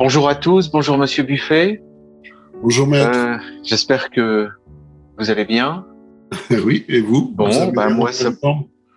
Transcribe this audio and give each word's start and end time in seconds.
Bonjour 0.00 0.30
à 0.30 0.34
tous, 0.34 0.70
bonjour 0.70 0.96
Monsieur 0.96 1.24
Buffet. 1.24 1.82
Bonjour 2.62 2.86
maître. 2.86 3.10
Euh, 3.14 3.36
J'espère 3.62 4.08
que 4.08 4.48
vous 5.18 5.28
allez 5.30 5.44
bien. 5.44 5.86
oui, 6.64 6.86
et 6.88 7.02
vous? 7.02 7.30
Bon, 7.34 7.50
Vous 7.66 7.72
bah, 7.72 7.90
moi, 7.90 8.10
ça- 8.10 8.30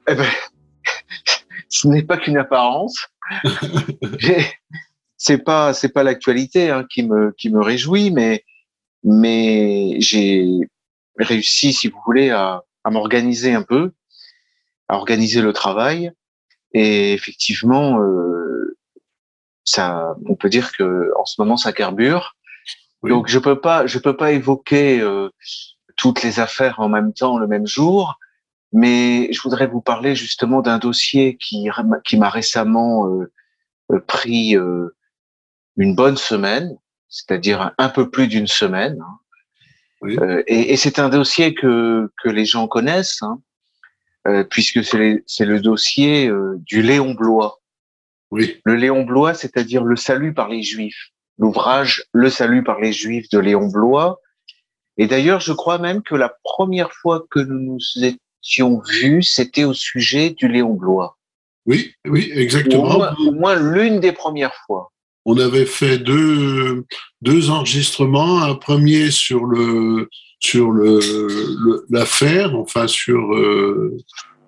Eh 0.07 0.15
ben, 0.15 0.25
ce 1.67 1.89
n'est 1.89 2.03
pas 2.03 2.15
qu'une 2.15 2.37
apparence. 2.37 2.95
C'est 5.17 5.37
pas 5.39 5.73
c'est 5.73 5.89
pas 5.93 6.03
l'actualité 6.03 6.69
hein, 6.69 6.85
qui 6.89 7.03
me 7.03 7.33
qui 7.37 7.49
me 7.49 7.61
réjouit, 7.61 8.09
mais 8.11 8.45
mais 9.03 9.95
j'ai 9.99 10.47
réussi, 11.17 11.73
si 11.73 11.89
vous 11.89 11.99
voulez, 12.05 12.29
à, 12.29 12.61
à 12.85 12.89
m'organiser 12.91 13.53
un 13.53 13.61
peu, 13.61 13.91
à 14.87 14.95
organiser 14.95 15.41
le 15.41 15.51
travail, 15.51 16.11
et 16.73 17.11
effectivement, 17.13 18.01
euh, 18.01 18.32
ça, 19.63 20.15
on 20.25 20.35
peut 20.35 20.49
dire 20.49 20.71
que 20.73 21.11
en 21.17 21.25
ce 21.25 21.39
moment 21.39 21.57
ça 21.57 21.71
carbure. 21.71 22.35
Oui. 23.01 23.09
Donc 23.09 23.27
je 23.27 23.39
peux 23.39 23.59
pas 23.59 23.85
je 23.87 23.99
peux 23.99 24.15
pas 24.15 24.31
évoquer 24.31 24.99
euh, 25.01 25.29
toutes 25.97 26.23
les 26.23 26.39
affaires 26.39 26.79
en 26.79 26.89
même 26.89 27.13
temps 27.13 27.37
le 27.37 27.47
même 27.47 27.67
jour, 27.67 28.19
mais 28.71 29.31
je 29.31 29.41
voudrais 29.41 29.67
vous 29.67 29.81
parler 29.81 30.15
justement 30.15 30.61
d'un 30.61 30.79
dossier 30.79 31.37
qui 31.37 31.69
qui 32.03 32.17
m'a 32.17 32.29
récemment 32.29 33.07
euh, 33.07 33.31
euh, 33.91 33.99
pris 33.99 34.55
euh, 34.55 34.95
une 35.77 35.95
bonne 35.95 36.17
semaine, 36.17 36.77
c'est-à-dire 37.09 37.71
un, 37.77 37.89
peu 37.89 38.09
plus 38.09 38.27
d'une 38.27 38.47
semaine. 38.47 38.99
hein. 39.01 39.19
Oui. 40.01 40.17
Euh, 40.19 40.43
et 40.47 40.73
et 40.73 40.77
c'est 40.77 40.99
un 40.99 41.09
dossier 41.09 41.53
que 41.53 42.11
que 42.21 42.29
les 42.29 42.45
gens 42.45 42.67
connaissent, 42.67 43.21
hein, 43.21 43.39
euh, 44.27 44.43
puisque 44.43 44.83
c'est 44.83 45.23
c'est 45.27 45.45
le 45.45 45.61
dossier 45.61 46.27
euh, 46.27 46.57
du 46.59 46.81
Léon 46.81 47.13
Blois. 47.13 47.62
Oui, 48.33 48.59
Le 48.65 48.75
Léon 48.75 49.03
Blois, 49.03 49.33
c'est-à-dire 49.35 49.83
le 49.83 49.95
salut 49.95 50.33
par 50.33 50.49
les 50.49 50.63
Juifs. 50.63 51.09
L'ouvrage 51.37 52.03
Le 52.13 52.29
salut 52.29 52.63
par 52.63 52.79
les 52.79 52.91
Juifs 52.91 53.29
de 53.29 53.39
Léon 53.39 53.67
Blois. 53.67 54.19
Et 54.97 55.07
d'ailleurs, 55.07 55.39
je 55.39 55.53
crois 55.53 55.77
même 55.77 56.01
que 56.01 56.15
la 56.15 56.33
première 56.43 56.91
fois 56.91 57.25
que 57.29 57.39
nous 57.39 57.59
nous 57.59 57.79
étions 58.03 58.81
vus, 58.87 59.23
c'était 59.23 59.63
au 59.63 59.73
sujet 59.73 60.31
du 60.31 60.47
Léon 60.47 60.73
Blois. 60.73 61.17
oui, 61.65 61.93
oui, 62.07 62.31
au 62.35 62.39
exactement. 62.39 62.93
moins, 62.97 63.15
au 63.27 63.31
moins 63.31 63.55
l'une 63.55 63.99
des 63.99 64.11
premières 64.11 64.55
fois. 64.65 64.91
On 65.25 65.37
avait 65.37 65.65
fait 65.65 65.97
deux, 65.99 66.85
deux 67.21 67.49
enregistrements. 67.49 68.41
Un 68.43 68.55
premier 68.55 69.09
sur 69.11 69.45
le 69.45 70.09
sur 70.39 70.71
le 70.71 70.99
le- 71.65 71.85
l'affaire, 71.89 72.55
enfin 72.57 72.87
sur 72.87 73.33
euh, 73.33 73.95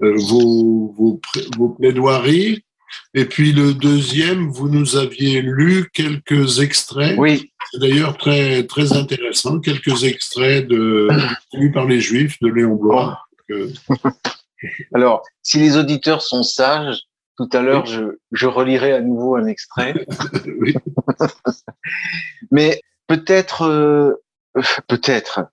euh, 0.03 0.13
vos, 0.17 0.93
vos 0.97 1.21
vos 1.57 1.69
plaidoiries. 1.69 2.63
Et 3.13 3.25
puis 3.25 3.53
le 3.53 3.73
deuxième, 3.73 4.49
vous 4.49 4.69
nous 4.69 4.95
aviez 4.95 5.41
lu 5.41 5.89
quelques 5.93 6.59
extraits. 6.59 7.15
Oui, 7.17 7.51
C'est 7.71 7.79
d'ailleurs 7.79 8.17
très 8.17 8.65
très 8.65 8.93
intéressant. 8.93 9.59
Quelques 9.59 10.03
extraits 10.03 10.67
de 10.67 11.07
lus 11.53 11.71
par 11.71 11.85
les 11.85 11.99
Juifs 11.99 12.37
de 12.41 12.49
Léon 12.49 12.75
Blois. 12.75 13.19
Euh, 13.51 13.69
alors, 14.95 15.21
si 15.43 15.59
les 15.59 15.77
auditeurs 15.77 16.23
sont 16.23 16.41
sages, 16.41 17.03
tout 17.37 17.49
à 17.53 17.61
l'heure, 17.61 17.85
je, 17.85 18.17
je 18.31 18.47
relirai 18.47 18.93
à 18.93 19.01
nouveau 19.01 19.35
un 19.35 19.45
extrait. 19.45 19.93
oui, 20.59 20.73
Mais 22.51 22.81
peut-être, 23.07 23.63
euh, 23.63 24.13
peut-être, 24.87 25.47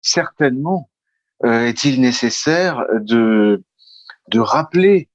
certainement, 0.00 0.90
euh, 1.44 1.66
est-il 1.66 2.00
nécessaire 2.00 2.84
de, 3.00 3.62
de 4.30 4.40
rappeler 4.40 5.08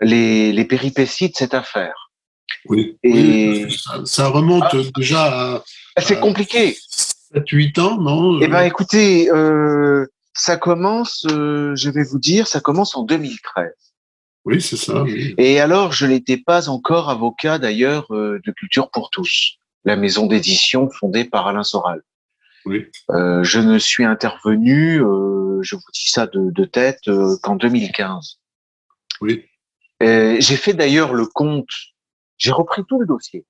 les, 0.00 0.52
les 0.52 0.64
péripéties 0.64 1.28
de 1.30 1.36
cette 1.36 1.54
affaire. 1.54 2.10
oui. 2.66 2.96
Et- 3.02 3.64
Oui, 3.64 3.72
ça, 3.78 4.00
ça 4.04 4.28
remonte 4.28 4.64
Ah. 4.72 4.76
déjà 4.96 5.54
à 5.56 5.64
C'est 6.00 6.16
Euh, 6.18 6.20
compliqué. 6.20 6.76
7-8 7.34 7.78
ans, 7.78 7.96
non 8.00 8.40
Eh 8.40 8.48
ben, 8.48 8.62
écoutez, 8.62 9.30
euh, 9.30 10.06
ça 10.34 10.56
commence, 10.56 11.24
euh, 11.30 11.74
je 11.76 11.90
vais 11.90 12.02
vous 12.04 12.18
dire, 12.18 12.46
ça 12.46 12.60
commence 12.60 12.96
en 12.96 13.02
2013. 13.02 13.72
Oui, 14.46 14.60
c'est 14.60 14.76
ça. 14.76 15.02
oui. 15.02 15.34
Et 15.38 15.60
alors, 15.60 15.92
je 15.92 16.06
n'étais 16.06 16.38
pas 16.38 16.68
encore 16.68 17.10
avocat 17.10 17.58
d'ailleurs 17.58 18.06
euh, 18.14 18.40
de 18.44 18.50
Culture 18.52 18.90
pour 18.90 19.10
tous, 19.10 19.58
la 19.84 19.96
maison 19.96 20.26
d'édition 20.26 20.88
fondée 20.90 21.24
par 21.24 21.46
Alain 21.46 21.62
Soral. 21.62 22.02
Oui. 22.66 22.86
Euh, 23.10 23.42
je 23.44 23.60
ne 23.60 23.78
suis 23.78 24.04
intervenu, 24.04 25.00
euh, 25.02 25.60
je 25.62 25.74
vous 25.76 25.82
dis 25.94 26.10
ça 26.10 26.26
de, 26.26 26.50
de 26.50 26.64
tête, 26.64 27.00
euh, 27.08 27.36
qu'en 27.42 27.54
2015. 27.56 28.38
Oui. 29.20 29.44
Euh, 30.02 30.36
j'ai 30.38 30.56
fait 30.56 30.74
d'ailleurs 30.74 31.12
le 31.14 31.26
compte, 31.26 31.70
j'ai 32.38 32.52
repris 32.52 32.82
tout 32.88 33.00
le 33.00 33.06
dossier. 33.06 33.44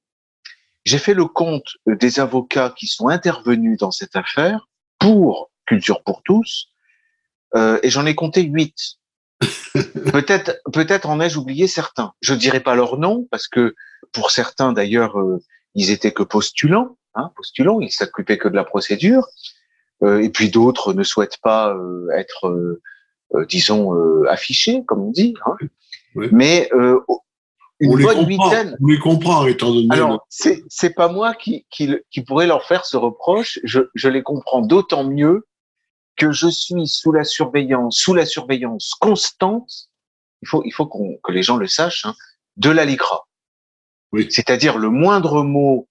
J'ai 0.84 0.99
fait 0.99 1.15
le 1.15 1.27
compte 1.27 1.77
des 1.87 2.21
avocats 2.21 2.75
qui 2.77 2.87
sont 2.87 3.09
intervenus 3.09 3.78
dans 3.78 3.91
cette 3.91 4.16
affaire 4.16 4.69
pour 4.99 5.50
Culture 5.66 6.03
pour 6.03 6.22
tous, 6.25 6.69
euh, 7.55 7.78
et 7.83 7.91
j'en 7.91 8.06
ai 8.06 8.15
compté 8.15 8.43
huit. 8.43 8.99
peut-être, 10.12 10.61
peut-être 10.72 11.09
en 11.09 11.21
ai-je 11.21 11.38
oublié 11.38 11.69
certains. 11.69 12.12
Je 12.21 12.34
dirai 12.34 12.61
pas 12.61 12.75
leur 12.75 12.99
nom 12.99 13.28
parce 13.31 13.47
que 13.47 13.75
pour 14.12 14.32
certains 14.32 14.72
d'ailleurs, 14.72 15.19
euh, 15.19 15.38
ils 15.75 15.91
étaient 15.91 16.12
que 16.12 16.25
postulants, 16.25 16.99
hein, 17.15 17.31
postulants, 17.37 17.81
ils 17.81 17.93
s'occupaient 17.93 18.38
que 18.38 18.49
de 18.49 18.56
la 18.56 18.65
procédure, 18.65 19.27
Euh, 20.03 20.22
et 20.22 20.31
puis 20.31 20.49
d'autres 20.50 20.94
ne 20.94 21.03
souhaitent 21.03 21.41
pas 21.43 21.75
euh, 21.75 22.09
être, 22.17 22.49
euh, 22.49 22.81
euh, 23.34 23.44
disons, 23.47 23.94
euh, 23.94 24.25
affichés, 24.31 24.82
comme 24.87 25.03
on 25.03 25.11
dit. 25.11 25.34
Hein. 25.44 25.56
Mais 26.15 26.69
euh, 26.75 27.00
une 27.78 27.93
on 27.93 27.97
les 27.97 28.04
bonne 28.04 28.26
comprend. 28.26 28.50
huitaine. 28.50 28.76
On 28.82 28.87
les 28.87 28.98
comprend, 28.98 29.47
étant 29.47 29.72
donné. 29.72 29.88
Alors, 29.91 30.26
c'est 30.28 30.62
c'est 30.69 30.91
pas 30.94 31.09
moi 31.09 31.34
qui, 31.34 31.66
qui, 31.71 31.97
qui 32.10 32.22
pourrait 32.22 32.47
leur 32.47 32.65
faire 32.65 32.84
ce 32.84 32.97
reproche. 32.97 33.59
Je, 33.65 33.81
je 33.94 34.09
les 34.09 34.22
comprends 34.22 34.60
d'autant 34.60 35.04
mieux 35.04 35.47
que 36.16 36.32
je 36.32 36.49
suis 36.49 36.87
sous 36.87 37.12
la 37.12 37.25
surveillance, 37.25 37.97
sous 37.97 38.15
la 38.15 38.26
surveillance 38.26 38.94
constante. 39.00 39.88
Il 40.43 40.49
faut, 40.49 40.62
il 40.65 40.72
faut 40.72 40.87
qu'on 40.87 41.19
que 41.22 41.32
les 41.32 41.43
gens 41.43 41.56
le 41.56 41.66
sachent, 41.66 42.04
hein, 42.06 42.15
de 42.56 42.70
la 42.70 42.84
LICRA. 42.84 43.26
Oui. 44.12 44.26
C'est-à-dire 44.31 44.76
le 44.78 44.91
moindre 44.91 45.43
mot 45.43 45.88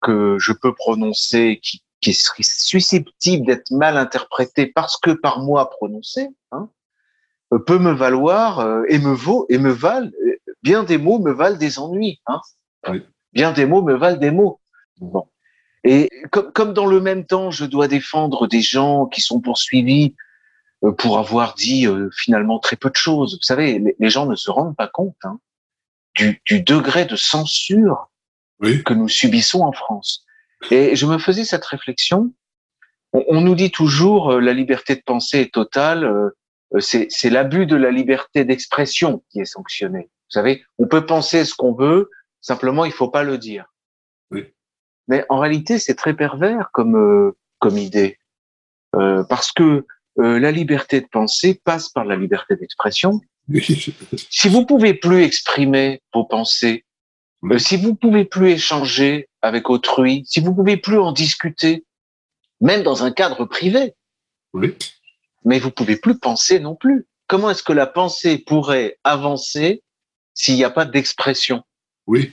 que 0.00 0.36
je 0.38 0.52
peux 0.52 0.74
prononcer 0.74 1.60
qui, 1.62 1.82
qui 2.00 2.12
serait 2.12 2.42
susceptible 2.42 3.46
d'être 3.46 3.70
mal 3.70 3.96
interprété 3.96 4.66
parce 4.66 4.96
que 4.96 5.12
par 5.12 5.38
moi 5.38 5.70
prononcé, 5.70 6.28
hein, 6.50 6.68
peut 7.58 7.78
me 7.78 7.92
valoir 7.92 8.60
euh, 8.60 8.82
et 8.88 8.98
me 8.98 9.12
vaut 9.12 9.46
et 9.48 9.58
me 9.58 9.70
valent 9.70 10.10
euh, 10.26 10.36
bien 10.62 10.84
des 10.84 10.98
mots 10.98 11.18
me 11.18 11.32
valent 11.32 11.56
des 11.56 11.78
ennuis. 11.78 12.20
Hein. 12.26 12.40
Oui. 12.88 13.02
Bien 13.32 13.52
des 13.52 13.66
mots 13.66 13.82
me 13.82 13.94
valent 13.94 14.18
des 14.18 14.30
mots. 14.30 14.60
Bon. 15.00 15.26
Et 15.84 16.08
comme, 16.30 16.52
comme 16.52 16.72
dans 16.72 16.86
le 16.86 17.00
même 17.00 17.26
temps, 17.26 17.50
je 17.50 17.64
dois 17.64 17.88
défendre 17.88 18.46
des 18.46 18.60
gens 18.62 19.06
qui 19.06 19.20
sont 19.20 19.40
poursuivis 19.40 20.14
euh, 20.84 20.92
pour 20.92 21.18
avoir 21.18 21.54
dit 21.54 21.86
euh, 21.86 22.08
finalement 22.16 22.58
très 22.60 22.76
peu 22.76 22.90
de 22.90 22.96
choses. 22.96 23.36
Vous 23.36 23.42
savez, 23.42 23.78
les, 23.78 23.96
les 23.98 24.10
gens 24.10 24.26
ne 24.26 24.36
se 24.36 24.50
rendent 24.50 24.76
pas 24.76 24.88
compte 24.88 25.16
hein, 25.24 25.38
du, 26.14 26.40
du 26.46 26.60
degré 26.60 27.04
de 27.04 27.16
censure 27.16 28.10
Oui, 28.60 28.82
que 28.84 28.94
nous 28.94 29.08
subissons 29.08 29.62
en 29.62 29.72
France. 29.72 30.24
Et 30.70 30.94
je 30.94 31.06
me 31.06 31.18
faisais 31.18 31.44
cette 31.44 31.64
réflexion. 31.64 32.32
On, 33.12 33.24
on 33.28 33.40
nous 33.40 33.56
dit 33.56 33.72
toujours 33.72 34.32
euh, 34.34 34.40
la 34.40 34.52
liberté 34.52 34.94
de 34.94 35.02
penser 35.04 35.40
est 35.40 35.52
totale. 35.52 36.04
euh, 36.04 36.28
euh, 36.28 36.30
c'est 36.80 37.06
c'est 37.10 37.30
l'abus 37.30 37.66
de 37.66 37.76
la 37.76 37.90
liberté 37.90 38.44
d'expression 38.44 39.22
qui 39.30 39.40
est 39.40 39.44
sanctionné. 39.44 40.02
Vous 40.04 40.34
savez, 40.40 40.64
on 40.78 40.86
peut 40.86 41.04
penser 41.06 41.44
ce 41.44 41.54
qu'on 41.54 41.74
veut, 41.74 42.10
simplement 42.40 42.84
il 42.84 42.92
faut 42.92 43.08
pas 43.10 43.22
le 43.24 43.38
dire. 43.38 43.66
Oui. 44.30 44.44
Mais 45.08 45.24
en 45.28 45.38
réalité, 45.38 45.78
c'est 45.78 45.94
très 45.94 46.14
pervers 46.14 46.70
comme 46.72 46.96
euh, 46.96 47.36
comme 47.58 47.78
idée, 47.78 48.18
Euh, 48.94 49.24
parce 49.24 49.52
que 49.52 49.86
euh, 50.18 50.38
la 50.38 50.50
liberté 50.50 51.00
de 51.00 51.06
penser 51.06 51.60
passe 51.64 51.88
par 51.88 52.04
la 52.04 52.16
liberté 52.16 52.56
d'expression. 52.56 53.20
oui, 53.48 53.62
Si 54.30 54.48
vous 54.48 54.66
pouvez 54.66 54.92
plus 54.94 55.22
exprimer 55.22 56.02
vos 56.12 56.24
pensées, 56.24 56.84
Oui. 57.42 57.54
euh, 57.54 57.58
si 57.58 57.76
vous 57.76 57.94
pouvez 57.94 58.24
plus 58.24 58.50
échanger 58.50 59.28
avec 59.40 59.70
autrui, 59.70 60.24
si 60.26 60.40
vous 60.40 60.54
pouvez 60.54 60.76
plus 60.76 60.98
en 60.98 61.12
discuter, 61.12 61.84
même 62.60 62.82
dans 62.82 63.02
un 63.04 63.10
cadre 63.12 63.44
privé, 63.46 63.94
oui. 64.54 64.74
Mais 65.44 65.58
vous 65.58 65.70
pouvez 65.70 65.96
plus 65.96 66.18
penser 66.18 66.60
non 66.60 66.74
plus. 66.74 67.06
Comment 67.26 67.50
est-ce 67.50 67.62
que 67.62 67.72
la 67.72 67.86
pensée 67.86 68.38
pourrait 68.38 68.98
avancer 69.04 69.82
s'il 70.34 70.54
n'y 70.56 70.64
a 70.64 70.70
pas 70.70 70.84
d'expression? 70.84 71.62
Oui. 72.06 72.32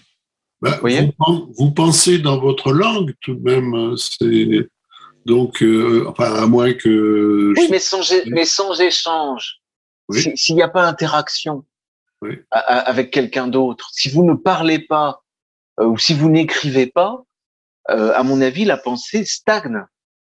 Voyez? 0.82 1.02
vous, 1.02 1.12
pen- 1.26 1.48
vous 1.58 1.72
pensez 1.72 2.20
dans 2.20 2.38
votre 2.40 2.74
langue 2.74 3.14
tout 3.22 3.36
de 3.36 3.42
même. 3.44 3.74
hein, 3.74 3.94
C'est 3.98 4.68
donc, 5.26 5.62
euh, 5.64 6.06
enfin, 6.08 6.34
à 6.34 6.46
moins 6.48 6.74
que. 6.74 7.54
Oui, 7.58 7.68
mais 7.70 7.80
sans, 7.80 8.02
mais 8.28 8.46
sans 8.46 8.80
échange, 8.82 9.62
Oui. 10.10 10.32
s'il 10.36 10.56
n'y 10.56 10.62
a 10.62 10.68
pas 10.68 10.86
interaction 10.88 11.66
Oui. 12.22 12.40
avec 12.52 13.12
quelqu'un 13.12 13.48
d'autre, 13.48 13.90
si 13.94 14.10
vous 14.10 14.24
ne 14.26 14.34
parlez 14.34 14.80
pas 14.80 15.24
euh, 15.80 15.86
ou 15.86 15.98
si 15.98 16.14
vous 16.14 16.30
n'écrivez 16.30 16.88
pas, 16.88 17.24
euh, 17.90 18.12
à 18.16 18.24
mon 18.24 18.42
avis, 18.42 18.66
la 18.66 18.78
pensée 18.78 19.24
stagne. 19.24 19.82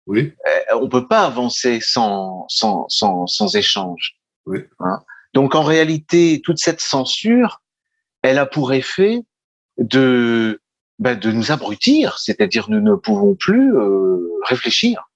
Oui, 0.07 0.33
Euh, 0.48 0.75
on 0.81 0.88
peut 0.89 1.07
pas 1.07 1.25
avancer 1.25 1.80
sans 1.81 2.45
sans 2.48 2.88
sans, 2.88 3.27
sans 3.27 3.56
échange. 3.56 4.18
Oui. 4.45 4.59
Hein. 4.80 5.04
Donc 5.33 5.54
en 5.54 5.63
réalité, 5.63 6.42
toute 6.44 6.57
cette 6.57 6.80
censure, 6.81 7.62
elle 8.21 8.39
a 8.39 8.45
pour 8.45 8.74
effet 8.74 9.19
de 9.77 10.62
ben, 11.00 11.19
de 11.19 11.31
nous 11.31 11.51
abrutir, 11.51 12.18
c'est-à-dire 12.18 12.69
nous 12.69 12.81
ne 12.81 12.95
pouvons 12.95 13.36
plus 13.36 13.75
euh, 13.75 14.31
réfléchir. 14.48 15.12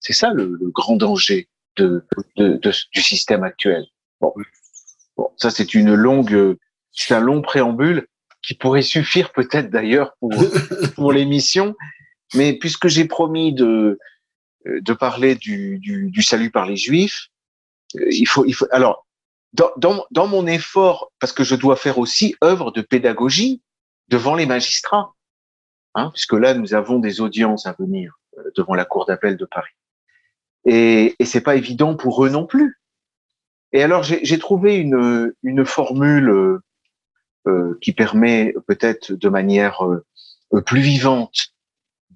C'est 0.00 0.14
ça 0.14 0.32
le, 0.32 0.58
grand 0.62 0.96
danger 0.96 1.48
de, 1.76 2.04
de, 2.36 2.58
du 2.92 3.02
système 3.02 3.44
actuel. 3.44 3.86
Bon, 4.20 4.32
bon 5.16 5.30
ça 5.36 5.50
c'est 5.50 5.74
une 5.74 5.94
longue, 5.94 6.56
c'est 6.90 7.14
un 7.14 7.20
long 7.20 7.42
préambule 7.42 8.08
qui 8.42 8.54
pourrait 8.54 8.82
suffire 8.82 9.30
peut-être 9.32 9.70
d'ailleurs 9.70 10.16
pour 10.18 10.32
pour 10.96 11.12
l'émission, 11.12 11.76
mais 12.34 12.54
puisque 12.54 12.88
j'ai 12.88 13.04
promis 13.04 13.52
de 13.52 13.98
de 14.66 14.92
parler 14.92 15.34
du, 15.34 15.78
du, 15.78 16.10
du 16.10 16.22
salut 16.22 16.50
par 16.50 16.66
les 16.66 16.76
Juifs, 16.76 17.28
euh, 17.96 18.06
il 18.10 18.26
faut 18.26 18.44
il 18.44 18.54
faut 18.54 18.66
alors 18.70 19.06
dans, 19.52 19.70
dans, 19.76 20.06
dans 20.10 20.26
mon 20.26 20.46
effort 20.46 21.12
parce 21.18 21.32
que 21.32 21.44
je 21.44 21.54
dois 21.54 21.76
faire 21.76 21.98
aussi 21.98 22.36
œuvre 22.42 22.70
de 22.70 22.80
pédagogie 22.80 23.62
devant 24.08 24.34
les 24.34 24.46
magistrats, 24.46 25.14
hein, 25.94 26.10
puisque 26.12 26.34
là 26.34 26.54
nous 26.54 26.74
avons 26.74 26.98
des 26.98 27.20
audiences 27.20 27.66
à 27.66 27.74
venir 27.78 28.18
euh, 28.38 28.50
devant 28.56 28.74
la 28.74 28.84
cour 28.84 29.04
d'appel 29.06 29.36
de 29.36 29.44
Paris. 29.44 29.72
Et, 30.64 31.16
et 31.18 31.24
c'est 31.24 31.40
pas 31.40 31.56
évident 31.56 31.96
pour 31.96 32.24
eux 32.24 32.30
non 32.30 32.46
plus. 32.46 32.78
Et 33.72 33.82
alors 33.82 34.02
j'ai 34.02 34.38
trouvé 34.38 34.76
une, 34.76 35.32
une 35.42 35.64
formule 35.64 36.28
euh, 36.28 36.62
euh, 37.48 37.78
qui 37.80 37.92
permet 37.92 38.54
peut-être 38.66 39.12
de 39.12 39.28
manière 39.28 39.84
euh, 39.84 40.60
plus 40.60 40.80
vivante 40.80 41.51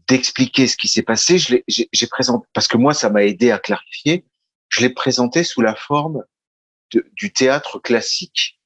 d'expliquer 0.09 0.67
ce 0.67 0.77
qui 0.77 0.89
s'est 0.89 1.03
passé. 1.03 1.39
Je 1.39 1.57
j'ai 1.67 2.07
présenté 2.07 2.47
parce 2.53 2.69
que 2.69 2.77
moi 2.77 2.95
ça 2.95 3.11
m'a 3.11 3.25
aidé 3.25 3.51
à 3.51 3.59
clarifier. 3.59 4.25
Je 4.69 4.81
l'ai 4.81 4.91
présenté 4.91 5.45
sous 5.45 5.63
la 5.63 5.75
forme 5.75 6.25
du 6.91 7.33
théâtre 7.33 7.79
classique. 7.79 8.61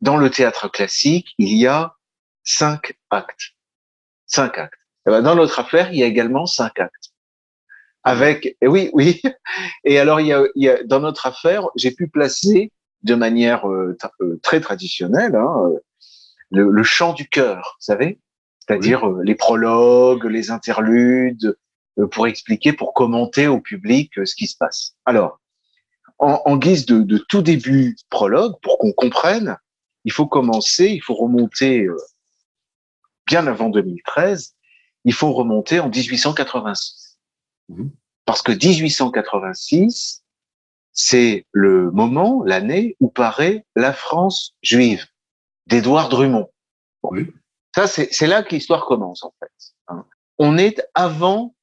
Dans 0.00 0.16
le 0.16 0.30
théâtre 0.30 0.68
classique, 0.68 1.34
il 1.38 1.56
y 1.56 1.66
a 1.66 1.94
cinq 2.42 2.94
actes. 3.10 3.54
Cinq 4.26 4.58
actes. 4.58 4.78
Eh 5.06 5.10
ben, 5.10 5.22
dans 5.22 5.34
notre 5.34 5.58
affaire, 5.60 5.92
il 5.92 5.98
y 5.98 6.02
a 6.02 6.06
également 6.06 6.46
cinq 6.46 6.78
actes. 6.80 7.12
Avec, 8.02 8.56
et 8.60 8.68
oui, 8.68 8.90
oui. 8.92 9.22
Et 9.84 9.98
alors, 9.98 10.20
il 10.20 10.26
y 10.26 10.32
a, 10.32 10.42
il 10.54 10.64
y 10.64 10.68
a 10.68 10.82
dans 10.84 11.00
notre 11.00 11.26
affaire, 11.26 11.68
j'ai 11.76 11.90
pu 11.90 12.08
placer 12.08 12.70
de 13.02 13.14
manière 13.14 13.68
euh, 13.68 13.96
euh, 14.20 14.38
très 14.42 14.60
traditionnelle 14.60 15.36
hein, 15.36 15.70
euh, 15.70 15.78
le, 16.50 16.70
le, 16.70 16.82
chant 16.82 17.12
du 17.12 17.28
cœur, 17.28 17.76
vous 17.78 17.84
savez, 17.84 18.18
c'est-à-dire 18.66 19.06
les 19.22 19.34
prologues, 19.34 20.24
les 20.24 20.50
interludes, 20.50 21.56
pour 22.10 22.26
expliquer, 22.26 22.72
pour 22.72 22.94
commenter 22.94 23.46
au 23.46 23.60
public 23.60 24.12
ce 24.24 24.34
qui 24.34 24.46
se 24.46 24.56
passe. 24.56 24.94
Alors, 25.04 25.40
en, 26.18 26.40
en 26.44 26.56
guise 26.56 26.86
de, 26.86 27.02
de, 27.02 27.18
tout 27.18 27.42
début 27.42 27.96
prologue, 28.08 28.54
pour 28.62 28.78
qu'on 28.78 28.92
comprenne, 28.92 29.56
il 30.04 30.12
faut 30.12 30.26
commencer, 30.26 30.86
il 30.86 31.00
faut 31.00 31.14
remonter 31.14 31.86
bien 33.26 33.46
avant 33.46 33.68
2013, 33.68 34.54
il 35.04 35.12
faut 35.12 35.32
remonter 35.32 35.80
en 35.80 35.88
1886. 35.88 37.18
Mhm. 37.68 37.90
Parce 38.24 38.42
que 38.42 38.52
1886, 38.52 40.22
c'est 40.92 41.46
le 41.52 41.90
moment, 41.90 42.42
l'année 42.44 42.96
où 43.00 43.08
paraît 43.08 43.66
La 43.74 43.92
France 43.92 44.54
juive 44.62 45.06
d'Édouard 45.66 46.08
Drummond. 46.08 46.48
Oui. 47.02 47.30
Ça, 47.74 47.88
c'est 47.88 48.28
là 48.28 48.44
que 48.44 48.54
l'histoire 48.54 48.86
commence, 48.86 49.24
en 49.24 49.34
fait. 49.40 49.50
Hein. 49.88 50.06
On 50.38 50.56
est 50.56 50.80
avant, 50.94 51.56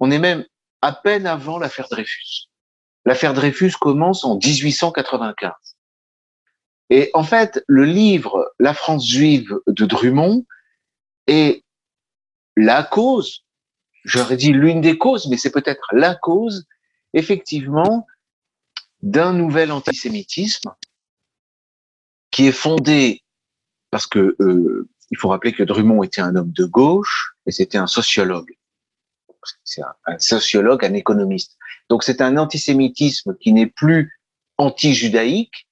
on 0.00 0.10
est 0.10 0.18
même 0.18 0.46
à 0.80 0.92
peine 0.92 1.26
avant 1.26 1.58
l'affaire 1.58 1.88
Dreyfus. 1.90 2.48
L'affaire 3.04 3.34
Dreyfus 3.34 3.72
commence 3.78 4.24
en 4.24 4.36
1895. 4.36 5.52
Et 6.88 7.10
en 7.12 7.22
fait, 7.22 7.62
le 7.66 7.84
livre 7.84 8.50
La 8.58 8.72
France 8.72 9.06
juive 9.06 9.60
de 9.66 9.84
Drummond 9.84 10.46
est 11.26 11.62
la 12.56 12.82
cause, 12.82 13.44
j'aurais 14.04 14.38
dit 14.38 14.54
l'une 14.54 14.80
des 14.80 14.96
causes, 14.96 15.26
mais 15.28 15.36
c'est 15.36 15.52
peut-être 15.52 15.86
la 15.92 16.14
cause, 16.14 16.64
effectivement, 17.12 18.06
d'un 19.02 19.34
nouvel 19.34 19.70
antisémitisme 19.70 20.74
qui 22.30 22.46
est 22.46 22.52
fondé 22.52 23.22
parce 23.90 24.06
que 24.06 24.34
euh, 24.40 24.88
il 25.10 25.18
faut 25.18 25.28
rappeler 25.28 25.52
que 25.52 25.62
Drummond 25.62 26.02
était 26.02 26.20
un 26.20 26.36
homme 26.36 26.52
de 26.52 26.64
gauche 26.64 27.34
et 27.46 27.50
c'était 27.50 27.78
un 27.78 27.86
sociologue. 27.86 28.54
C'est 29.64 29.82
un, 29.82 30.18
sociologue, 30.18 30.84
un 30.84 30.94
économiste. 30.94 31.56
Donc 31.88 32.02
c'est 32.04 32.20
un 32.20 32.36
antisémitisme 32.36 33.36
qui 33.40 33.52
n'est 33.52 33.68
plus 33.68 34.20
anti-judaïque, 34.58 35.68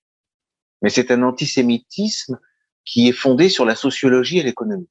mais 0.80 0.88
c'est 0.88 1.10
un 1.10 1.22
antisémitisme 1.22 2.38
qui 2.84 3.08
est 3.08 3.12
fondé 3.12 3.48
sur 3.48 3.64
la 3.64 3.74
sociologie 3.74 4.38
et 4.38 4.42
l'économie 4.42 4.88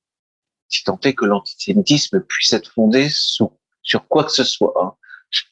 si 0.68 0.84
tant 0.84 1.00
est 1.04 1.14
que 1.14 1.26
l'antisémitisme 1.26 2.22
puisse 2.22 2.54
être 2.54 2.72
fondé 2.72 3.10
sur, 3.10 3.52
sur 3.82 4.08
quoi 4.08 4.24
que 4.24 4.32
ce 4.32 4.44
soit. 4.44 4.74
Hein. 4.82 4.94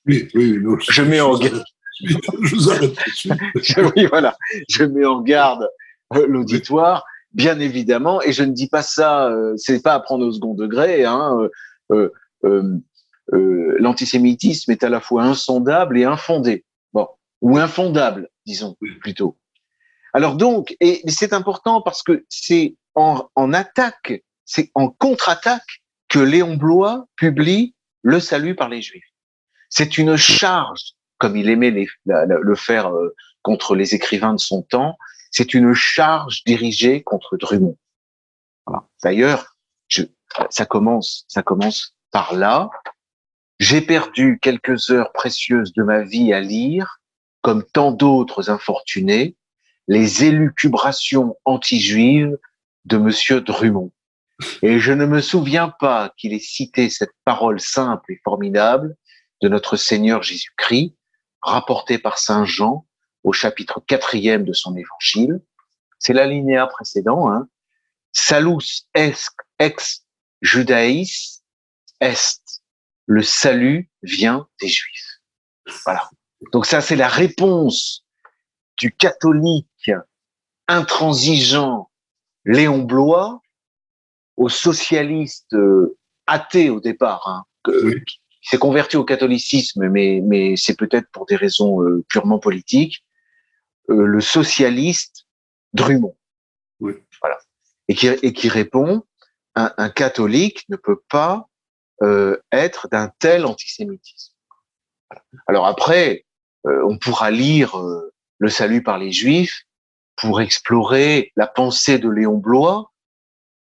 Oui, 0.05 0.27
oui, 0.33 0.59
je, 0.89 1.01
mets 1.01 1.19
en 1.19 1.37
garde. 1.37 1.63
Je 2.01 2.55
vous 2.55 2.69
arrête 2.69 2.97
oui, 3.95 4.05
voilà. 4.07 4.37
Je 4.69 4.83
mets 4.83 5.05
en 5.05 5.21
garde 5.21 5.67
euh, 6.13 6.25
l'auditoire, 6.27 7.05
bien 7.33 7.59
évidemment, 7.59 8.21
et 8.21 8.31
je 8.31 8.44
ne 8.44 8.51
dis 8.51 8.68
pas 8.68 8.83
ça, 8.83 9.27
euh, 9.27 9.53
c'est 9.57 9.81
pas 9.81 9.94
à 9.94 10.00
prendre 10.00 10.25
au 10.25 10.31
second 10.31 10.53
degré. 10.53 11.06
Hein, 11.06 11.38
euh, 11.91 12.09
euh, 12.45 12.77
euh, 13.33 13.75
L'antisémitisme 13.80 14.71
est 14.71 14.83
à 14.83 14.89
la 14.89 15.00
fois 15.00 15.24
insondable 15.24 15.97
et 15.97 16.03
infondé. 16.03 16.65
Bon, 16.94 17.07
ou 17.41 17.57
infondable, 17.57 18.30
disons 18.45 18.75
plutôt. 19.01 19.38
Alors 20.13 20.35
donc, 20.35 20.75
et 20.80 21.01
c'est 21.07 21.33
important 21.33 21.81
parce 21.81 22.03
que 22.03 22.24
c'est 22.30 22.75
en, 22.95 23.27
en 23.36 23.53
attaque 23.53 24.24
c'est 24.45 24.71
en 24.75 24.89
contre-attaque 24.89 25.81
que 26.09 26.19
Léon 26.19 26.56
Blois 26.56 27.07
publie 27.15 27.75
Le 28.01 28.19
salut 28.19 28.56
par 28.56 28.69
les 28.69 28.81
Juifs. 28.81 29.03
C'est 29.69 29.97
une 29.97 30.18
charge, 30.18 30.94
comme 31.18 31.36
il 31.36 31.50
aimait 31.50 31.88
le 32.06 32.56
faire 32.56 32.94
euh, 32.94 33.15
contre 33.41 33.75
les 33.75 33.95
écrivains 33.95 34.33
de 34.33 34.39
son 34.39 34.62
temps, 34.62 34.97
c'est 35.33 35.56
une 35.56 35.74
charge 35.74 36.44
dirigée 36.45 37.01
contre 37.01 37.38
Drummond. 37.38 37.75
D'ailleurs, 39.03 39.57
ça 40.50 40.65
commence, 40.65 41.25
ça 41.27 41.41
commence 41.41 41.96
par 42.12 42.34
là. 42.34 42.69
J'ai 43.60 43.81
perdu 43.81 44.39
quelques 44.41 44.91
heures 44.91 45.12
précieuses 45.12 45.74
de 45.74 45.84
ma 45.84 46.03
vie 46.03 46.34
à 46.34 46.39
lire, 46.39 47.01
comme 47.41 47.63
tant 47.63 47.91
d'autres 47.91 48.51
infortunés, 48.51 49.36
les 49.88 50.24
élucubrations 50.24 51.36
anti-juives 51.46 52.38
de 52.86 52.98
Monsieur 52.98 53.41
Drummond. 53.41 53.91
Et 54.62 54.79
je 54.79 54.93
ne 54.93 55.05
me 55.05 55.19
souviens 55.19 55.69
pas 55.79 56.13
qu'il 56.15 56.34
ait 56.34 56.39
cité 56.39 56.89
cette 56.89 57.13
parole 57.25 57.60
simple 57.60 58.13
et 58.13 58.22
formidable 58.24 58.96
de 59.41 59.50
notre 59.50 59.77
Seigneur 59.77 60.22
Jésus-Christ, 60.22 60.96
rapportée 61.41 61.98
par 61.98 62.19
Saint 62.19 62.46
Jean 62.46 62.86
au 63.24 63.34
chapitre 63.34 63.82
quatrième 63.86 64.44
de 64.44 64.53
son 64.53 64.75
évangile. 64.75 65.42
C'est 66.00 66.13
l'alinéa 66.13 66.68
précédent. 66.68 67.30
Hein. 67.30 67.48
Salus 68.12 68.86
ex 68.94 70.06
judaïs 70.42 71.44
est. 72.00 72.39
Le 73.06 73.22
salut 73.22 73.89
vient 74.01 74.48
des 74.62 74.70
Juifs. 74.70 75.20
Voilà. 75.84 76.10
Donc 76.51 76.65
ça, 76.65 76.82
c'est 76.82 76.96
la 76.96 77.08
réponse 77.08 78.06
du 78.77 78.94
catholique 78.94 79.92
intransigeant 80.68 81.89
Léon 82.46 82.80
Blois 82.80 83.42
aux 84.38 84.50
socialistes 84.50 85.53
euh, 85.53 85.98
athées 86.27 86.70
au 86.70 86.80
départ, 86.80 87.27
hein, 87.27 87.46
qui 88.08 88.20
s'est 88.42 88.58
converti 88.58 88.98
au 88.98 89.03
catholicisme, 89.03 89.88
mais, 89.89 90.22
mais 90.24 90.56
c'est 90.56 90.75
peut-être 90.75 91.08
pour 91.12 91.25
des 91.25 91.36
raisons 91.36 91.82
euh, 91.82 92.03
purement 92.10 92.39
politiques, 92.39 93.02
euh, 93.89 94.05
le 94.05 94.21
socialiste 94.21 95.25
Drummond. 95.73 96.15
Oui. 96.79 96.93
Voilà. 97.21 97.37
Et 97.87 97.95
qui, 97.95 98.07
et 98.07 98.33
qui 98.33 98.49
répond, 98.49 99.03
un, 99.55 99.73
un 99.77 99.89
catholique 99.89 100.65
ne 100.69 100.75
peut 100.75 101.01
pas 101.09 101.49
euh, 102.01 102.41
être 102.51 102.87
d'un 102.89 103.11
tel 103.19 103.45
antisémitisme. 103.45 104.33
Voilà. 105.09 105.23
Alors 105.47 105.67
après, 105.67 106.25
on 106.65 106.97
pourra 106.97 107.29
lire 107.29 107.75
Le 108.37 108.49
salut 108.49 108.81
par 108.81 108.97
les 108.97 109.11
Juifs 109.11 109.65
pour 110.15 110.39
explorer 110.39 111.33
la 111.35 111.45
pensée 111.45 111.99
de 111.99 112.09
Léon 112.09 112.37
Blois, 112.37 112.93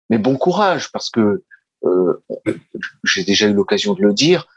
mais 0.10 0.17
bon 0.17 0.38
courage, 0.38 0.91
parce 0.91 1.10
que 1.10 1.43
euh, 1.84 2.24
j'ai 3.03 3.24
déjà 3.24 3.48
eu 3.48 3.53
l'occasion 3.53 3.93
de 3.93 4.01
le 4.01 4.13
dire, 4.13 4.48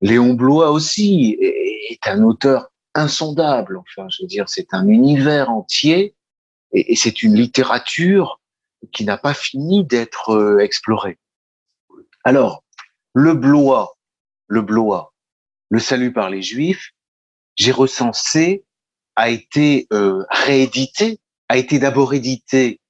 Léon 0.00 0.34
Blois 0.34 0.70
aussi 0.70 1.36
est 1.40 2.06
un 2.06 2.22
auteur 2.22 2.71
insondable. 2.94 3.78
Enfin, 3.78 4.08
je 4.10 4.22
veux 4.22 4.28
dire, 4.28 4.48
c'est 4.48 4.74
un 4.74 4.86
univers 4.88 5.50
entier 5.50 6.14
et, 6.72 6.96
c'est 6.96 7.22
une 7.22 7.34
littérature 7.34 8.40
qui 8.92 9.04
n'a 9.04 9.18
pas 9.18 9.34
fini 9.34 9.84
d'être 9.84 10.30
euh, 10.30 10.58
explorée. 10.58 11.18
Alors, 12.24 12.64
le 13.14 13.34
Blois, 13.34 13.96
le 14.48 14.62
Blois, 14.62 15.12
le 15.70 15.78
salut 15.78 16.12
par 16.12 16.30
les 16.30 16.42
Juifs, 16.42 16.92
j'ai 17.56 17.72
recensé, 17.72 18.64
a 19.16 19.28
été 19.28 19.86
euh, 19.92 20.24
réédité, 20.30 21.20
a 21.48 21.58
été 21.58 21.78
d'abord 21.78 22.14
édité 22.14 22.80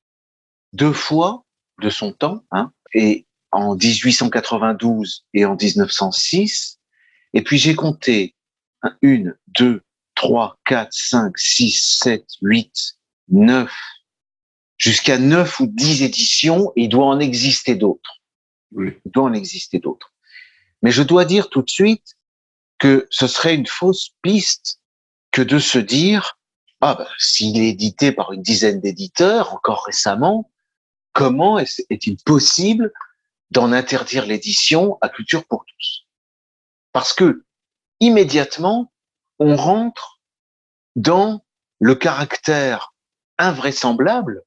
deux 0.73 0.93
fois 0.93 1.45
de 1.81 1.91
son 1.91 2.13
temps, 2.13 2.45
hein, 2.53 2.73
et 2.95 3.27
en 3.51 3.75
1892 3.75 5.27
et 5.35 5.45
en 5.45 5.57
1906. 5.57 6.79
Et 7.35 7.43
puis 7.43 7.59
j'ai 7.59 7.75
compté 7.75 8.35
une, 9.03 9.37
deux, 9.49 9.83
trois, 10.23 10.57
quatre, 10.65 10.93
cinq, 10.93 11.37
six, 11.37 11.99
sept, 12.01 12.25
huit, 12.43 12.97
neuf, 13.29 13.75
jusqu'à 14.77 15.19
neuf 15.19 15.59
ou 15.59 15.67
dix 15.67 16.05
éditions. 16.05 16.73
Et 16.77 16.85
il 16.85 16.89
doit 16.89 17.07
en 17.07 17.19
exister 17.19 17.75
d'autres. 17.75 18.21
Oui. 18.71 18.93
Il 19.05 19.11
doit 19.11 19.25
en 19.25 19.33
exister 19.33 19.81
d'autres. 19.81 20.13
Mais 20.81 20.93
je 20.93 21.03
dois 21.03 21.25
dire 21.25 21.51
tout 21.51 21.63
de 21.63 21.69
suite 21.69 22.17
que 22.79 23.09
ce 23.11 23.27
serait 23.27 23.57
une 23.57 23.67
fausse 23.67 24.11
piste 24.23 24.81
que 25.33 25.43
de 25.43 25.59
se 25.59 25.79
dire 25.79 26.39
ah 26.81 26.95
ben, 26.95 27.07
s'il 27.19 27.59
est 27.59 27.71
édité 27.71 28.13
par 28.13 28.33
une 28.33 28.43
dizaine 28.43 28.81
d'éditeurs 28.81 29.55
encore 29.55 29.85
récemment, 29.87 30.53
comment 31.13 31.59
est-il 31.59 32.17
possible 32.25 32.93
d'en 33.51 33.73
interdire 33.73 34.27
l'édition 34.27 34.99
à 35.01 35.09
Culture 35.09 35.45
pour 35.47 35.65
tous? 35.65 36.07
Parce 36.93 37.13
que 37.13 37.45
immédiatement, 37.99 38.92
on 39.43 39.57
rentre 39.57 40.21
dans 40.97 41.45
le 41.81 41.95
caractère 41.95 42.95
invraisemblable 43.39 44.43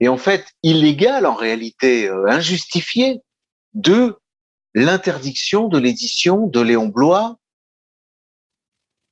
et 0.00 0.08
en 0.08 0.16
fait 0.16 0.46
illégal 0.62 1.24
en 1.26 1.34
réalité, 1.34 2.08
euh, 2.08 2.26
injustifié 2.28 3.20
de 3.74 4.18
l'interdiction 4.74 5.68
de 5.68 5.78
l'édition 5.78 6.46
de 6.46 6.60
Léon 6.60 6.86
Blois 6.86 7.38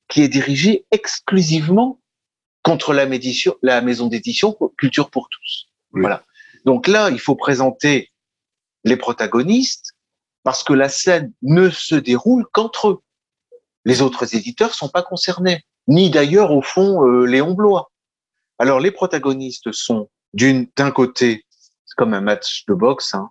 qui 0.09 0.23
est 0.23 0.29
dirigée 0.29 0.87
exclusivement 0.91 2.01
contre 2.63 2.93
la, 2.93 3.07
la 3.63 3.81
maison 3.81 4.07
d'édition 4.09 4.57
Culture 4.77 5.11
pour 5.11 5.29
tous. 5.29 5.69
Voilà. 5.93 6.25
Donc 6.65 6.89
là, 6.89 7.11
il 7.11 7.21
faut 7.21 7.37
présenter 7.37 8.13
les 8.85 8.97
protagonistes 8.97 9.95
parce 10.43 10.63
que 10.63 10.73
la 10.73 10.89
scène 10.89 11.33
ne 11.43 11.71
se 11.71 11.95
déroule 11.95 12.47
qu'entre 12.53 12.89
eux. 12.89 13.03
Les 13.87 14.03
autres 14.03 14.35
éditeurs 14.35 14.75
sont 14.75 14.89
pas 14.89 15.03
concernés, 15.03 15.65
ni 15.87 16.11
d'ailleurs 16.11 16.51
au 16.51 16.61
fond 16.61 17.07
euh, 17.07 17.25
Léon 17.25 17.55
Blois. 17.55 17.93
Alors 18.59 18.81
les 18.81 18.91
protagonistes 18.91 19.71
sont 19.71 20.11
d'une 20.35 20.67
d'un 20.77 20.91
côté, 20.91 21.45
c'est 21.85 21.95
comme 21.97 22.13
un 22.13 22.21
match 22.21 22.65
de 22.67 22.75
boxe. 22.75 23.15
Hein. 23.15 23.31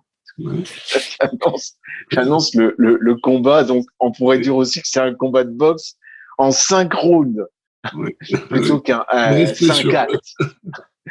J'annonce 2.10 2.54
le, 2.54 2.74
le, 2.78 2.96
le, 2.98 3.16
combat, 3.16 3.64
donc 3.64 3.86
on 4.00 4.12
pourrait 4.12 4.38
dire 4.38 4.56
aussi 4.56 4.80
que 4.80 4.88
c'est 4.88 5.00
un 5.00 5.14
combat 5.14 5.44
de 5.44 5.50
boxe 5.50 5.96
en 6.38 6.50
cinq 6.50 6.94
rounds 6.94 7.46
plutôt 8.48 8.80
qu'un 8.80 9.04
5 9.10 9.94
actes. 9.94 10.34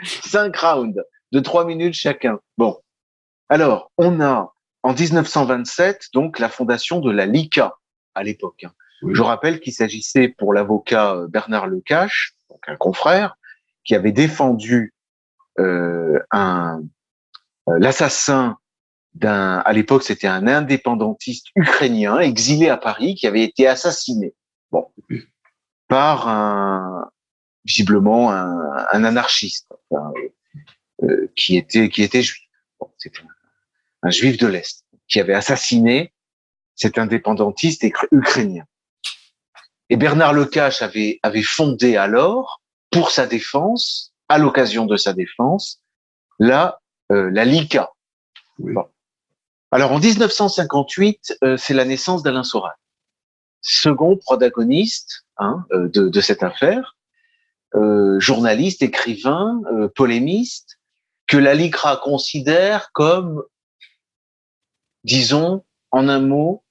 5 0.04 0.56
rounds 0.58 1.04
de 1.32 1.40
3 1.40 1.66
minutes 1.66 1.94
chacun. 1.94 2.40
Bon. 2.58 2.78
Alors, 3.50 3.92
on 3.98 4.22
a 4.22 4.54
en 4.82 4.94
1927 4.94 6.08
donc 6.14 6.40
la 6.40 6.50
fondation 6.50 7.00
de 7.00 7.12
la 7.12 7.28
LICA 7.28 7.76
à 8.16 8.24
l'époque. 8.24 8.64
Hein. 8.64 8.72
Je 9.14 9.22
rappelle 9.22 9.60
qu'il 9.60 9.74
s'agissait 9.74 10.28
pour 10.28 10.54
l'avocat 10.54 11.16
euh, 11.16 11.28
Bernard 11.28 11.68
Lecache, 11.68 12.36
donc 12.50 12.60
un 12.68 12.76
confrère, 12.76 13.38
qui 13.84 13.96
avait 13.96 14.12
défendu 14.12 14.94
euh, 15.60 16.20
un 16.32 16.82
euh, 17.70 17.80
l'assassin 17.80 18.58
d'un 19.14 19.60
à 19.60 19.72
l'époque 19.72 20.04
c'était 20.04 20.28
un 20.28 20.48
indépendantiste 20.48 21.48
ukrainien 21.56 22.20
exilé 22.20 22.68
à 22.68 22.76
Paris 22.78 23.16
qui 23.16 23.28
avait 23.28 23.44
été 23.44 23.66
assassiné. 23.68 24.34
Bon 24.72 24.92
par 25.88 26.28
un 26.28 27.10
visiblement 27.64 28.32
un, 28.32 28.86
un 28.92 29.04
anarchiste 29.04 29.70
euh, 31.04 31.28
qui 31.36 31.56
était 31.58 31.90
qui 31.90 32.04
était 32.04 32.22
juif. 32.22 32.48
Bon, 32.80 32.92
C'était 32.98 33.22
un, 33.22 34.08
un, 34.08 34.10
juif 34.10 34.38
de 34.38 34.48
l'est 34.48 34.84
qui 35.08 35.20
avait 35.20 35.34
assassiné 35.34 36.14
cet 36.76 36.98
indépendantiste 36.98 37.86
ukrainien. 38.12 38.66
Et 39.90 39.98
Bernard 39.98 40.34
Lecache 40.34 40.82
avait 40.82 41.20
avait 41.24 41.44
fondé 41.44 41.98
alors 41.98 42.62
pour 42.92 43.12
sa 43.12 43.28
défense, 43.28 44.14
à 44.30 44.38
l'occasion 44.38 44.86
de 44.86 44.98
sa 44.98 45.14
défense, 45.14 45.82
la 46.40 46.80
euh, 47.12 47.30
la 47.32 47.46
LICA. 47.46 47.92
Oui. 48.60 48.74
Bon. 48.74 48.88
Alors 49.72 49.92
en 49.92 50.00
1958, 50.00 51.38
euh, 51.44 51.58
c'est 51.58 51.74
la 51.74 51.86
naissance 51.86 52.24
d'Alain 52.24 52.44
Soral 52.44 52.76
second 53.66 54.16
protagoniste 54.16 55.26
hein, 55.38 55.66
euh, 55.72 55.90
de, 55.90 56.08
de, 56.08 56.22
cette 56.22 56.44
affaire, 56.44 56.96
euh, 57.74 58.20
journaliste, 58.20 58.84
écrivain, 58.84 59.60
euh, 59.74 59.90
polémiste, 59.90 60.80
que 61.28 61.38
la 61.38 61.56
LICRA 61.56 61.98
considère 61.98 62.92
comme, 62.94 63.44
disons, 65.04 65.66
en 65.90 66.08
un 66.08 66.20
mot, 66.20 66.64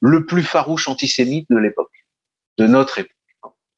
le 0.00 0.26
plus 0.26 0.42
farouche 0.42 0.88
antisémite 0.88 1.46
de 1.48 1.56
l'époque, 1.56 1.93
de 2.58 2.66
notre 2.66 2.98
époque. 2.98 3.10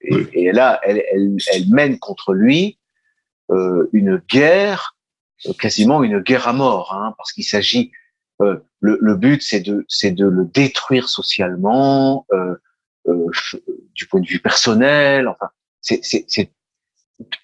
Et, 0.02 0.14
oui. 0.14 0.28
et 0.32 0.52
là, 0.52 0.80
elle, 0.82 1.02
elle, 1.10 1.36
elle, 1.52 1.68
mène 1.68 1.98
contre 1.98 2.32
lui 2.32 2.78
euh, 3.50 3.88
une 3.92 4.18
guerre, 4.30 4.96
quasiment 5.58 6.02
une 6.02 6.20
guerre 6.20 6.48
à 6.48 6.52
mort, 6.52 6.94
hein, 6.94 7.14
parce 7.16 7.32
qu'il 7.32 7.44
s'agit 7.44 7.92
euh, 8.42 8.58
le, 8.80 8.98
le, 9.00 9.16
but, 9.16 9.42
c'est 9.42 9.60
de, 9.60 9.84
c'est 9.88 10.10
de 10.10 10.26
le 10.26 10.44
détruire 10.44 11.08
socialement, 11.08 12.26
euh, 12.32 12.54
euh, 13.08 13.26
du 13.94 14.06
point 14.06 14.20
de 14.20 14.26
vue 14.26 14.40
personnel. 14.40 15.28
Enfin, 15.28 15.48
c'est, 15.80 16.00
c'est, 16.02 16.24
c'est 16.28 16.50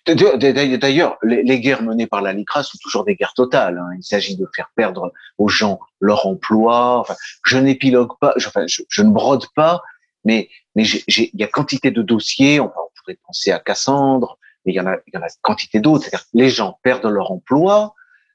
D'ailleurs, 0.04 1.16
les, 1.22 1.42
les, 1.42 1.60
guerres 1.60 1.82
menées 1.82 2.06
par 2.06 2.20
la 2.20 2.34
LICRA 2.34 2.62
sont 2.62 2.76
toujours 2.82 3.04
des 3.06 3.14
guerres 3.16 3.32
totales. 3.32 3.78
Hein. 3.78 3.96
Il 3.96 4.04
s'agit 4.04 4.36
de 4.36 4.46
faire 4.54 4.70
perdre 4.76 5.14
aux 5.38 5.48
gens 5.48 5.80
leur 5.98 6.26
emploi. 6.26 6.98
Enfin, 6.98 7.14
je 7.46 7.56
n'épilogue 7.56 8.12
pas, 8.20 8.34
je, 8.36 8.48
enfin, 8.48 8.66
je, 8.66 8.82
je, 8.86 9.02
ne 9.02 9.10
brode 9.10 9.46
pas, 9.54 9.80
mais 10.26 10.50
mais 10.74 10.84
il 10.84 11.30
y 11.34 11.44
a 11.44 11.48
quantité 11.48 11.90
de 11.90 12.02
dossiers. 12.02 12.60
On, 12.60 12.68
pourrait 12.68 13.18
penser 13.26 13.50
à 13.50 13.58
Cassandre, 13.58 14.38
mais 14.64 14.72
il 14.72 14.76
y 14.76 14.80
en 14.80 14.86
a, 14.86 14.96
il 15.06 15.14
y 15.14 15.16
en 15.16 15.22
a 15.22 15.28
quantité 15.40 15.80
d'autres. 15.80 16.08
Les 16.32 16.50
gens 16.50 16.78
perdent 16.82 17.06
leur 17.06 17.32
emploi, 17.32 17.94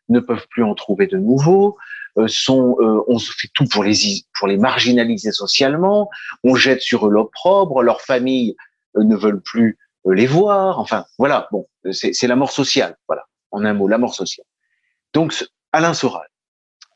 ne 0.10 0.20
peuvent 0.20 0.48
plus 0.50 0.63
en 0.63 0.75
trouver 0.75 1.08
de 1.08 1.17
nouveaux. 1.17 1.77
Euh, 2.17 2.27
sont, 2.27 2.75
euh, 2.79 3.03
on 3.08 3.20
se 3.20 3.32
fait 3.32 3.50
tout 3.53 3.65
pour 3.65 3.84
les 3.84 3.94
pour 4.38 4.48
les 4.48 4.58
marginaliser 4.58 5.32
socialement. 5.32 6.10
On 6.44 6.56
jette 6.56 6.82
sur 6.82 7.08
eux 7.08 7.12
l'opprobre, 7.12 7.84
leurs 7.84 8.01
familles 8.01 8.56
euh, 8.98 9.03
ne 9.03 9.15
veulent 9.15 9.41
plus 9.41 9.77
les 10.06 10.25
voir. 10.25 10.79
Enfin, 10.79 11.06
voilà. 11.20 11.48
Bon, 11.51 11.67
c'est 11.91 12.27
la 12.27 12.36
mort 12.36 12.51
sociale. 12.51 12.98
Voilà, 13.08 13.25
en 13.51 13.63
un 13.65 13.74
mot, 13.74 13.88
la 13.88 13.98
mort 13.98 14.15
sociale. 14.15 14.48
Donc, 15.13 15.46
Alain 15.74 15.94
Soral, 15.94 16.27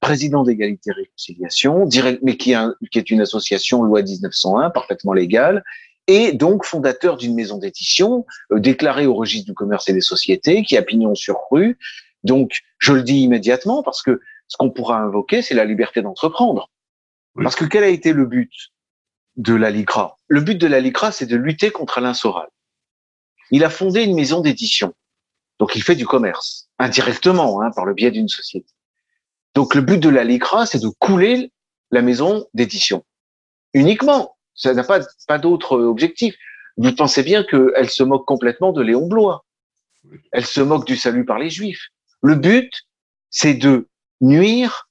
président 0.01 0.43
d'égalité 0.43 0.89
et 0.89 0.93
réconciliation, 0.93 1.85
direct, 1.85 2.19
mais 2.23 2.35
qui, 2.35 2.51
est 2.53 3.09
une 3.11 3.21
association 3.21 3.83
loi 3.83 4.01
1901, 4.01 4.71
parfaitement 4.71 5.13
légale, 5.13 5.63
et 6.07 6.33
donc 6.33 6.65
fondateur 6.65 7.15
d'une 7.15 7.35
maison 7.35 7.57
d'édition 7.57 8.25
euh, 8.51 8.59
déclarée 8.59 9.05
au 9.05 9.13
registre 9.13 9.45
du 9.45 9.53
commerce 9.53 9.87
et 9.87 9.93
des 9.93 10.01
sociétés, 10.01 10.63
qui 10.63 10.75
a 10.75 10.81
pignon 10.81 11.15
sur 11.15 11.37
rue. 11.51 11.77
Donc, 12.23 12.59
je 12.79 12.93
le 12.93 13.03
dis 13.03 13.21
immédiatement 13.21 13.83
parce 13.83 14.01
que 14.01 14.19
ce 14.47 14.57
qu'on 14.57 14.71
pourra 14.71 14.97
invoquer, 14.97 15.41
c'est 15.41 15.53
la 15.53 15.65
liberté 15.65 16.01
d'entreprendre. 16.01 16.69
Oui. 17.35 17.43
Parce 17.43 17.55
que 17.55 17.65
quel 17.65 17.83
a 17.83 17.87
été 17.87 18.11
le 18.11 18.25
but 18.25 18.51
de 19.37 19.53
la 19.53 19.69
LICRA 19.69 20.17
Le 20.27 20.41
but 20.41 20.57
de 20.57 20.67
la 20.67 20.79
LICRA, 20.79 21.11
c'est 21.11 21.27
de 21.27 21.37
lutter 21.37 21.69
contre 21.69 21.99
Alain 21.99 22.15
Soral. 22.15 22.49
Il 23.51 23.63
a 23.63 23.69
fondé 23.69 24.03
une 24.03 24.15
maison 24.15 24.41
d'édition. 24.41 24.93
Donc, 25.59 25.75
il 25.75 25.83
fait 25.83 25.95
du 25.95 26.07
commerce, 26.07 26.69
indirectement, 26.79 27.61
hein, 27.61 27.69
par 27.75 27.85
le 27.85 27.93
biais 27.93 28.11
d'une 28.11 28.27
société. 28.27 28.73
Donc, 29.55 29.75
le 29.75 29.81
but 29.81 29.97
de 29.97 30.09
la 30.09 30.23
LICRA, 30.23 30.65
c'est 30.65 30.79
de 30.79 30.89
couler 30.99 31.51
la 31.91 32.01
maison 32.01 32.47
d'édition. 32.53 33.03
Uniquement. 33.73 34.35
Ça 34.53 34.73
n'a 34.73 34.83
pas, 34.83 34.99
pas 35.27 35.39
d'autre 35.39 35.77
objectif. 35.77 36.35
Vous 36.77 36.93
pensez 36.93 37.23
bien 37.23 37.43
qu'elle 37.43 37.89
se 37.89 38.03
moque 38.03 38.25
complètement 38.25 38.71
de 38.71 38.81
Léon 38.81 39.07
Blois. 39.07 39.45
Elle 40.31 40.45
se 40.45 40.61
moque 40.61 40.85
du 40.85 40.97
salut 40.97 41.25
par 41.25 41.39
les 41.39 41.49
Juifs. 41.49 41.87
Le 42.21 42.35
but, 42.35 42.71
c'est 43.29 43.53
de 43.53 43.87
nuire 44.19 44.89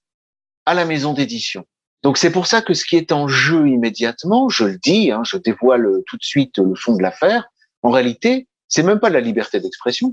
à 0.66 0.74
la 0.74 0.84
maison 0.84 1.12
d'édition. 1.12 1.64
Donc 2.02 2.16
c'est 2.16 2.32
pour 2.32 2.46
ça 2.46 2.62
que 2.62 2.74
ce 2.74 2.84
qui 2.84 2.96
est 2.96 3.12
en 3.12 3.28
jeu 3.28 3.68
immédiatement, 3.68 4.48
je 4.48 4.64
le 4.64 4.78
dis, 4.78 5.10
hein, 5.10 5.22
je 5.24 5.36
dévoile 5.36 5.86
tout 6.06 6.16
de 6.16 6.22
suite 6.22 6.58
le 6.58 6.74
fond 6.74 6.96
de 6.96 7.02
l'affaire, 7.02 7.48
en 7.82 7.90
réalité, 7.90 8.48
c'est 8.68 8.82
même 8.82 9.00
pas 9.00 9.10
la 9.10 9.20
liberté 9.20 9.60
d'expression, 9.60 10.12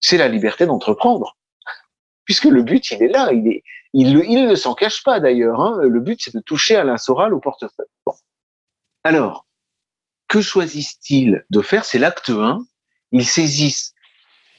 c'est 0.00 0.16
la 0.16 0.28
liberté 0.28 0.66
d'entreprendre. 0.66 1.36
Puisque 2.28 2.44
le 2.44 2.62
but, 2.62 2.90
il 2.90 3.02
est 3.02 3.08
là, 3.08 3.32
il, 3.32 3.48
est, 3.48 3.64
il, 3.94 4.08
il 4.28 4.46
ne 4.46 4.54
s'en 4.54 4.74
cache 4.74 5.02
pas 5.02 5.18
d'ailleurs. 5.18 5.62
Hein, 5.62 5.80
le 5.82 5.98
but, 5.98 6.20
c'est 6.22 6.34
de 6.34 6.40
toucher 6.40 6.76
Alain 6.76 6.98
Soral 6.98 7.32
au 7.32 7.40
portefeuille. 7.40 7.86
Bon. 8.04 8.12
Alors, 9.02 9.46
que 10.28 10.42
choisissent-ils 10.42 11.46
de 11.48 11.62
faire? 11.62 11.86
C'est 11.86 11.98
l'acte 11.98 12.28
1. 12.28 12.58
Ils 13.12 13.24
saisissent, 13.24 13.94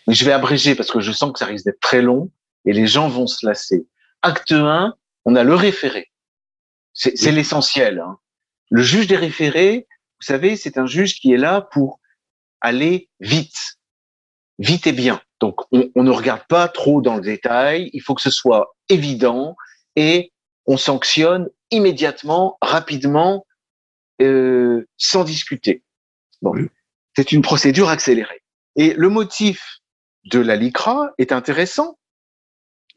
mais 0.07 0.15
je 0.15 0.25
vais 0.25 0.31
abréger 0.31 0.73
parce 0.73 0.89
que 0.89 0.99
je 0.99 1.11
sens 1.11 1.31
que 1.31 1.37
ça 1.37 1.45
risque 1.45 1.65
d'être 1.65 1.79
très 1.79 2.01
long, 2.01 2.31
et 2.65 2.73
les 2.73 2.87
gens 2.87 3.07
vont 3.07 3.27
se 3.27 3.45
lasser. 3.45 3.85
Acte 4.23 4.51
1, 4.51 4.95
on 5.25 5.35
a 5.35 5.43
le 5.43 5.53
référé. 5.53 6.11
C'est 6.93 7.13
oui. 7.23 7.31
l'essentiel. 7.31 7.99
Hein. 7.99 8.17
Le 8.71 8.81
juge 8.81 9.05
des 9.05 9.15
référés, 9.15 9.85
vous 10.19 10.25
savez, 10.25 10.55
c'est 10.55 10.79
un 10.79 10.87
juge 10.87 11.19
qui 11.19 11.33
est 11.33 11.37
là 11.37 11.61
pour 11.61 11.99
aller 12.61 13.11
vite, 13.19 13.77
vite 14.57 14.87
et 14.87 14.91
bien. 14.91 15.21
Donc, 15.39 15.61
on, 15.71 15.89
on, 15.95 16.03
ne 16.03 16.11
regarde 16.11 16.45
pas 16.47 16.67
trop 16.67 17.01
dans 17.01 17.15
le 17.15 17.21
détail. 17.21 17.89
Il 17.93 18.01
faut 18.01 18.13
que 18.13 18.21
ce 18.21 18.31
soit 18.31 18.75
évident 18.89 19.55
et 19.95 20.31
on 20.65 20.77
sanctionne 20.77 21.49
immédiatement, 21.71 22.57
rapidement, 22.61 23.45
euh, 24.21 24.87
sans 24.97 25.23
discuter. 25.23 25.83
Bon, 26.41 26.53
c'est 27.15 27.31
une 27.31 27.41
procédure 27.41 27.89
accélérée. 27.89 28.43
Et 28.75 28.93
le 28.93 29.09
motif 29.09 29.79
de 30.25 30.39
la 30.39 30.55
LICRA 30.55 31.11
est 31.17 31.31
intéressant 31.31 31.97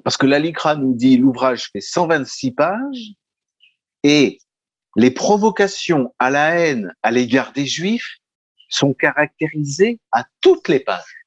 parce 0.04 0.16
que 0.16 0.26
la 0.26 0.38
LICRA 0.38 0.76
nous 0.76 0.94
dit 0.94 1.16
l'ouvrage 1.16 1.70
fait 1.72 1.80
126 1.80 2.52
pages 2.52 3.12
et 4.02 4.38
les 4.96 5.10
provocations 5.10 6.14
à 6.18 6.30
la 6.30 6.56
haine 6.56 6.92
à 7.02 7.10
l'égard 7.10 7.52
des 7.52 7.66
Juifs 7.66 8.18
sont 8.68 8.94
caractérisées 8.94 10.00
à 10.10 10.24
toutes 10.40 10.68
les 10.68 10.80
pages, 10.80 11.21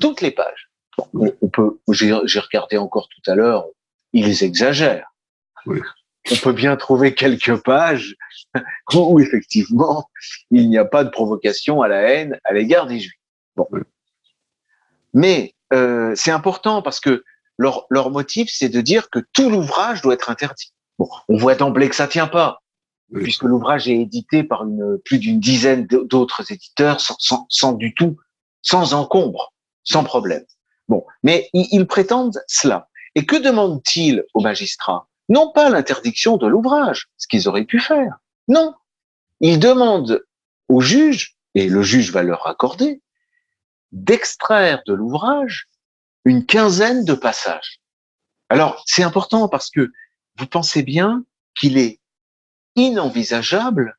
toutes 0.00 0.20
les 0.20 0.30
pages. 0.30 0.70
on, 1.14 1.48
peut, 1.48 1.78
j'ai 1.90 2.12
regardé 2.12 2.76
encore 2.76 3.08
tout 3.08 3.30
à 3.30 3.34
l'heure, 3.34 3.66
ils 4.12 4.42
exagèrent. 4.44 5.12
Oui. 5.66 5.80
On 6.30 6.36
peut 6.36 6.52
bien 6.52 6.76
trouver 6.76 7.14
quelques 7.14 7.56
pages 7.62 8.14
où 8.94 9.18
effectivement 9.18 10.08
il 10.50 10.68
n'y 10.68 10.78
a 10.78 10.84
pas 10.84 11.02
de 11.02 11.10
provocation 11.10 11.82
à 11.82 11.88
la 11.88 12.02
haine 12.02 12.38
à 12.44 12.52
l'égard 12.52 12.86
des 12.86 13.00
Juifs. 13.00 13.12
Bon. 13.56 13.66
Mais 15.14 15.54
euh, 15.72 16.12
c'est 16.14 16.30
important 16.30 16.80
parce 16.82 17.00
que 17.00 17.24
leur, 17.58 17.86
leur 17.90 18.10
motif, 18.10 18.50
c'est 18.52 18.68
de 18.68 18.80
dire 18.80 19.10
que 19.10 19.18
tout 19.32 19.50
l'ouvrage 19.50 20.02
doit 20.02 20.14
être 20.14 20.30
interdit. 20.30 20.72
Bon, 20.98 21.08
on 21.28 21.36
voit 21.36 21.54
d'emblée 21.54 21.88
que 21.88 21.94
ça 21.94 22.08
tient 22.08 22.28
pas, 22.28 22.62
puisque 23.12 23.42
l'ouvrage 23.42 23.88
est 23.88 23.96
édité 23.96 24.42
par 24.42 24.64
une, 24.64 24.98
plus 25.04 25.18
d'une 25.18 25.40
dizaine 25.40 25.86
d'autres 25.86 26.50
éditeurs 26.50 27.00
sans, 27.00 27.16
sans, 27.18 27.46
sans, 27.48 27.72
du 27.72 27.94
tout, 27.94 28.16
sans 28.62 28.94
encombre, 28.94 29.51
sans 29.84 30.04
problème. 30.04 30.44
Bon, 30.88 31.04
mais 31.22 31.48
ils, 31.52 31.86
prétendent 31.86 32.42
cela. 32.46 32.88
Et 33.14 33.24
que 33.24 33.36
demandent-ils 33.36 34.24
aux 34.34 34.40
magistrats? 34.40 35.08
Non 35.28 35.52
pas 35.52 35.70
l'interdiction 35.70 36.36
de 36.36 36.46
l'ouvrage, 36.46 37.08
ce 37.16 37.26
qu'ils 37.26 37.48
auraient 37.48 37.64
pu 37.64 37.80
faire. 37.80 38.18
Non, 38.48 38.74
ils 39.40 39.58
demandent 39.58 40.24
au 40.68 40.80
juge, 40.80 41.36
et 41.54 41.68
le 41.68 41.82
juge 41.82 42.12
va 42.12 42.22
leur 42.22 42.46
accorder, 42.46 43.00
d'extraire 43.92 44.82
de 44.86 44.94
l'ouvrage 44.94 45.68
une 46.24 46.46
quinzaine 46.46 47.04
de 47.04 47.14
passages. 47.14 47.80
Alors, 48.48 48.82
c'est 48.86 49.02
important 49.02 49.48
parce 49.48 49.70
que 49.70 49.90
vous 50.38 50.46
pensez 50.46 50.82
bien 50.82 51.24
qu'il 51.54 51.78
est 51.78 52.00
inenvisageable 52.76 53.98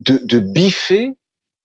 de, 0.00 0.18
de 0.18 0.38
biffer, 0.38 1.16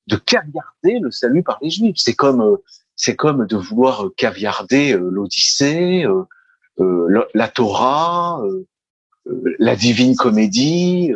de 0.08 0.16
caviarder 0.16 1.00
le 1.00 1.12
salut 1.12 1.44
par 1.44 1.58
les 1.62 1.70
Juifs. 1.70 1.98
C'est 1.98 2.16
comme, 2.16 2.42
euh, 2.42 2.58
c'est 2.98 3.16
comme 3.16 3.48
de 3.48 3.56
vouloir 3.56 4.10
caviarder 4.18 4.94
euh, 4.94 5.10
l'Odyssée, 5.10 6.06
euh, 6.80 7.28
la 7.34 7.48
Torah, 7.48 8.44
la 9.26 9.76
Divine 9.76 10.16
Comédie. 10.16 11.14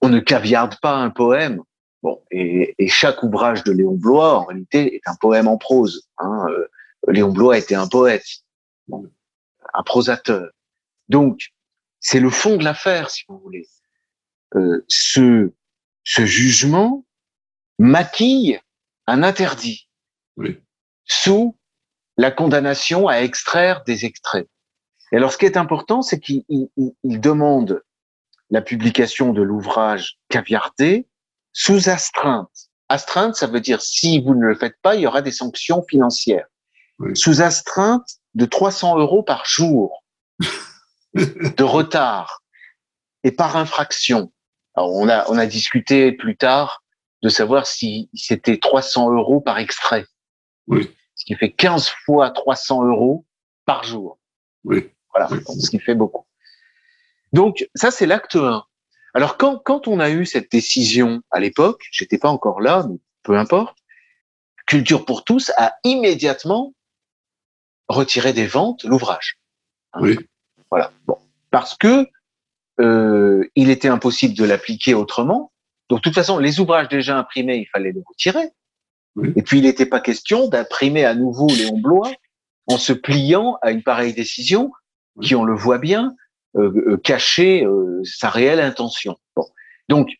On 0.00 0.08
ne 0.08 0.20
caviarde 0.20 0.76
pas 0.80 0.94
un 0.96 1.10
poème. 1.10 1.62
Bon, 2.02 2.22
et, 2.30 2.74
et, 2.78 2.88
chaque 2.88 3.22
ouvrage 3.22 3.64
de 3.64 3.72
Léon 3.72 3.94
Blois, 3.94 4.38
en 4.38 4.44
réalité, 4.44 4.94
est 4.94 5.08
un 5.08 5.16
poème 5.16 5.48
en 5.48 5.56
prose. 5.56 6.06
Hein. 6.18 6.46
Léon 7.08 7.32
Blois 7.32 7.58
était 7.58 7.74
un 7.74 7.88
poète, 7.88 8.26
un 8.92 9.82
prosateur. 9.82 10.50
Donc, 11.08 11.52
c'est 12.00 12.20
le 12.20 12.30
fond 12.30 12.56
de 12.56 12.64
l'affaire, 12.64 13.10
si 13.10 13.24
vous 13.28 13.38
voulez. 13.38 13.66
Euh, 14.54 14.84
ce, 14.88 15.52
ce 16.04 16.26
jugement 16.26 17.04
maquille 17.78 18.60
un 19.06 19.22
interdit 19.22 19.88
sous 21.06 21.56
la 22.16 22.30
condamnation 22.30 23.08
à 23.08 23.18
extraire 23.18 23.82
des 23.84 24.04
extraits. 24.04 24.48
Et 25.12 25.16
alors, 25.16 25.32
ce 25.32 25.38
qui 25.38 25.46
est 25.46 25.56
important, 25.56 26.02
c'est 26.02 26.20
qu'il 26.20 26.46
demande 27.04 27.82
la 28.50 28.62
publication 28.62 29.32
de 29.32 29.42
l'ouvrage 29.42 30.18
caviardé 30.28 31.06
sous 31.52 31.88
astreinte. 31.88 32.70
Astreinte, 32.88 33.36
ça 33.36 33.46
veut 33.46 33.60
dire 33.60 33.80
si 33.80 34.20
vous 34.20 34.34
ne 34.34 34.46
le 34.46 34.54
faites 34.54 34.76
pas, 34.82 34.94
il 34.94 35.02
y 35.02 35.06
aura 35.06 35.22
des 35.22 35.30
sanctions 35.30 35.84
financières 35.88 36.46
sous 37.14 37.42
astreinte 37.42 38.06
de 38.34 38.44
300 38.44 38.98
euros 38.98 39.22
par 39.22 39.44
jour 39.46 40.04
de 41.14 41.62
retard 41.62 42.42
et 43.22 43.32
par 43.32 43.56
infraction. 43.56 44.32
Alors 44.74 44.92
on 44.92 45.08
a 45.08 45.24
on 45.28 45.38
a 45.38 45.46
discuté 45.46 46.12
plus 46.12 46.36
tard 46.36 46.82
de 47.22 47.28
savoir 47.28 47.66
si 47.66 48.10
c'était 48.14 48.58
300 48.58 49.12
euros 49.12 49.40
par 49.40 49.58
extrait. 49.58 50.06
Oui. 50.66 50.90
Ce 51.14 51.24
qui 51.24 51.34
fait 51.34 51.50
15 51.50 51.88
fois 52.04 52.30
300 52.30 52.86
euros 52.86 53.24
par 53.64 53.84
jour. 53.84 54.18
Oui. 54.64 54.90
Voilà, 55.12 55.28
ce 55.28 55.70
qui 55.70 55.78
fait 55.78 55.94
beaucoup. 55.94 56.26
Donc 57.32 57.68
ça 57.74 57.90
c'est 57.90 58.06
l'acte 58.06 58.36
1. 58.36 58.64
Alors 59.14 59.36
quand 59.36 59.58
quand 59.58 59.86
on 59.86 60.00
a 60.00 60.10
eu 60.10 60.26
cette 60.26 60.50
décision 60.50 61.22
à 61.30 61.38
l'époque, 61.40 61.84
j'étais 61.92 62.18
pas 62.18 62.30
encore 62.30 62.60
là, 62.60 62.84
mais 62.88 62.98
peu 63.22 63.36
importe. 63.38 63.78
Culture 64.66 65.04
pour 65.04 65.24
tous 65.24 65.52
a 65.56 65.74
immédiatement 65.84 66.74
retirer 67.88 68.32
des 68.32 68.46
ventes 68.46 68.84
l'ouvrage. 68.84 69.38
Hein. 69.92 70.00
Oui. 70.02 70.18
Voilà. 70.70 70.90
Bon, 71.06 71.18
parce 71.50 71.76
que 71.76 72.08
euh, 72.80 73.48
il 73.54 73.70
était 73.70 73.88
impossible 73.88 74.34
de 74.34 74.44
l'appliquer 74.44 74.94
autrement. 74.94 75.52
Donc, 75.88 76.00
de 76.00 76.02
toute 76.02 76.14
façon, 76.14 76.38
les 76.38 76.60
ouvrages 76.60 76.88
déjà 76.88 77.18
imprimés, 77.18 77.58
il 77.58 77.66
fallait 77.66 77.92
les 77.92 78.02
retirer. 78.04 78.50
Oui. 79.16 79.32
Et 79.36 79.42
puis, 79.42 79.58
il 79.58 79.64
n'était 79.64 79.86
pas 79.86 80.00
question 80.00 80.48
d'imprimer 80.48 81.04
à 81.04 81.14
nouveau 81.14 81.46
Léon 81.48 81.78
Blois 81.78 82.12
en 82.66 82.78
se 82.78 82.92
pliant 82.92 83.58
à 83.62 83.70
une 83.70 83.82
pareille 83.82 84.14
décision 84.14 84.72
Oui. 85.16 85.26
qui, 85.26 85.34
on 85.34 85.44
le 85.44 85.54
voit 85.54 85.78
bien, 85.78 86.14
euh, 86.56 86.72
euh, 86.88 86.96
cachait 86.96 87.64
euh, 87.64 88.00
sa 88.04 88.30
réelle 88.30 88.60
intention. 88.60 89.16
Bon. 89.36 89.46
Donc, 89.88 90.10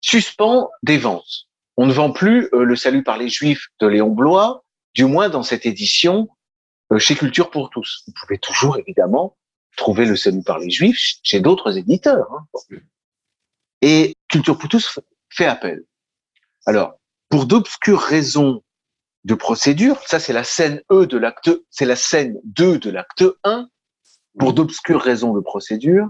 suspend 0.00 0.70
des 0.82 0.98
ventes. 0.98 1.46
On 1.76 1.86
ne 1.86 1.92
vend 1.92 2.12
plus 2.12 2.48
euh, 2.52 2.64
le 2.64 2.76
salut 2.76 3.02
par 3.02 3.18
les 3.18 3.28
Juifs 3.28 3.66
de 3.80 3.86
Léon 3.86 4.10
Blois, 4.10 4.64
du 4.94 5.04
moins 5.04 5.28
dans 5.28 5.42
cette 5.42 5.66
édition 5.66 6.28
euh, 6.92 6.98
chez 6.98 7.14
Culture 7.14 7.50
pour 7.50 7.70
tous. 7.70 8.04
Vous 8.06 8.12
pouvez 8.20 8.38
toujours, 8.38 8.78
évidemment, 8.78 9.36
trouver 9.76 10.06
le 10.06 10.16
salut 10.16 10.42
par 10.42 10.58
les 10.58 10.70
Juifs 10.70 11.18
chez 11.22 11.40
d'autres 11.40 11.76
éditeurs. 11.76 12.28
Hein. 12.32 12.76
Et 13.82 14.14
Culture 14.28 14.56
pour 14.56 14.68
tous 14.68 15.00
fait 15.28 15.46
appel. 15.46 15.84
Alors, 16.64 16.98
pour 17.28 17.46
d'obscures 17.46 18.00
raisons 18.00 18.62
de 19.24 19.34
procédure, 19.34 20.00
ça 20.06 20.20
c'est 20.20 20.32
la 20.32 20.44
scène 20.44 20.82
E 20.90 21.06
de 21.06 21.18
l'acte, 21.18 21.50
c'est 21.70 21.84
la 21.84 21.96
scène 21.96 22.38
2 22.44 22.78
de 22.78 22.90
l'acte 22.90 23.24
1. 23.44 23.68
Pour 24.38 24.52
d'obscures 24.52 25.00
raisons 25.00 25.32
de 25.34 25.40
procédure, 25.40 26.08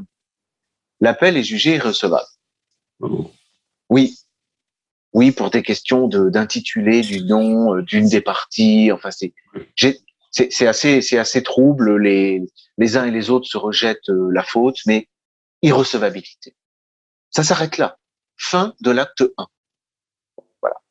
l'appel 1.01 1.37
est 1.37 1.45
jugé 1.45 1.77
irrecevable. 1.77 2.27
Oh. 3.01 3.31
Oui. 3.89 4.19
Oui, 5.13 5.31
pour 5.31 5.51
des 5.51 5.63
questions 5.63 6.09
de- 6.09 6.29
d'intitulé, 6.29 7.01
du 7.03 7.23
nom, 7.25 7.77
euh, 7.77 7.83
d'une 7.83 8.09
des 8.09 8.21
parties. 8.21 8.91
Enfin, 8.93 9.11
c'est, 9.11 9.33
assez, 10.67 11.01
c'est 11.01 11.19
assez 11.19 11.43
trouble. 11.43 11.97
Les, 12.03 12.43
les 12.79 12.97
uns 12.97 13.07
et 13.07 13.11
les 13.13 13.31
autres 13.31 13.47
se 13.47 13.57
rejettent 13.57 14.11
euh, 14.11 14.29
la 14.33 14.43
faute, 14.43 14.79
mais 14.87 15.09
irrecevabilité. 15.63 16.55
Ça 17.31 17.45
s'arrête 17.45 17.79
là. 17.79 17.97
Fin 18.37 18.75
de 18.81 18.91
l'acte 18.91 19.23
1. 19.39 19.47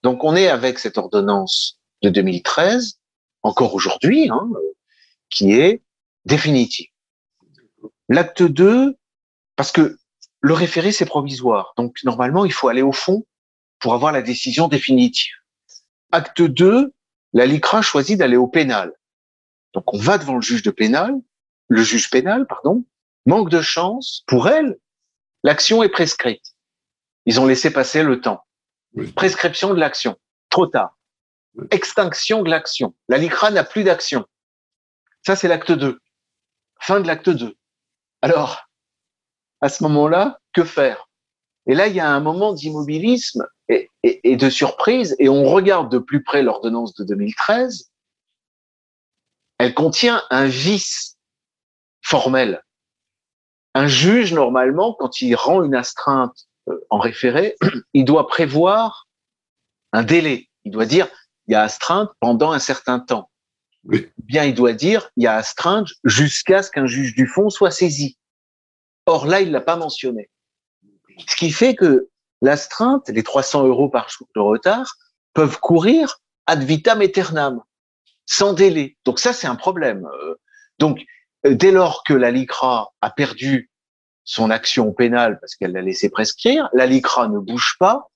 Donc 0.03 0.23
on 0.23 0.35
est 0.35 0.47
avec 0.47 0.79
cette 0.79 0.97
ordonnance 0.97 1.79
de 2.03 2.09
2013, 2.09 2.99
encore 3.41 3.73
aujourd'hui, 3.73 4.29
hein, 4.29 4.49
qui 5.29 5.53
est 5.53 5.81
définitive. 6.25 6.89
L'acte 8.07 8.43
2, 8.43 8.95
parce 9.55 9.71
que 9.71 9.97
le 10.41 10.53
référé 10.53 10.91
c'est 10.91 11.05
provisoire, 11.05 11.73
donc 11.75 11.97
normalement 12.03 12.45
il 12.45 12.53
faut 12.53 12.67
aller 12.67 12.83
au 12.83 12.91
fond 12.91 13.25
pour 13.79 13.93
avoir 13.93 14.11
la 14.11 14.21
décision 14.21 14.67
définitive. 14.67 15.33
Acte 16.11 16.41
2, 16.41 16.93
la 17.33 17.45
LICRA 17.45 17.81
choisit 17.81 18.17
d'aller 18.17 18.37
au 18.37 18.47
pénal. 18.47 18.93
Donc 19.73 19.93
on 19.93 19.97
va 19.97 20.17
devant 20.17 20.35
le 20.35 20.41
juge 20.41 20.63
de 20.63 20.71
pénal, 20.71 21.15
le 21.67 21.81
juge 21.81 22.09
pénal, 22.09 22.45
pardon, 22.47 22.85
manque 23.25 23.49
de 23.49 23.61
chance, 23.61 24.23
pour 24.27 24.47
elle, 24.47 24.77
l'action 25.43 25.83
est 25.83 25.89
prescrite. 25.89 26.55
Ils 27.25 27.39
ont 27.39 27.45
laissé 27.45 27.71
passer 27.71 28.03
le 28.03 28.21
temps. 28.21 28.44
Oui. 28.95 29.11
Prescription 29.11 29.73
de 29.73 29.79
l'action, 29.79 30.17
trop 30.49 30.67
tard. 30.67 30.97
Oui. 31.55 31.67
Extinction 31.71 32.43
de 32.43 32.49
l'action. 32.49 32.95
La 33.07 33.17
LICRA 33.17 33.51
n'a 33.51 33.63
plus 33.63 33.83
d'action. 33.83 34.25
Ça, 35.25 35.35
c'est 35.35 35.47
l'acte 35.47 35.71
2. 35.71 35.99
Fin 36.79 36.99
de 36.99 37.07
l'acte 37.07 37.29
2. 37.29 37.55
Alors, 38.21 38.65
à 39.61 39.69
ce 39.69 39.83
moment-là, 39.83 40.39
que 40.53 40.63
faire? 40.63 41.09
Et 41.67 41.73
là, 41.73 41.87
il 41.87 41.95
y 41.95 41.99
a 41.99 42.09
un 42.09 42.19
moment 42.19 42.53
d'immobilisme 42.53 43.45
et, 43.69 43.89
et- 44.03 44.31
et 44.31 44.37
de 44.37 44.49
surprise, 44.49 45.15
et 45.19 45.29
on 45.29 45.45
regarde 45.45 45.91
de 45.91 45.97
plus 45.97 46.23
près 46.23 46.43
l'ordonnance 46.43 46.93
de 46.93 47.03
2013. 47.03 47.91
Elle 49.57 49.73
contient 49.73 50.23
un 50.29 50.45
vice 50.45 51.17
formel. 52.01 52.63
Un 53.73 53.87
juge, 53.87 54.33
normalement, 54.33 54.93
quand 54.93 55.21
il 55.21 55.33
rend 55.35 55.63
une 55.63 55.75
astreinte 55.75 56.47
en 56.89 56.99
référé, 56.99 57.55
il 57.93 58.05
doit 58.05 58.27
prévoir 58.27 59.07
un 59.91 60.03
délai. 60.03 60.49
Il 60.63 60.71
doit 60.71 60.85
dire, 60.85 61.07
il 61.47 61.53
y 61.53 61.55
a 61.55 61.61
astreinte 61.61 62.09
pendant 62.19 62.51
un 62.51 62.59
certain 62.59 62.99
temps. 62.99 63.29
Oui. 63.83 64.11
Ou 64.17 64.23
Bien, 64.23 64.43
il 64.43 64.55
doit 64.55 64.73
dire, 64.73 65.09
il 65.15 65.23
y 65.23 65.27
a 65.27 65.35
astreinte 65.35 65.87
jusqu'à 66.03 66.63
ce 66.63 66.71
qu'un 66.71 66.87
juge 66.87 67.15
du 67.15 67.27
fond 67.27 67.49
soit 67.49 67.71
saisi. 67.71 68.17
Or 69.05 69.27
là, 69.27 69.41
il 69.41 69.51
l'a 69.51 69.61
pas 69.61 69.75
mentionné. 69.75 70.29
Ce 71.27 71.35
qui 71.35 71.51
fait 71.51 71.75
que 71.75 72.09
l'astreinte, 72.41 73.07
les 73.09 73.23
300 73.23 73.67
euros 73.67 73.89
par 73.89 74.09
jour 74.09 74.27
de 74.35 74.41
retard, 74.41 74.95
peuvent 75.33 75.59
courir 75.59 76.19
ad 76.47 76.63
vitam 76.63 77.01
aeternam, 77.01 77.61
sans 78.25 78.53
délai. 78.53 78.97
Donc 79.05 79.19
ça, 79.19 79.33
c'est 79.33 79.47
un 79.47 79.55
problème. 79.55 80.05
Euh, 80.05 80.35
donc, 80.79 80.99
euh, 81.45 81.53
dès 81.53 81.71
lors 81.71 82.03
que 82.03 82.13
la 82.13 82.31
LICRA 82.31 82.91
a 83.01 83.09
perdu 83.11 83.69
son 84.25 84.49
action 84.49 84.91
pénale 84.91 85.39
parce 85.39 85.55
qu'elle 85.55 85.71
l'a 85.71 85.81
laissé 85.81 86.09
prescrire, 86.09 86.69
la 86.73 86.85
LICRA 86.85 87.29
ne 87.29 87.39
bouge 87.39 87.77
pas, 87.79 88.09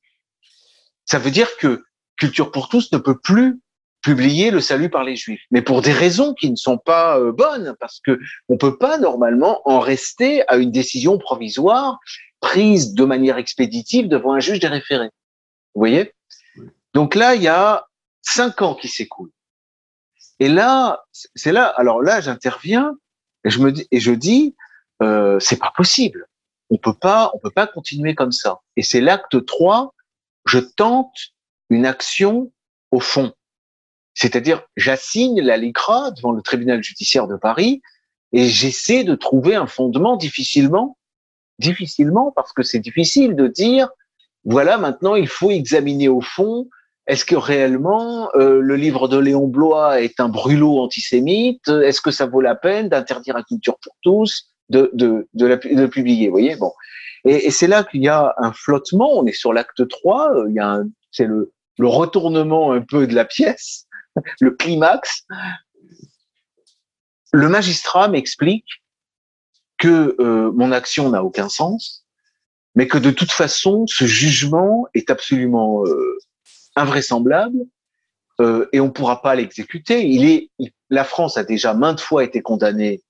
ça 1.06 1.19
veut 1.19 1.32
dire 1.32 1.56
que 1.58 1.84
Culture 2.17 2.52
pour 2.52 2.67
tous 2.67 2.91
ne 2.91 2.98
peut 2.98 3.17
plus 3.17 3.60
publier 4.02 4.52
le 4.52 4.60
salut 4.60 4.89
par 4.89 5.04
les 5.04 5.15
juifs, 5.15 5.41
mais 5.52 5.62
pour 5.62 5.82
des 5.82 5.91
raisons 5.91 6.34
qui 6.34 6.52
ne 6.52 6.56
sont 6.56 6.78
pas 6.78 7.17
euh, 7.17 7.32
bonnes, 7.32 7.76
parce 7.80 8.00
que 8.02 8.19
on 8.50 8.58
peut 8.58 8.78
pas 8.78 8.98
normalement 8.98 9.62
en 9.65 9.80
rester 9.80 10.48
à 10.48 10.58
une 10.58 10.72
décision 10.72 11.17
provisoire 11.17 12.00
prise 12.39 12.93
de 12.93 13.04
manière 13.04 13.38
expéditive 13.38 14.08
devant 14.08 14.34
un 14.34 14.39
juge 14.39 14.60
des 14.60 14.67
référés. 14.67 15.10
Vous 15.76 15.82
voyez? 15.82 16.13
Donc 16.93 17.15
là, 17.15 17.36
il 17.36 17.41
y 17.41 17.48
a 17.48 17.86
cinq 18.22 18.62
ans 18.62 18.76
qui 18.76 18.88
s'écoulent. 18.88 19.32
Et 20.39 20.50
là, 20.50 21.04
c'est 21.36 21.52
là. 21.52 21.65
Alors 21.65 22.02
là, 22.02 22.22
j'interviens 22.22 22.95
et 23.43 23.50
je 23.50 23.60
me 23.60 23.72
dis 23.72 23.88
et 23.91 24.00
je 24.00 24.12
dis, 24.12 24.56
euh, 25.01 25.39
c'est 25.39 25.59
pas 25.59 25.71
possible. 25.75 26.27
On 26.69 26.77
peut 26.77 26.93
pas, 26.93 27.31
on 27.33 27.39
peut 27.39 27.51
pas 27.51 27.67
continuer 27.67 28.15
comme 28.15 28.31
ça. 28.31 28.59
Et 28.75 28.83
c'est 28.83 29.01
l'acte 29.01 29.45
3. 29.45 29.93
Je 30.45 30.59
tente 30.59 31.15
une 31.69 31.85
action 31.85 32.51
au 32.91 32.99
fond. 32.99 33.33
C'est-à-dire, 34.13 34.63
j'assigne 34.75 35.41
la 35.41 35.57
LICRA 35.57 36.12
devant 36.12 36.31
le 36.31 36.41
tribunal 36.41 36.83
judiciaire 36.83 37.27
de 37.27 37.38
Paris 37.38 37.81
et 38.33 38.47
j'essaie 38.47 39.03
de 39.03 39.15
trouver 39.15 39.55
un 39.55 39.67
fondement 39.67 40.17
difficilement, 40.17 40.97
difficilement, 41.57 42.31
parce 42.35 42.53
que 42.53 42.63
c'est 42.63 42.79
difficile 42.79 43.35
de 43.35 43.47
dire, 43.47 43.89
voilà, 44.43 44.77
maintenant 44.77 45.15
il 45.15 45.27
faut 45.27 45.51
examiner 45.51 46.09
au 46.09 46.21
fond, 46.21 46.69
est-ce 47.07 47.25
que 47.25 47.35
réellement 47.35 48.29
euh, 48.35 48.59
le 48.62 48.75
livre 48.75 49.07
de 49.07 49.17
Léon 49.17 49.47
Blois 49.47 50.01
est 50.01 50.19
un 50.19 50.29
brûlot 50.29 50.79
antisémite? 50.79 51.67
Est-ce 51.67 52.01
que 52.01 52.12
ça 52.12 52.27
vaut 52.27 52.41
la 52.41 52.55
peine 52.55 52.88
d'interdire 52.88 53.35
à 53.35 53.43
Culture 53.43 53.77
pour 53.81 53.95
tous? 54.03 54.48
De, 54.69 54.89
de, 54.93 55.27
de, 55.34 55.86
publier 55.88 56.27
Vous 56.27 56.34
voyez, 56.34 56.55
bon. 56.55 56.71
Et, 57.25 57.51
c'est 57.51 57.67
là 57.67 57.84
qu'il 57.84 58.01
y 58.01 58.08
a 58.08 58.34
un 58.38 58.53
flottement. 58.53 59.17
On 59.17 59.25
est 59.25 59.34
sur 59.34 59.53
l'acte 59.53 59.88
3. 59.88 60.45
Il 60.47 60.55
y 60.55 60.60
a 60.60 60.82
c'est 61.12 61.25
le, 61.25 61.51
le 61.79 61.88
retournement 61.88 62.71
un 62.73 62.82
peu 62.82 63.08
de 63.08 63.15
la 63.15 63.25
pièce, 63.25 63.88
le 64.41 64.51
climax, 64.51 65.25
le 67.32 67.49
magistrat 67.49 68.08
m'explique 68.08 68.67
que 69.77 70.15
euh, 70.19 70.51
mon 70.51 70.71
action 70.71 71.10
n'a 71.10 71.23
aucun 71.23 71.47
sens, 71.47 72.05
mais 72.75 72.88
que 72.88 72.97
de 72.97 73.12
toute 73.12 73.32
façon, 73.32 73.86
ce 73.88 74.05
jugement 74.05 74.88
est 74.93 75.10
absolument 75.10 75.86
euh, 75.86 76.17
invraisemblable 76.75 77.60
euh, 78.41 78.67
et 78.73 78.79
on 78.79 78.88
ne 78.88 78.91
pourra 78.91 79.21
pas 79.21 79.36
l'exécuter. 79.36 80.05
Il 80.05 80.25
est, 80.25 80.49
la 80.89 81.05
France 81.05 81.38
a 81.38 81.43
déjà 81.43 81.73
maintes 81.73 82.01
fois 82.01 82.23
été 82.23 82.41
condamnée 82.41 83.01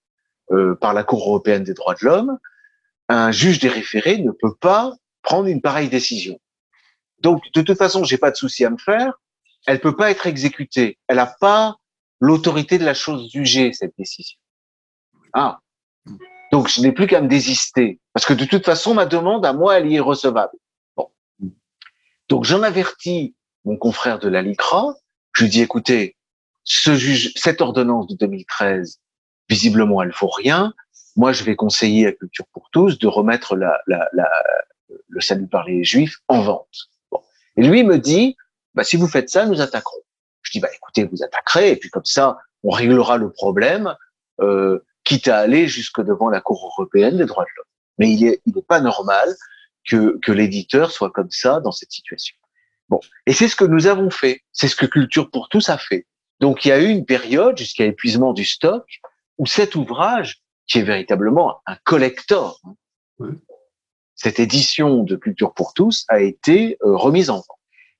par 0.79 0.93
la 0.93 1.03
Cour 1.03 1.27
européenne 1.27 1.63
des 1.63 1.73
droits 1.73 1.95
de 1.95 2.05
l'homme. 2.05 2.37
Un 3.07 3.31
juge 3.31 3.59
des 3.59 3.69
référés 3.69 4.19
ne 4.19 4.31
peut 4.31 4.55
pas 4.55 4.93
prendre 5.21 5.47
une 5.47 5.61
pareille 5.61 5.89
décision. 5.89 6.39
Donc, 7.21 7.43
de 7.53 7.61
toute 7.61 7.77
façon, 7.77 8.03
j'ai 8.03 8.17
pas 8.17 8.31
de 8.31 8.35
souci 8.35 8.65
à 8.65 8.69
me 8.69 8.77
faire. 8.77 9.13
Elle 9.67 9.79
peut 9.79 9.95
pas 9.95 10.11
être 10.11 10.27
exécutée. 10.27 10.97
Elle 11.07 11.17
n'a 11.17 11.25
pas 11.25 11.75
l'autorité 12.19 12.77
de 12.77 12.85
la 12.85 12.93
chose 12.93 13.31
jugée, 13.31 13.73
cette 13.73 13.93
décision. 13.97 14.37
Ah. 15.33 15.59
Donc, 16.51 16.67
je 16.69 16.81
n'ai 16.81 16.91
plus 16.91 17.07
qu'à 17.07 17.21
me 17.21 17.27
désister. 17.27 17.99
Parce 18.13 18.25
que 18.25 18.33
de 18.33 18.45
toute 18.45 18.65
façon, 18.65 18.93
ma 18.93 19.05
demande 19.05 19.45
à 19.45 19.53
moi, 19.53 19.77
elle 19.77 19.91
est 19.91 19.99
recevable. 19.99 20.53
Bon. 20.95 21.09
Donc, 22.27 22.45
j'en 22.45 22.63
avertis 22.63 23.35
mon 23.65 23.77
confrère 23.77 24.19
de 24.19 24.29
la 24.29 24.41
LICRA. 24.41 24.95
Je 25.33 25.43
lui 25.43 25.51
dis, 25.51 25.61
écoutez, 25.61 26.15
ce 26.63 26.95
juge, 26.95 27.33
cette 27.35 27.61
ordonnance 27.61 28.07
de 28.07 28.15
2013, 28.15 28.99
visiblement, 29.49 30.01
elle 30.01 30.11
vaut 30.11 30.29
rien. 30.29 30.73
Moi, 31.15 31.33
je 31.33 31.43
vais 31.43 31.55
conseiller 31.55 32.07
à 32.07 32.11
Culture 32.11 32.45
pour 32.53 32.69
tous 32.71 32.99
de 32.99 33.07
remettre 33.07 33.55
la, 33.55 33.79
la, 33.87 34.07
la, 34.13 34.29
le 35.07 35.21
salut 35.21 35.47
par 35.47 35.65
les 35.65 35.83
juifs 35.83 36.17
en 36.27 36.41
vente. 36.41 36.89
Et 37.57 37.63
lui 37.63 37.83
me 37.83 37.97
dit, 37.97 38.37
bah, 38.73 38.83
si 38.83 38.95
vous 38.95 39.07
faites 39.07 39.29
ça, 39.29 39.45
nous 39.45 39.59
attaquerons. 39.59 40.01
Je 40.43 40.51
dis, 40.51 40.59
bah, 40.59 40.69
écoutez, 40.73 41.03
vous 41.03 41.23
attaquerez, 41.23 41.71
et 41.71 41.75
puis 41.75 41.89
comme 41.89 42.05
ça, 42.05 42.37
on 42.63 42.69
réglera 42.69 43.17
le 43.17 43.31
problème, 43.31 43.95
euh, 44.41 44.79
quitte 45.03 45.27
à 45.27 45.39
aller 45.39 45.67
jusque 45.67 46.01
devant 46.01 46.29
la 46.29 46.41
Cour 46.41 46.71
européenne 46.77 47.17
des 47.17 47.25
droits 47.25 47.43
de 47.43 47.49
l'homme. 47.57 47.65
Mais 47.97 48.11
il 48.11 48.25
n'est 48.25 48.41
il 48.45 48.57
est 48.57 48.67
pas 48.67 48.79
normal 48.79 49.35
que, 49.89 50.17
que 50.19 50.31
l'éditeur 50.31 50.91
soit 50.91 51.11
comme 51.11 51.31
ça 51.31 51.59
dans 51.59 51.71
cette 51.71 51.91
situation. 51.91 52.35
Bon, 52.87 52.99
et 53.25 53.33
c'est 53.33 53.47
ce 53.47 53.55
que 53.55 53.65
nous 53.65 53.87
avons 53.87 54.09
fait. 54.09 54.41
C'est 54.51 54.67
ce 54.67 54.75
que 54.75 54.85
Culture 54.85 55.29
pour 55.29 55.49
tous 55.49 55.69
a 55.69 55.77
fait. 55.77 56.05
Donc 56.39 56.65
il 56.65 56.69
y 56.69 56.71
a 56.71 56.79
eu 56.79 56.87
une 56.89 57.05
période 57.05 57.57
jusqu'à 57.57 57.85
épuisement 57.85 58.33
du 58.33 58.45
stock 58.45 58.85
où 59.39 59.45
cet 59.45 59.75
ouvrage, 59.75 60.41
qui 60.67 60.79
est 60.79 60.83
véritablement 60.83 61.61
un 61.65 61.77
collector, 61.83 62.61
cette 64.15 64.39
édition 64.39 65.03
de 65.03 65.15
Culture 65.15 65.53
pour 65.53 65.73
tous 65.73 66.05
a 66.09 66.19
été 66.19 66.77
euh, 66.83 66.95
remise 66.95 67.29
en 67.29 67.37
vente. 67.37 67.45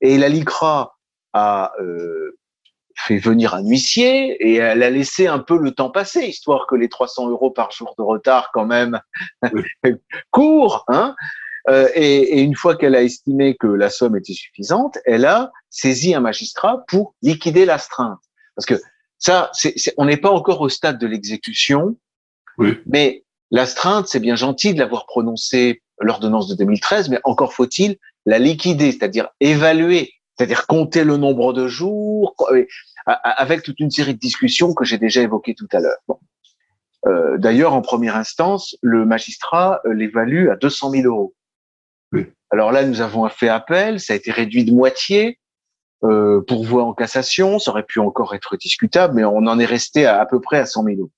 Et 0.02 0.18
la 0.18 0.30
LICRA 0.30 0.98
a 1.34 1.72
euh, 1.82 2.38
fait 2.96 3.18
venir 3.18 3.54
un 3.54 3.64
huissier 3.64 4.32
et 4.46 4.56
elle 4.56 4.84
a 4.84 4.90
laissé 4.90 5.28
un 5.28 5.40
peu 5.40 5.58
le 5.58 5.72
temps 5.72 5.90
passer, 5.90 6.26
histoire 6.26 6.68
que 6.68 6.76
les 6.76 6.90
300 6.90 7.30
euros 7.30 7.52
par 7.52 7.72
jour 7.72 7.96
de 7.98 8.04
retard 8.04 8.52
quand 8.54 8.66
même 8.66 9.00
courent. 10.32 10.84
Hein 10.90 11.16
euh, 11.70 11.88
et, 11.96 12.40
et, 12.40 12.42
une 12.42 12.56
fois 12.56 12.76
qu'elle 12.76 12.96
a 12.96 13.04
estimé 13.04 13.56
que 13.56 13.68
la 13.68 13.90
somme 13.90 14.18
était 14.18 14.34
suffisante, 14.34 14.98
elle 15.06 15.26
a 15.26 15.52
saisi 15.70 16.14
un 16.16 16.20
magistrat 16.20 16.84
pour 16.88 17.16
liquider 17.22 17.66
l'astreinte. 17.66 18.20
Parce 18.56 18.66
que 18.66 18.82
ça, 19.20 19.52
on 19.98 20.06
n'est 20.06 20.18
pas 20.18 20.32
encore 20.32 20.62
au 20.62 20.70
stade 20.70 20.98
de 20.98 21.06
l'exécution, 21.06 21.98
oui. 22.58 22.78
mais 22.86 23.24
l'astreinte, 23.52 24.08
c'est 24.08 24.20
bien 24.20 24.36
gentil 24.36 24.74
de 24.74 24.80
l'avoir 24.80 25.06
prononcée 25.06 25.82
l'ordonnance 26.00 26.48
de 26.48 26.56
2013, 26.56 27.10
mais 27.10 27.20
encore 27.26 27.54
faut-il 27.54 27.98
la 28.26 28.40
liquider, 28.40 28.92
c'est-à-dire 28.92 29.28
évaluer, 29.42 30.14
c'est-à-dire 30.38 30.68
compter 30.68 31.04
le 31.04 31.18
nombre 31.18 31.52
de 31.52 31.68
jours, 31.68 32.36
avec 33.06 33.64
toute 33.64 33.80
une 33.80 33.92
série 33.92 34.14
de 34.14 34.20
discussions 34.20 34.74
que 34.74 34.86
j'ai 34.86 34.98
déjà 34.98 35.22
évoquées 35.22 35.56
tout 35.56 35.68
à 35.74 35.80
l'heure. 35.80 35.98
Bon. 36.08 36.20
Euh, 37.08 37.38
D'ailleurs, 37.38 37.74
en 37.74 37.82
première 37.82 38.16
instance, 38.16 38.78
le 38.82 39.06
magistrat 39.06 39.82
euh, 39.86 39.94
l'évalue 39.94 40.50
à 40.50 40.56
200 40.56 40.92
000 40.92 41.08
euros. 41.08 41.34
Oui. 42.12 42.26
Alors 42.52 42.72
là, 42.72 42.84
nous 42.86 43.02
avons 43.02 43.28
fait 43.30 43.50
appel, 43.50 44.00
ça 44.00 44.14
a 44.14 44.16
été 44.16 44.32
réduit 44.32 44.66
de 44.66 44.72
moitié, 44.72 45.40
euh, 46.04 46.42
pourvoi 46.48 46.84
en 46.84 46.94
cassation, 46.94 47.60
ça 47.60 47.72
aurait 47.72 47.84
pu 47.84 48.00
encore 48.00 48.34
être 48.34 48.56
discutable, 48.58 49.16
mais 49.16 49.26
on 49.26 49.48
en 49.48 49.60
est 49.60 49.66
resté 49.66 50.06
à, 50.06 50.22
à 50.22 50.26
peu 50.26 50.40
près 50.40 50.60
à 50.60 50.66
100 50.66 50.84
000 50.84 50.98
euros. 51.00 51.12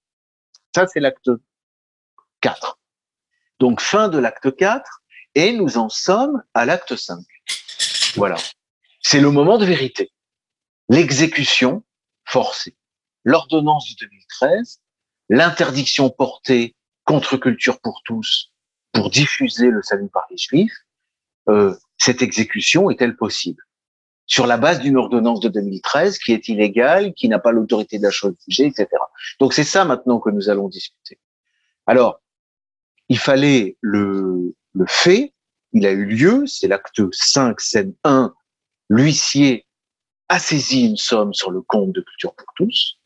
Ça, 0.74 0.88
c'est 0.88 1.00
l'acte 1.00 1.30
4. 2.42 2.80
Donc 3.60 3.80
fin 3.82 4.08
de 4.10 4.18
l'acte 4.18 4.56
4 4.56 5.04
et 5.36 5.54
nous 5.54 5.78
en 5.78 5.90
sommes 5.90 6.44
à 6.54 6.66
l'acte 6.66 6.96
5. 6.96 7.20
Voilà. 8.16 8.38
C'est 9.02 9.20
le 9.20 9.32
moment 9.32 9.58
de 9.58 9.66
vérité. 9.66 10.12
L'exécution 10.90 11.84
forcée. 12.26 12.76
L'ordonnance 13.24 13.96
de 13.96 14.06
2013, 14.06 14.82
l'interdiction 15.30 16.10
portée 16.10 16.76
contre 17.06 17.38
culture 17.38 17.80
pour 17.82 18.02
tous 18.04 18.52
pour 18.94 19.10
diffuser 19.10 19.70
le 19.70 19.82
salut 19.82 20.10
par 20.10 20.26
les 20.30 20.38
juifs, 20.38 20.76
euh, 21.50 21.76
cette 21.98 22.22
exécution 22.22 22.90
est-elle 22.90 23.16
possible? 23.16 23.64
Sur 24.26 24.48
la 24.48 24.58
base 24.58 24.80
d'une 24.80 24.98
ordonnance 24.98 25.40
de 25.40 25.50
2013 25.50 26.18
qui 26.18 26.32
est 26.32 26.48
illégale, 26.48 27.14
qui 27.14 27.28
n'a 27.28 27.40
pas 27.40 27.52
l'autorité 27.52 27.98
de 27.98 28.04
la 28.04 28.12
chose 28.12 28.34
jugée, 28.48 28.68
etc. 28.68 28.88
Donc 29.40 29.54
c'est 29.54 29.64
ça 29.64 29.86
maintenant 29.86 30.20
que 30.20 30.30
nous 30.30 30.50
allons 30.50 30.70
discuter. 30.70 31.20
Alors, 31.86 32.22
il 33.10 33.20
fallait 33.20 33.78
le, 33.82 34.56
le 34.74 34.86
fait, 34.88 35.34
il 35.74 35.86
a 35.86 35.92
eu 35.92 36.06
lieu, 36.06 36.46
c'est 36.48 36.68
l'acte 36.68 37.02
5, 37.12 37.60
scène 37.60 37.94
1, 38.04 38.34
l'huissier 38.90 39.66
a 40.30 40.40
saisi 40.40 40.86
une 40.86 40.98
somme 40.98 41.34
sur 41.34 41.52
le 41.52 41.62
compte 41.62 41.92
de 41.92 42.02
Culture 42.02 42.34
pour 42.34 42.48
tous. 42.56 43.00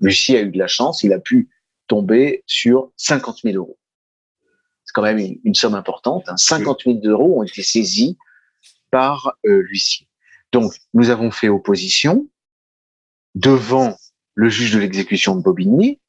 L'huissier 0.00 0.38
a 0.38 0.42
eu 0.42 0.50
de 0.50 0.58
la 0.58 0.68
chance, 0.68 1.02
il 1.02 1.12
a 1.12 1.18
pu 1.18 1.50
tomber 1.86 2.42
sur 2.46 2.92
50 2.96 3.40
000 3.44 3.56
euros. 3.56 3.78
C'est 4.84 4.92
quand 4.94 5.02
même 5.02 5.18
une, 5.44 5.54
somme 5.54 5.74
importante. 5.74 6.24
Hein. 6.28 6.36
50 6.36 6.82
000 6.84 6.98
euros 7.04 7.40
ont 7.40 7.42
été 7.42 7.62
saisis 7.62 8.16
par 8.90 9.36
euh, 9.44 9.62
l'huissier. 9.62 10.05
Donc, 10.56 10.72
nous 10.94 11.10
avons 11.10 11.30
fait 11.30 11.50
opposition 11.50 12.26
devant 13.34 13.94
le 14.34 14.48
juge 14.48 14.72
de 14.72 14.78
l'exécution 14.78 15.36
de 15.36 15.42
Bobigny, 15.42 16.00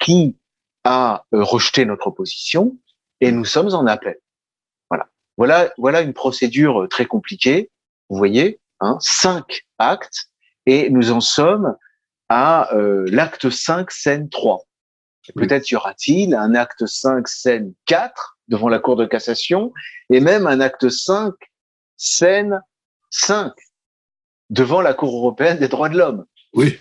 qui 0.00 0.36
a 0.82 1.24
euh, 1.32 1.44
rejeté 1.44 1.84
notre 1.84 2.08
opposition 2.08 2.76
et 3.20 3.30
nous 3.30 3.44
sommes 3.44 3.72
en 3.76 3.86
appel. 3.86 4.18
Voilà. 4.90 5.08
Voilà, 5.36 5.72
voilà 5.78 6.00
une 6.00 6.14
procédure 6.14 6.82
euh, 6.82 6.88
très 6.88 7.06
compliquée. 7.06 7.70
Vous 8.08 8.16
voyez, 8.16 8.58
hein, 8.80 8.98
cinq 9.00 9.64
actes 9.78 10.30
et 10.66 10.90
nous 10.90 11.12
en 11.12 11.20
sommes 11.20 11.76
à 12.28 12.74
euh, 12.74 13.06
l'acte 13.12 13.50
5, 13.50 13.88
scène 13.92 14.28
3. 14.30 14.64
Peut-être 15.36 15.70
y 15.70 15.76
aura-t-il 15.76 16.34
un 16.34 16.56
acte 16.56 16.86
5, 16.86 17.28
scène 17.28 17.72
4 17.84 18.38
devant 18.48 18.68
la 18.68 18.80
Cour 18.80 18.96
de 18.96 19.06
cassation 19.06 19.72
et 20.10 20.18
même 20.18 20.48
un 20.48 20.58
acte 20.58 20.88
5, 20.88 21.32
scène 21.96 22.60
5 23.10 23.52
devant 24.50 24.80
la 24.80 24.94
Cour 24.94 25.16
européenne 25.16 25.58
des 25.58 25.68
droits 25.68 25.88
de 25.88 25.98
l'homme. 25.98 26.24
Oui. 26.54 26.78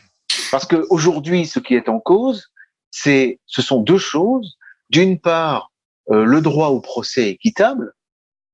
Parce 0.52 0.66
qu'aujourd'hui, 0.66 1.46
ce 1.46 1.60
qui 1.60 1.76
est 1.76 1.90
en 1.90 2.00
cause, 2.00 2.52
c'est, 2.92 3.40
ce 3.46 3.62
sont 3.62 3.82
deux 3.82 3.98
choses. 3.98 4.58
D'une 4.90 5.20
part, 5.20 5.72
euh, 6.12 6.24
le 6.24 6.42
droit 6.42 6.68
au 6.70 6.80
procès 6.80 7.30
équitable, 7.30 7.94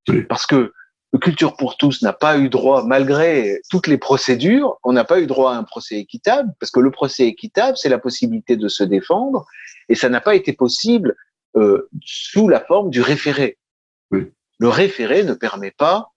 Oui. 0.07 0.23
parce 0.23 0.45
que 0.45 0.73
Culture 1.19 1.57
pour 1.57 1.75
tous 1.75 2.01
n'a 2.03 2.13
pas 2.13 2.37
eu 2.37 2.47
droit, 2.47 2.85
malgré 2.85 3.59
toutes 3.69 3.87
les 3.87 3.97
procédures, 3.97 4.79
on 4.83 4.93
n'a 4.93 5.03
pas 5.03 5.19
eu 5.19 5.27
droit 5.27 5.53
à 5.53 5.57
un 5.57 5.63
procès 5.63 5.97
équitable, 5.97 6.53
parce 6.57 6.71
que 6.71 6.79
le 6.79 6.89
procès 6.89 7.27
équitable, 7.27 7.75
c'est 7.75 7.89
la 7.89 7.99
possibilité 7.99 8.55
de 8.55 8.69
se 8.69 8.83
défendre, 8.85 9.45
et 9.89 9.95
ça 9.95 10.07
n'a 10.07 10.21
pas 10.21 10.35
été 10.35 10.53
possible 10.53 11.17
euh, 11.57 11.89
sous 12.05 12.47
la 12.47 12.61
forme 12.61 12.89
du 12.89 13.01
référé. 13.01 13.57
Oui. 14.11 14.31
Le 14.59 14.69
référé 14.69 15.23
ne 15.23 15.33
permet 15.33 15.71
pas, 15.71 16.11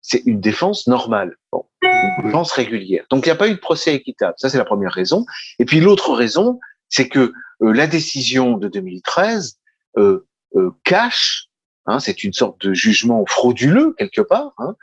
c'est 0.00 0.22
une 0.24 0.40
défense 0.40 0.86
normale, 0.86 1.36
bon, 1.52 1.66
une 1.82 2.42
régulière. 2.54 3.04
Donc 3.10 3.26
il 3.26 3.28
n'y 3.28 3.32
a 3.32 3.36
pas 3.36 3.48
eu 3.48 3.54
de 3.54 3.60
procès 3.60 3.94
équitable, 3.94 4.34
ça 4.38 4.48
c'est 4.48 4.58
la 4.58 4.64
première 4.64 4.92
raison. 4.92 5.24
Et 5.58 5.64
puis 5.64 5.80
l'autre 5.80 6.12
raison, 6.14 6.58
c'est 6.88 7.08
que 7.08 7.32
euh, 7.62 7.72
la 7.72 7.86
décision 7.86 8.56
de 8.56 8.68
2013 8.68 9.58
euh, 9.96 10.26
euh, 10.56 10.70
cache 10.84 11.48
Hein, 11.88 12.00
c'est 12.00 12.22
une 12.22 12.34
sorte 12.34 12.60
de 12.60 12.74
jugement 12.74 13.24
frauduleux 13.26 13.94
quelque 13.96 14.20
part, 14.20 14.52
hein, 14.58 14.76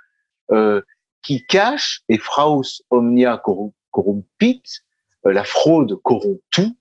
euh, 0.52 0.82
qui 1.22 1.46
cache 1.46 2.02
et 2.10 2.18
fraus 2.18 2.82
omnia 2.90 3.40
corrumpit, 3.92 4.64
euh, 5.28 5.32
la 5.32 5.44
fraude 5.44 6.02
corrompt 6.02 6.42
tout, 6.50 6.76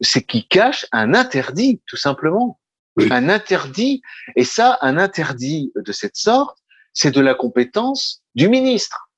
c'est 0.00 0.22
qui 0.22 0.46
cache 0.46 0.86
un 0.92 1.12
interdit 1.12 1.82
tout 1.88 1.96
simplement, 1.96 2.60
Oui. 2.96 3.08
un 3.10 3.28
interdit. 3.28 4.00
Et 4.36 4.44
ça, 4.44 4.78
un 4.80 4.96
interdit 4.96 5.72
de 5.74 5.90
cette 5.90 6.16
sorte, 6.16 6.58
c'est 6.92 7.10
de 7.10 7.20
la 7.20 7.34
compétence 7.34 8.22
du 8.36 8.48
ministre. 8.48 9.10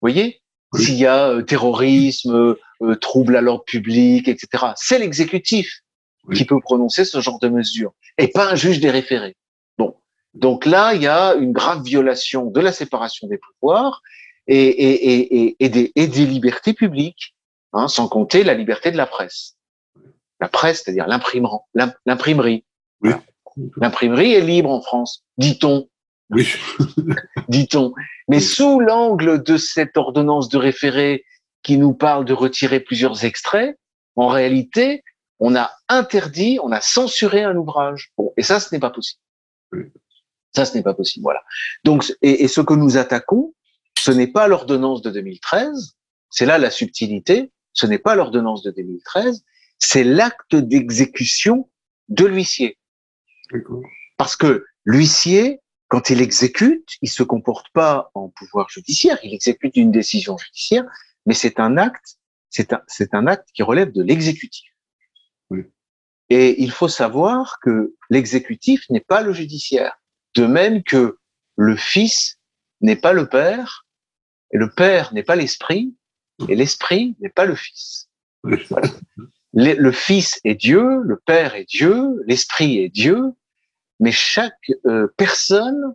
Vous 0.00 0.08
voyez, 0.08 0.40
Oui. 0.72 0.84
s'il 0.84 0.94
y 0.96 1.06
a 1.06 1.28
euh, 1.28 1.42
terrorisme, 1.42 2.56
euh, 2.82 2.94
trouble 2.96 3.36
à 3.36 3.40
l'ordre 3.40 3.64
public, 3.64 4.28
etc., 4.28 4.72
c'est 4.76 4.98
l'exécutif 4.98 5.80
Oui. 6.24 6.36
qui 6.36 6.44
peut 6.44 6.60
prononcer 6.60 7.04
ce 7.04 7.20
genre 7.20 7.38
de 7.38 7.48
mesures 7.48 7.92
et 8.18 8.28
pas 8.28 8.50
un 8.50 8.54
juge 8.54 8.80
des 8.80 8.90
référés. 8.90 9.36
Bon, 9.78 9.94
donc 10.34 10.66
là, 10.66 10.94
il 10.94 11.02
y 11.02 11.06
a 11.06 11.34
une 11.34 11.52
grave 11.52 11.82
violation 11.82 12.46
de 12.46 12.60
la 12.60 12.72
séparation 12.72 13.26
des 13.28 13.38
pouvoirs 13.38 14.02
et, 14.46 14.56
et, 14.58 15.44
et, 15.44 15.56
et, 15.60 15.68
des, 15.68 15.92
et 15.96 16.06
des 16.06 16.26
libertés 16.26 16.72
publiques, 16.74 17.34
hein, 17.72 17.88
sans 17.88 18.08
compter 18.08 18.44
la 18.44 18.54
liberté 18.54 18.90
de 18.90 18.96
la 18.96 19.06
presse. 19.06 19.56
La 20.40 20.48
presse, 20.48 20.82
c'est-à-dire 20.82 21.06
l'imprimerie. 21.06 22.64
Voilà. 23.00 23.22
L'imprimerie 23.78 24.34
est 24.34 24.42
libre 24.42 24.70
en 24.70 24.82
France, 24.82 25.24
dit-on, 25.38 25.88
Oui. 26.30 26.48
dit-on. 27.48 27.92
Mais 28.28 28.40
sous 28.40 28.80
l'angle 28.80 29.42
de 29.42 29.56
cette 29.56 29.96
ordonnance 29.96 30.48
de 30.48 30.58
référé 30.58 31.24
qui 31.62 31.78
nous 31.78 31.94
parle 31.94 32.24
de 32.24 32.32
retirer 32.32 32.80
plusieurs 32.80 33.24
extraits, 33.24 33.78
en 34.16 34.28
réalité, 34.28 35.02
on 35.38 35.54
a 35.54 35.70
interdit, 35.88 36.58
on 36.62 36.72
a 36.72 36.80
censuré 36.80 37.42
un 37.42 37.56
ouvrage. 37.56 38.12
Bon, 38.16 38.32
et 38.36 38.42
ça, 38.42 38.60
ce 38.60 38.74
n'est 38.74 38.80
pas 38.80 38.90
possible. 38.90 39.20
Oui. 39.72 39.84
Ça, 40.54 40.64
ce 40.64 40.74
n'est 40.74 40.82
pas 40.82 40.94
possible. 40.94 41.22
Voilà. 41.22 41.42
Donc, 41.84 42.10
et, 42.22 42.44
et 42.44 42.48
ce 42.48 42.60
que 42.60 42.74
nous 42.74 42.96
attaquons, 42.96 43.54
ce 43.98 44.10
n'est 44.10 44.26
pas 44.26 44.48
l'ordonnance 44.48 45.02
de 45.02 45.10
2013. 45.10 45.96
C'est 46.30 46.46
là 46.46 46.58
la 46.58 46.70
subtilité. 46.70 47.52
Ce 47.72 47.86
n'est 47.86 47.98
pas 47.98 48.14
l'ordonnance 48.14 48.62
de 48.62 48.70
2013. 48.70 49.44
C'est 49.78 50.04
l'acte 50.04 50.56
d'exécution 50.56 51.68
de 52.08 52.24
l'huissier. 52.24 52.78
Parce 54.16 54.36
que 54.36 54.64
l'huissier, 54.84 55.60
quand 55.88 56.10
il 56.10 56.20
exécute, 56.20 56.96
il 57.02 57.10
se 57.10 57.22
comporte 57.22 57.68
pas 57.72 58.10
en 58.14 58.28
pouvoir 58.28 58.68
judiciaire, 58.68 59.18
il 59.22 59.32
exécute 59.32 59.76
une 59.76 59.92
décision 59.92 60.36
judiciaire, 60.36 60.84
mais 61.26 61.34
c'est 61.34 61.60
un 61.60 61.76
acte, 61.76 62.18
c'est 62.50 62.72
un, 62.72 62.82
c'est 62.86 63.14
un 63.14 63.26
acte 63.26 63.48
qui 63.54 63.62
relève 63.62 63.92
de 63.92 64.02
l'exécutif. 64.02 64.68
Oui. 65.50 65.64
Et 66.28 66.60
il 66.62 66.72
faut 66.72 66.88
savoir 66.88 67.58
que 67.60 67.94
l'exécutif 68.10 68.88
n'est 68.90 69.00
pas 69.00 69.22
le 69.22 69.32
judiciaire. 69.32 70.00
De 70.34 70.46
même 70.46 70.82
que 70.82 71.18
le 71.56 71.76
fils 71.76 72.40
n'est 72.80 72.96
pas 72.96 73.12
le 73.12 73.28
père, 73.28 73.86
et 74.52 74.58
le 74.58 74.70
père 74.70 75.14
n'est 75.14 75.22
pas 75.22 75.36
l'esprit, 75.36 75.94
et 76.48 76.56
l'esprit 76.56 77.16
n'est 77.20 77.30
pas 77.30 77.44
le 77.44 77.54
fils. 77.54 78.08
Le 79.52 79.92
fils 79.92 80.40
est 80.44 80.54
Dieu, 80.54 81.00
le 81.02 81.16
père 81.16 81.54
est 81.54 81.64
Dieu, 81.64 82.22
l'esprit 82.26 82.78
est 82.78 82.90
Dieu, 82.90 83.32
mais 84.00 84.12
chaque 84.12 84.72
euh, 84.86 85.08
personne 85.16 85.94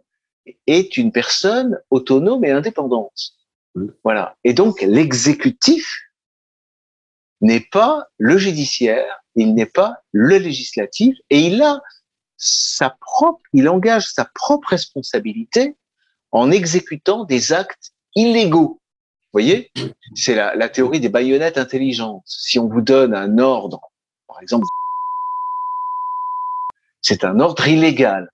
est 0.67 0.97
une 0.97 1.11
personne 1.11 1.79
autonome 1.89 2.43
et 2.45 2.51
indépendante. 2.51 3.33
Voilà. 4.03 4.35
Et 4.43 4.53
donc 4.53 4.81
l'exécutif 4.81 6.01
n'est 7.41 7.67
pas 7.71 8.07
le 8.17 8.37
judiciaire, 8.37 9.23
il 9.35 9.53
n'est 9.53 9.65
pas 9.65 9.97
le 10.11 10.37
législatif, 10.37 11.17
et 11.29 11.39
il 11.39 11.61
a 11.61 11.81
sa 12.37 12.89
propre, 12.89 13.41
il 13.53 13.69
engage 13.69 14.07
sa 14.07 14.25
propre 14.25 14.69
responsabilité 14.69 15.75
en 16.31 16.51
exécutant 16.51 17.23
des 17.23 17.53
actes 17.53 17.93
illégaux. 18.15 18.79
Vous 19.33 19.39
voyez, 19.39 19.71
c'est 20.15 20.35
la, 20.35 20.55
la 20.55 20.69
théorie 20.69 20.99
des 20.99 21.09
baïonnettes 21.09 21.57
intelligentes. 21.57 22.23
Si 22.25 22.59
on 22.59 22.67
vous 22.67 22.81
donne 22.81 23.13
un 23.13 23.37
ordre, 23.37 23.91
par 24.27 24.41
exemple, 24.41 24.65
c'est 27.11 27.25
un 27.25 27.41
ordre 27.41 27.67
illégal. 27.67 28.31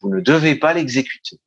Vous 0.00 0.08
ne 0.08 0.20
devez 0.20 0.54
pas 0.54 0.74
l'exécuter. 0.74 1.40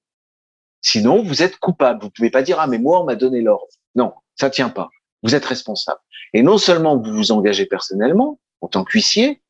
Sinon, 0.82 1.24
vous 1.24 1.42
êtes 1.42 1.56
coupable. 1.56 2.04
Vous 2.04 2.10
pouvez 2.10 2.30
pas 2.30 2.42
dire 2.42 2.60
ah 2.60 2.68
mais 2.68 2.80
moi 2.80 3.00
on 3.00 3.06
m'a 3.06 3.16
donné 3.16 3.40
l'ordre. 3.40 3.72
Non, 3.96 4.14
ça 4.36 4.50
tient 4.50 4.68
pas. 4.68 4.90
Vous 5.24 5.36
êtes 5.36 5.46
responsable. 5.46 6.02
Et 6.34 6.44
non 6.44 6.58
seulement 6.58 6.98
vous 6.98 7.14
vous 7.14 7.32
engagez 7.32 7.66
personnellement 7.66 8.42
en 8.60 8.68
tant 8.68 8.84
qu'huissier, 8.84 9.42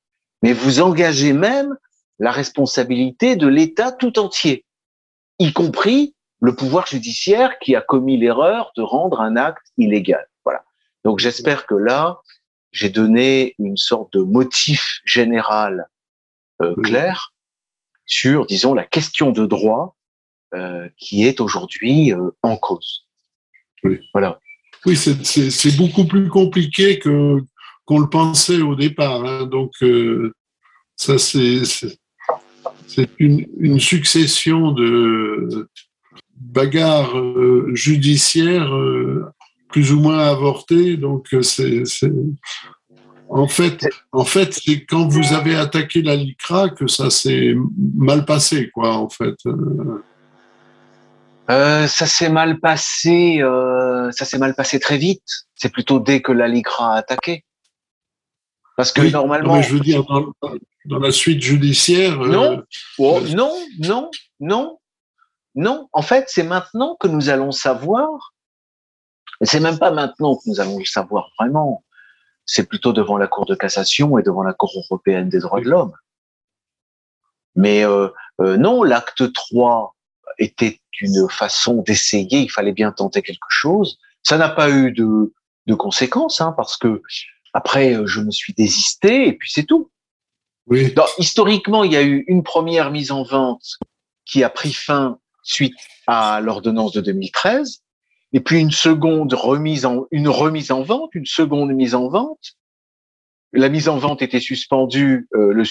mais 0.43 0.53
vous 0.53 0.81
engagez 0.81 1.33
même 1.33 1.75
la 2.19 2.29
responsabilité 2.29 3.35
de 3.35 3.47
l'État 3.47 3.91
tout 3.91 4.19
entier, 4.19 4.63
y 5.39 5.51
compris 5.51 6.13
le 6.41 6.55
pouvoir 6.55 6.85
judiciaire 6.85 7.57
qui 7.57 7.75
a 7.75 7.81
commis 7.81 8.17
l'erreur 8.17 8.71
de 8.77 8.83
rendre 8.83 9.21
un 9.21 9.35
acte 9.35 9.65
illégal. 9.79 10.27
Voilà. 10.43 10.63
Donc 11.03 11.17
j'espère 11.17 11.65
que 11.65 11.73
là, 11.73 12.19
j'ai 12.71 12.89
donné 12.89 13.55
une 13.57 13.77
sorte 13.77 14.13
de 14.13 14.21
motif 14.21 15.01
général 15.05 15.87
euh, 16.61 16.75
clair 16.83 17.33
sur, 18.05 18.45
disons, 18.45 18.73
la 18.73 18.83
question 18.83 19.31
de 19.31 19.45
droit 19.45 19.95
euh, 20.53 20.87
qui 20.97 21.25
est 21.25 21.41
aujourd'hui 21.41 22.13
euh, 22.13 22.29
en 22.43 22.55
cause. 22.57 23.07
Oui. 23.83 23.99
Voilà. 24.13 24.39
Oui, 24.85 24.95
c'est- 24.95 25.77
beaucoup 25.77 26.05
plus 26.05 26.27
compliqué 26.29 26.99
que 26.99 27.39
qu'on 27.85 27.99
le 27.99 28.09
pensait 28.09 28.61
au 28.61 28.75
départ. 28.75 29.23
hein. 29.25 29.45
Donc, 29.45 29.71
ça, 30.95 31.17
c'est 31.19 31.61
une, 33.19 33.45
une 33.59 33.79
succession 33.79 34.71
de 34.71 35.69
bagarres 36.35 37.15
judiciaires 37.75 38.71
plus 39.69 39.91
ou 39.91 39.99
moins 39.99 40.19
avortées. 40.19 40.97
Donc, 40.97 41.35
c'est- 41.41 41.83
en 43.29 43.47
fait, 43.47 43.85
en 44.11 44.25
fait, 44.25 44.53
c'est 44.53 44.85
quand 44.85 45.07
vous 45.07 45.33
avez 45.33 45.55
attaqué 45.55 46.01
la 46.01 46.15
LICRA 46.15 46.69
que 46.69 46.87
ça 46.87 47.09
s'est 47.09 47.53
mal 47.95 48.25
passé, 48.25 48.69
quoi. 48.73 48.93
En 48.95 49.09
fait, 49.09 49.35
Euh, 51.49 51.85
ça 51.87 52.07
s'est 52.07 52.29
mal 52.29 52.59
passé. 52.59 53.39
Euh, 53.41 54.09
ça 54.11 54.25
s'est 54.25 54.39
mal 54.39 54.55
passé 54.55 54.79
très 54.79 54.97
vite. 54.97 55.23
C'est 55.53 55.69
plutôt 55.71 55.99
dès 55.99 56.21
que 56.21 56.31
la 56.31 56.47
Ligra 56.47 56.93
a 56.95 56.97
attaqué. 56.97 57.43
Parce 58.77 58.91
que 58.91 59.01
Oui, 59.01 59.11
normalement, 59.11 59.55
mais 59.55 59.63
je 59.63 59.73
veux 59.73 59.79
dire 59.79 60.03
dans, 60.05 60.33
dans 60.85 60.99
la 60.99 61.11
suite 61.11 61.41
judiciaire. 61.41 62.19
euh, 62.21 62.27
Non. 62.27 62.63
Oh, 62.97 63.21
non, 63.35 63.53
non, 63.79 64.09
non, 64.39 64.79
non. 65.53 65.87
En 65.93 66.01
fait, 66.01 66.25
c'est 66.27 66.43
maintenant 66.43 66.97
que 66.99 67.07
nous 67.07 67.29
allons 67.29 67.51
savoir. 67.51 68.33
Et 69.39 69.45
c'est 69.45 69.59
même 69.59 69.77
pas 69.77 69.91
maintenant 69.91 70.35
que 70.35 70.41
nous 70.47 70.59
allons 70.59 70.79
le 70.79 70.85
savoir 70.85 71.29
vraiment. 71.39 71.83
C'est 72.45 72.67
plutôt 72.67 72.93
devant 72.93 73.17
la 73.17 73.27
Cour 73.27 73.45
de 73.45 73.55
cassation 73.55 74.17
et 74.17 74.23
devant 74.23 74.43
la 74.43 74.53
Cour 74.53 74.71
européenne 74.75 75.29
des 75.29 75.39
droits 75.39 75.61
de 75.61 75.69
l'homme. 75.69 75.93
Mais 77.55 77.85
euh, 77.85 78.09
euh, 78.41 78.57
non, 78.57 78.83
l'acte 78.83 79.31
3 79.31 79.95
était 80.37 80.79
une 80.99 81.27
façon 81.29 81.81
d'essayer. 81.81 82.39
Il 82.39 82.51
fallait 82.51 82.73
bien 82.73 82.91
tenter 82.91 83.21
quelque 83.21 83.47
chose. 83.49 83.97
Ça 84.23 84.37
n'a 84.37 84.49
pas 84.49 84.69
eu 84.69 84.91
de, 84.91 85.33
de 85.67 85.75
conséquences, 85.75 86.41
hein, 86.41 86.53
parce 86.55 86.77
que 86.77 87.01
après, 87.53 87.93
euh, 87.93 88.05
je 88.05 88.21
me 88.21 88.31
suis 88.31 88.53
désisté 88.53 89.27
et 89.27 89.33
puis 89.33 89.49
c'est 89.51 89.63
tout. 89.63 89.89
Oui, 90.67 90.93
historiquement, 91.19 91.83
il 91.83 91.93
y 91.93 91.97
a 91.97 92.03
eu 92.03 92.25
une 92.27 92.43
première 92.43 92.91
mise 92.91 93.11
en 93.11 93.23
vente 93.23 93.77
qui 94.25 94.43
a 94.43 94.49
pris 94.49 94.73
fin 94.73 95.19
suite 95.43 95.75
à 96.07 96.41
l'ordonnance 96.41 96.91
de 96.91 97.01
2013, 97.01 97.83
et 98.35 98.41
puis 98.41 98.59
une 98.59 98.71
seconde 98.71 99.33
remise 99.33 99.85
en 99.85 100.07
une 100.11 100.27
remise 100.27 100.69
en 100.69 100.83
vente, 100.83 101.15
une 101.15 101.25
seconde 101.25 101.71
mise 101.71 101.95
en 101.95 102.09
vente, 102.09 102.57
la 103.53 103.69
mise 103.69 103.87
en 103.87 103.97
vente 103.97 104.21
était 104.21 104.41
suspendue, 104.41 105.29
euh, 105.35 105.63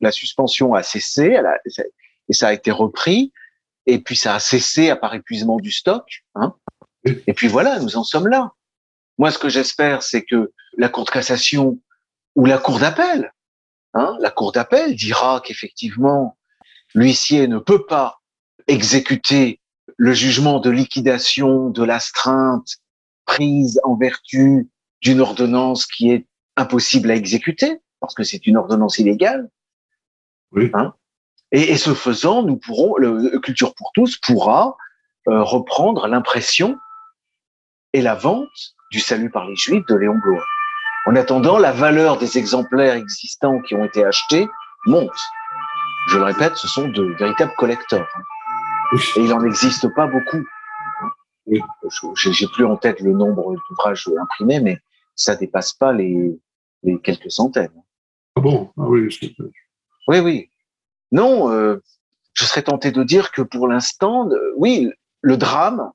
la 0.00 0.12
suspension 0.12 0.72
a 0.74 0.84
cessé, 0.84 1.36
et 2.28 2.32
ça 2.32 2.46
a 2.46 2.52
été 2.52 2.70
repris, 2.70 3.32
et 3.86 3.98
puis 3.98 4.14
ça 4.14 4.36
a 4.36 4.38
cessé 4.38 4.88
à 4.88 4.94
par 4.94 5.14
épuisement 5.14 5.56
du 5.56 5.72
stock. 5.72 6.22
Hein. 6.36 6.54
Et 7.04 7.34
puis 7.34 7.48
voilà, 7.48 7.80
nous 7.80 7.96
en 7.96 8.04
sommes 8.04 8.28
là. 8.28 8.52
Moi, 9.18 9.32
ce 9.32 9.38
que 9.38 9.48
j'espère, 9.48 10.04
c'est 10.04 10.22
que 10.22 10.52
la 10.76 10.88
Cour 10.88 11.06
de 11.06 11.10
cassation 11.10 11.80
ou 12.36 12.46
la 12.46 12.58
Cour 12.58 12.78
d'appel, 12.78 13.32
hein, 13.94 14.16
la 14.20 14.30
Cour 14.30 14.52
d'appel 14.52 14.94
dira 14.94 15.42
qu'effectivement, 15.44 16.38
l'huissier 16.94 17.48
ne 17.48 17.58
peut 17.58 17.84
pas 17.84 18.20
exécuter 18.68 19.58
le 19.96 20.12
jugement 20.12 20.60
de 20.60 20.70
liquidation 20.70 21.70
de 21.70 21.82
l'astreinte 21.82 22.76
prise 23.24 23.80
en 23.84 23.96
vertu 23.96 24.68
d'une 25.02 25.20
ordonnance 25.20 25.86
qui 25.86 26.10
est 26.10 26.26
impossible 26.56 27.10
à 27.10 27.14
exécuter, 27.14 27.80
parce 28.00 28.14
que 28.14 28.22
c'est 28.22 28.46
une 28.46 28.56
ordonnance 28.56 28.98
illégale. 28.98 29.48
Oui. 30.52 30.70
Hein 30.74 30.94
et, 31.52 31.76
ce 31.76 31.94
faisant, 31.94 32.42
nous 32.42 32.56
pourrons, 32.56 32.96
le 32.96 33.38
Culture 33.38 33.74
pour 33.74 33.90
tous 33.94 34.16
pourra 34.18 34.76
euh, 35.28 35.42
reprendre 35.42 36.08
l'impression 36.08 36.76
et 37.92 38.02
la 38.02 38.14
vente 38.14 38.74
du 38.90 39.00
salut 39.00 39.30
par 39.30 39.46
les 39.46 39.56
Juifs 39.56 39.86
de 39.88 39.94
Léon 39.94 40.18
Blois. 40.22 40.44
En 41.06 41.14
attendant, 41.14 41.58
la 41.58 41.72
valeur 41.72 42.18
des 42.18 42.36
exemplaires 42.36 42.94
existants 42.94 43.60
qui 43.60 43.74
ont 43.74 43.84
été 43.84 44.04
achetés 44.04 44.48
monte. 44.86 45.18
Je 46.08 46.18
le 46.18 46.24
répète, 46.24 46.56
ce 46.56 46.68
sont 46.68 46.88
de 46.88 47.14
véritables 47.18 47.54
collecteurs. 47.56 48.08
Et 48.94 49.20
il 49.20 49.28
n'en 49.28 49.44
existe 49.44 49.92
pas 49.94 50.06
beaucoup. 50.06 50.44
Oui. 51.46 51.60
J'ai 52.16 52.46
plus 52.48 52.64
en 52.64 52.76
tête 52.76 53.00
le 53.00 53.12
nombre 53.12 53.54
d'ouvrages 53.68 54.08
imprimés, 54.20 54.60
mais 54.60 54.78
ça 55.14 55.36
dépasse 55.36 55.72
pas 55.72 55.92
les, 55.92 56.38
les 56.82 57.00
quelques 57.00 57.30
centaines. 57.30 57.82
Ah 58.36 58.40
bon? 58.40 58.70
Ah 58.76 58.82
oui, 58.82 59.08
oui, 60.08 60.18
oui. 60.20 60.50
Non, 61.12 61.50
euh, 61.50 61.82
je 62.34 62.44
serais 62.44 62.62
tenté 62.62 62.90
de 62.92 63.02
dire 63.02 63.32
que 63.32 63.42
pour 63.42 63.68
l'instant, 63.68 64.28
euh, 64.30 64.52
oui, 64.56 64.90
le 65.22 65.36
drame, 65.36 65.90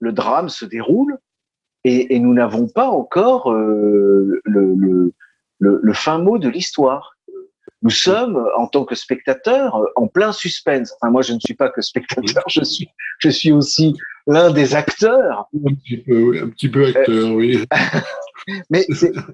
le 0.00 0.12
drame 0.12 0.48
se 0.48 0.64
déroule 0.64 1.18
et, 1.84 2.14
et 2.14 2.18
nous 2.18 2.34
n'avons 2.34 2.68
pas 2.68 2.88
encore 2.88 3.52
euh, 3.52 4.40
le, 4.44 4.74
le, 4.74 5.12
le, 5.58 5.80
le, 5.82 5.92
fin 5.92 6.18
mot 6.18 6.38
de 6.38 6.48
l'histoire. 6.48 7.16
Nous 7.82 7.90
sommes, 7.90 8.44
en 8.56 8.66
tant 8.66 8.84
que 8.84 8.96
spectateurs, 8.96 9.80
en 9.94 10.08
plein 10.08 10.32
suspense. 10.32 10.92
Enfin, 11.00 11.12
moi, 11.12 11.22
je 11.22 11.32
ne 11.32 11.38
suis 11.38 11.54
pas 11.54 11.68
que 11.68 11.80
spectateur, 11.80 12.42
je 12.48 12.64
suis, 12.64 12.88
je 13.18 13.28
suis 13.28 13.52
aussi 13.52 13.94
l'un 14.26 14.50
des 14.50 14.74
acteurs. 14.74 15.48
Un 15.64 15.74
petit 15.74 15.98
peu, 15.98 16.22
oui, 16.22 16.38
un 16.40 16.48
petit 16.48 16.68
peu 16.68 16.86
acteur, 16.86 17.32
oui. 17.32 17.64
Mais 18.70 18.86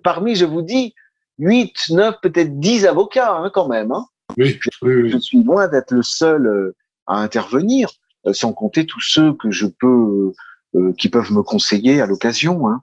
parmi, 0.03 0.35
je 0.35 0.45
vous 0.45 0.63
dis, 0.63 0.95
8, 1.39 1.91
9, 1.91 2.17
peut-être 2.23 2.61
10 2.61 2.87
avocats 2.87 3.35
hein, 3.35 3.51
quand 3.53 3.69
même. 3.69 3.93
Hein. 3.93 4.07
Oui, 4.37 4.59
je, 4.61 5.09
je, 5.09 5.19
suis 5.19 5.43
loin 5.43 5.69
d'être 5.69 5.93
le 5.93 6.03
seul 6.03 6.47
euh, 6.47 6.77
à 7.07 7.21
intervenir, 7.21 7.91
euh, 8.27 8.33
sans 8.33 8.53
compter 8.53 8.87
tous 8.87 9.01
ceux 9.01 9.33
que 9.35 9.51
je 9.51 9.67
peux, 9.67 10.33
euh, 10.75 10.93
qui 10.99 11.09
peuvent 11.09 11.33
me 11.33 11.43
conseiller 11.43 12.01
à 12.01 12.07
l'occasion. 12.07 12.69
Hein. 12.69 12.83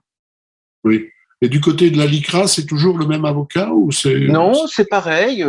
Oui. 0.84 1.08
Et 1.42 1.48
du 1.48 1.60
côté 1.60 1.90
de 1.90 1.98
la 1.98 2.06
LICRA, 2.06 2.46
c'est 2.46 2.64
toujours 2.64 2.96
le 2.96 3.06
même 3.06 3.26
avocat 3.26 3.70
ou 3.72 3.92
c'est 3.92 4.20
Non, 4.20 4.66
c'est 4.66 4.88
pareil. 4.88 5.44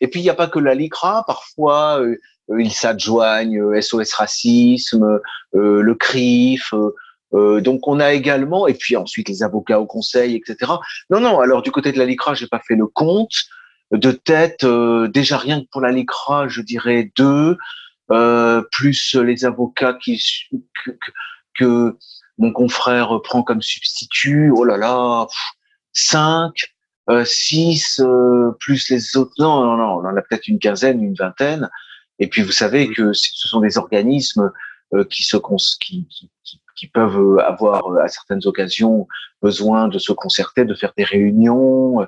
Et 0.00 0.08
puis 0.08 0.20
il 0.20 0.22
n'y 0.22 0.30
a 0.30 0.34
pas 0.34 0.46
que 0.46 0.60
la 0.60 0.74
LICRA. 0.74 1.24
Parfois, 1.26 2.00
ils 2.56 2.72
s'adjoignent 2.72 3.80
SOS 3.80 4.12
Racisme, 4.12 5.20
le 5.52 5.94
CRIF. 5.94 6.72
Euh, 7.34 7.60
donc 7.60 7.86
on 7.86 8.00
a 8.00 8.12
également, 8.12 8.66
et 8.66 8.74
puis 8.74 8.96
ensuite 8.96 9.28
les 9.28 9.42
avocats 9.42 9.80
au 9.80 9.86
conseil, 9.86 10.36
etc. 10.36 10.72
Non, 11.10 11.20
non, 11.20 11.40
alors 11.40 11.62
du 11.62 11.70
côté 11.70 11.92
de 11.92 11.98
la 11.98 12.04
LICRA, 12.04 12.34
j'ai 12.34 12.46
pas 12.46 12.60
fait 12.66 12.76
le 12.76 12.86
compte 12.86 13.34
de 13.90 14.10
tête. 14.12 14.64
Euh, 14.64 15.08
déjà 15.08 15.36
rien 15.36 15.60
que 15.60 15.66
pour 15.70 15.80
la 15.80 15.92
LICRA, 15.92 16.48
je 16.48 16.62
dirais 16.62 17.12
deux, 17.16 17.58
euh, 18.10 18.62
plus 18.72 19.14
les 19.14 19.44
avocats 19.44 19.94
qui 19.94 20.22
que, 21.58 21.96
mon 22.38 22.52
confrère 22.52 23.20
prend 23.22 23.42
comme 23.42 23.62
substitut. 23.62 24.52
Oh 24.54 24.64
là 24.64 24.76
là, 24.76 25.26
cinq, 25.92 26.52
six, 27.24 28.00
plus 28.60 28.88
les 28.90 29.16
autres. 29.16 29.32
Non, 29.38 29.64
non, 29.64 29.76
non, 29.76 29.92
on 29.98 30.04
en 30.06 30.16
a 30.16 30.22
peut-être 30.22 30.48
une 30.48 30.58
quinzaine, 30.58 31.02
une 31.02 31.14
vingtaine. 31.14 31.68
Et 32.18 32.28
puis 32.28 32.42
vous 32.42 32.52
savez 32.52 32.90
que 32.92 33.12
ce 33.12 33.48
sont 33.48 33.60
des 33.60 33.78
organismes 33.78 34.50
qui 35.10 35.22
se 35.22 35.36
qui, 35.80 36.06
qui, 36.08 36.30
qui 36.78 36.86
peuvent 36.86 37.18
euh, 37.18 37.38
avoir 37.40 37.88
euh, 37.88 37.98
à 38.00 38.08
certaines 38.08 38.46
occasions 38.46 39.08
besoin 39.42 39.88
de 39.88 39.98
se 39.98 40.12
concerter, 40.12 40.64
de 40.64 40.74
faire 40.74 40.92
des 40.96 41.04
réunions. 41.04 42.06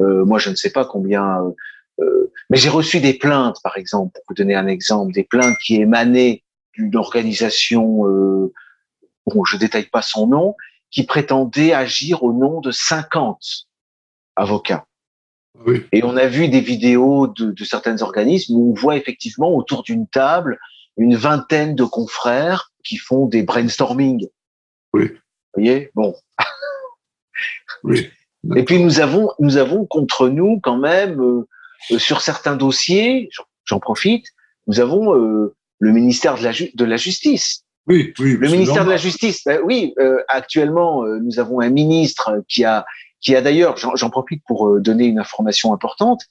Euh, 0.00 0.24
moi, 0.24 0.38
je 0.38 0.50
ne 0.50 0.54
sais 0.54 0.70
pas 0.70 0.84
combien, 0.84 1.38
mais 2.50 2.56
j'ai 2.56 2.68
reçu 2.68 3.00
des 3.00 3.14
plaintes, 3.14 3.58
par 3.62 3.76
exemple, 3.76 4.12
pour 4.14 4.24
vous 4.28 4.34
donner 4.34 4.56
un 4.56 4.66
exemple, 4.66 5.12
des 5.12 5.22
plaintes 5.22 5.56
qui 5.64 5.76
émanaient 5.76 6.42
d'une 6.74 6.96
organisation, 6.96 8.04
bon, 9.26 9.44
je 9.44 9.56
détaille 9.56 9.88
pas 9.88 10.02
son 10.02 10.26
nom, 10.26 10.56
qui 10.90 11.04
prétendait 11.04 11.72
agir 11.72 12.22
au 12.22 12.32
nom 12.32 12.60
de 12.60 12.70
50 12.70 13.68
avocats. 14.36 14.86
Oui. 15.66 15.84
Et 15.92 16.02
on 16.02 16.16
a 16.16 16.26
vu 16.26 16.48
des 16.48 16.60
vidéos 16.60 17.26
de, 17.28 17.52
de 17.52 17.64
certains 17.64 18.02
organismes 18.02 18.56
où 18.56 18.70
on 18.70 18.74
voit 18.74 18.96
effectivement 18.96 19.54
autour 19.54 19.82
d'une 19.82 20.06
table 20.06 20.58
une 20.96 21.16
vingtaine 21.16 21.74
de 21.74 21.84
confrères 21.84 22.72
qui 22.84 22.96
font 22.96 23.26
des 23.26 23.42
brainstorming. 23.42 24.26
Oui. 24.92 25.08
Vous 25.08 25.62
voyez? 25.62 25.90
Bon. 25.94 26.14
oui. 27.84 28.10
Et 28.56 28.64
puis 28.64 28.82
nous 28.82 29.00
avons, 29.00 29.30
nous 29.38 29.56
avons 29.56 29.86
contre 29.86 30.28
nous 30.28 30.60
quand 30.60 30.76
même, 30.76 31.20
euh, 31.20 31.98
sur 31.98 32.20
certains 32.20 32.56
dossiers, 32.56 33.30
j'en 33.64 33.78
profite, 33.78 34.26
nous 34.66 34.80
avons 34.80 35.16
euh, 35.16 35.54
le 35.78 35.92
ministère 35.92 36.36
de 36.36 36.42
la, 36.42 36.52
de 36.52 36.84
la 36.84 36.96
Justice. 36.96 37.64
Oui, 37.86 38.12
oui. 38.18 38.36
Le 38.36 38.48
ministère 38.48 38.84
de 38.84 38.90
la 38.90 38.96
Justice. 38.96 39.42
Ben, 39.44 39.60
oui, 39.64 39.94
euh, 39.98 40.22
actuellement, 40.28 41.04
euh, 41.04 41.18
nous 41.18 41.38
avons 41.40 41.60
un 41.60 41.70
ministre 41.70 42.42
qui 42.48 42.64
a, 42.64 42.84
qui 43.20 43.34
a 43.34 43.40
d'ailleurs, 43.40 43.76
j'en 43.76 44.10
profite 44.10 44.42
pour 44.46 44.80
donner 44.80 45.06
une 45.06 45.18
information 45.18 45.72
importante. 45.72 46.22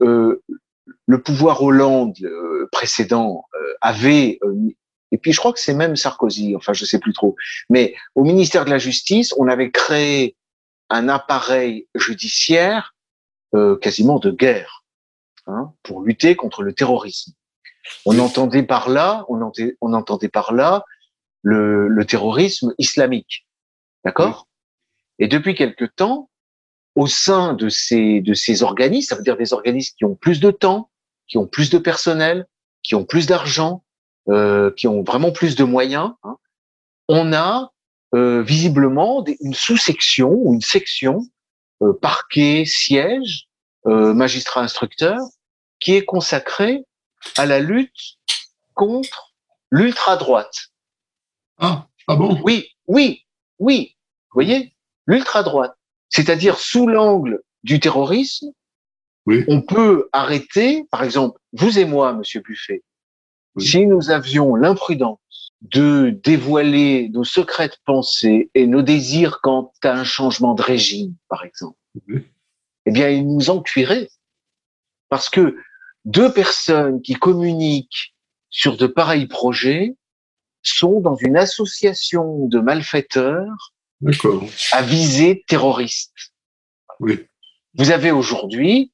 le 0.00 1.22
pouvoir 1.22 1.62
Hollande 1.62 2.16
précédent 2.72 3.44
avait 3.80 4.38
et 5.12 5.18
puis 5.18 5.32
je 5.32 5.38
crois 5.38 5.52
que 5.52 5.60
c'est 5.60 5.74
même 5.74 5.96
Sarkozy, 5.96 6.54
enfin 6.56 6.72
je 6.72 6.84
sais 6.84 6.98
plus 6.98 7.12
trop. 7.12 7.36
Mais 7.68 7.94
au 8.14 8.24
ministère 8.24 8.64
de 8.64 8.70
la 8.70 8.78
Justice, 8.78 9.34
on 9.36 9.48
avait 9.48 9.70
créé 9.70 10.36
un 10.88 11.08
appareil 11.08 11.88
judiciaire 11.94 12.94
euh, 13.54 13.76
quasiment 13.76 14.18
de 14.18 14.30
guerre 14.30 14.84
hein, 15.46 15.72
pour 15.82 16.02
lutter 16.02 16.36
contre 16.36 16.62
le 16.62 16.72
terrorisme. 16.72 17.32
On 18.06 18.18
entendait 18.18 18.62
par 18.62 18.88
là, 18.88 19.24
on 19.28 19.40
entendait, 19.42 19.76
on 19.80 19.92
entendait 19.92 20.28
par 20.28 20.52
là 20.52 20.84
le, 21.42 21.88
le 21.88 22.04
terrorisme 22.04 22.74
islamique, 22.78 23.46
d'accord? 24.04 24.46
Et 25.18 25.28
depuis 25.28 25.54
quelque 25.54 25.84
temps, 25.84 26.30
au 26.96 27.06
sein 27.06 27.54
de 27.54 27.68
ces 27.68 28.20
de 28.20 28.34
ces 28.34 28.62
organismes, 28.62 29.08
ça 29.08 29.16
veut 29.16 29.22
dire 29.22 29.36
des 29.36 29.52
organismes 29.52 29.94
qui 29.96 30.04
ont 30.04 30.14
plus 30.14 30.40
de 30.40 30.50
temps, 30.50 30.90
qui 31.28 31.38
ont 31.38 31.46
plus 31.46 31.70
de 31.70 31.78
personnel, 31.78 32.46
qui 32.82 32.94
ont 32.94 33.04
plus 33.04 33.26
d'argent, 33.26 33.84
euh, 34.28 34.70
qui 34.72 34.86
ont 34.88 35.02
vraiment 35.02 35.32
plus 35.32 35.54
de 35.56 35.64
moyens, 35.64 36.12
hein, 36.24 36.36
on 37.08 37.32
a 37.32 37.72
euh, 38.14 38.42
visiblement 38.42 39.24
une 39.40 39.54
sous-section 39.54 40.30
ou 40.30 40.54
une 40.54 40.60
section 40.60 41.26
euh, 41.82 41.92
parquet, 41.92 42.64
siège, 42.66 43.48
euh, 43.86 44.12
magistrat 44.14 44.62
instructeur, 44.62 45.18
qui 45.78 45.94
est 45.94 46.04
consacrée 46.04 46.84
à 47.36 47.46
la 47.46 47.60
lutte 47.60 48.18
contre 48.74 49.34
l'ultra-droite. 49.70 50.70
Ah, 51.58 51.86
ah 52.06 52.16
bon? 52.16 52.40
Oui, 52.44 52.68
oui, 52.86 53.26
oui. 53.58 53.96
Vous 54.30 54.34
voyez 54.34 54.74
L'ultra-droite. 55.06 55.76
C'est-à-dire 56.08 56.58
sous 56.58 56.86
l'angle 56.86 57.42
du 57.62 57.80
terrorisme, 57.80 58.50
oui. 59.26 59.44
on 59.48 59.60
peut 59.60 60.08
arrêter, 60.12 60.84
par 60.90 61.02
exemple, 61.02 61.38
vous 61.52 61.78
et 61.78 61.84
moi, 61.84 62.12
Monsieur 62.12 62.40
Buffet, 62.40 62.82
si 63.58 63.86
nous 63.86 64.10
avions 64.10 64.54
l'imprudence 64.54 65.52
de 65.60 66.18
dévoiler 66.24 67.10
nos 67.12 67.24
secrètes 67.24 67.78
pensées 67.84 68.50
et 68.54 68.66
nos 68.66 68.82
désirs 68.82 69.40
quant 69.42 69.72
à 69.82 69.92
un 69.92 70.04
changement 70.04 70.54
de 70.54 70.62
régime, 70.62 71.14
par 71.28 71.44
exemple, 71.44 71.76
eh 72.86 72.90
bien, 72.90 73.10
ils 73.10 73.26
nous 73.26 73.50
en 73.50 73.60
cuiraient. 73.60 74.08
Parce 75.08 75.28
que 75.28 75.56
deux 76.04 76.32
personnes 76.32 77.02
qui 77.02 77.14
communiquent 77.14 78.14
sur 78.48 78.76
de 78.76 78.86
pareils 78.86 79.26
projets 79.26 79.96
sont 80.62 81.00
dans 81.00 81.16
une 81.16 81.36
association 81.36 82.46
de 82.46 82.58
malfaiteurs 82.60 83.74
à 84.72 84.82
visée 84.82 85.44
terroriste. 85.46 86.32
Oui. 87.00 87.26
Vous 87.74 87.90
avez 87.90 88.10
aujourd'hui 88.10 88.92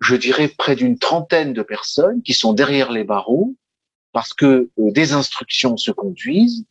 je 0.00 0.14
dirais, 0.14 0.48
près 0.48 0.76
d'une 0.76 0.98
trentaine 0.98 1.52
de 1.52 1.62
personnes 1.62 2.22
qui 2.22 2.34
sont 2.34 2.52
derrière 2.52 2.92
les 2.92 3.04
barreaux 3.04 3.56
parce 4.12 4.32
que 4.32 4.70
euh, 4.78 4.90
des 4.92 5.12
instructions 5.12 5.76
se 5.76 5.90
conduisent 5.90 6.64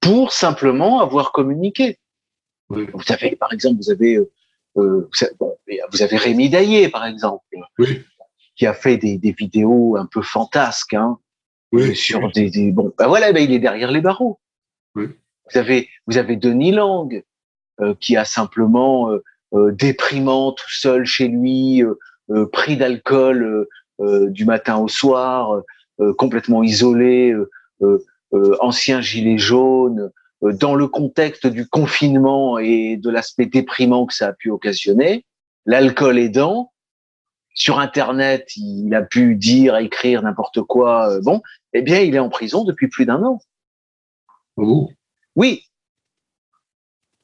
pour 0.00 0.32
simplement 0.32 1.00
avoir 1.00 1.32
communiqué. 1.32 1.98
Oui. 2.68 2.86
Vous 2.92 3.12
avez, 3.12 3.36
par 3.36 3.52
exemple, 3.52 3.76
vous 3.82 3.90
avez 3.90 4.16
euh, 4.16 4.30
euh, 4.76 5.08
vous 5.92 6.02
avez 6.02 6.16
Rémi 6.16 6.50
Daillé, 6.50 6.88
par 6.88 7.06
exemple, 7.06 7.44
qui 8.54 8.66
a 8.66 8.74
fait 8.74 8.96
des, 8.96 9.18
des, 9.18 9.32
vidéos 9.32 9.96
un 9.96 10.06
peu 10.06 10.22
fantasques, 10.22 10.94
hein, 10.94 11.18
oui, 11.72 11.94
sur 11.96 12.30
Des, 12.32 12.50
des, 12.50 12.72
bon, 12.72 12.92
ben 12.98 13.08
voilà, 13.08 13.32
ben 13.32 13.42
il 13.42 13.52
est 13.52 13.58
derrière 13.58 13.90
les 13.90 14.00
barreaux. 14.00 14.38
Vous 14.94 15.58
avez, 15.58 15.88
vous 16.06 16.16
avez 16.16 16.36
Denis 16.36 16.72
Lang, 16.72 17.22
euh, 17.80 17.94
qui 18.00 18.16
a 18.16 18.24
simplement 18.24 19.10
euh, 19.10 19.22
euh, 19.52 19.70
déprimant 19.72 20.52
tout 20.52 20.70
seul 20.70 21.04
chez 21.04 21.28
lui, 21.28 21.82
pris 22.50 22.76
d'alcool 22.76 23.68
du 24.00 24.44
matin 24.44 24.78
au 24.78 24.88
soir, 24.88 25.62
complètement 26.18 26.64
isolé, 26.64 27.32
ancien 28.58 29.00
gilet 29.00 29.38
jaune, 29.38 30.10
dans 30.42 30.74
le 30.74 30.86
contexte 30.86 31.46
du 31.46 31.66
confinement 31.66 32.58
et 32.58 32.96
de 32.96 33.10
l'aspect 33.10 33.46
déprimant 33.46 34.06
que 34.06 34.14
ça 34.14 34.28
a 34.28 34.32
pu 34.32 34.50
occasionner, 34.50 35.24
l'alcool 35.64 36.18
aidant, 36.18 36.72
sur 37.54 37.78
Internet, 37.78 38.50
il 38.56 38.94
a 38.94 39.02
pu 39.02 39.34
dire, 39.34 39.76
écrire 39.76 40.22
n'importe 40.22 40.60
quoi. 40.62 41.20
bon, 41.22 41.40
eh 41.72 41.80
bien, 41.80 42.00
il 42.00 42.14
est 42.14 42.20
en 42.20 42.28
prison 42.28 42.64
depuis 42.64 42.88
plus 42.88 43.06
d'un 43.06 43.22
an. 43.22 43.40
Oh. 44.56 44.90
Oui. 45.36 45.64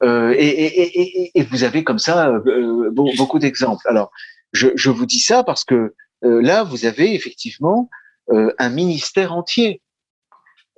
Euh, 0.01 0.33
et, 0.37 0.47
et, 0.47 1.01
et, 1.01 1.31
et, 1.35 1.43
vous 1.43 1.63
avez 1.63 1.83
comme 1.83 1.99
ça 1.99 2.29
euh, 2.29 2.91
beaucoup 2.91 3.39
d'exemples. 3.39 3.87
Alors, 3.87 4.11
je, 4.51 4.69
je, 4.75 4.89
vous 4.89 5.05
dis 5.05 5.19
ça 5.19 5.43
parce 5.43 5.63
que 5.63 5.93
euh, 6.25 6.41
là, 6.41 6.63
vous 6.63 6.85
avez 6.85 7.15
effectivement 7.15 7.89
euh, 8.29 8.53
un 8.59 8.69
ministère 8.69 9.33
entier. 9.33 9.81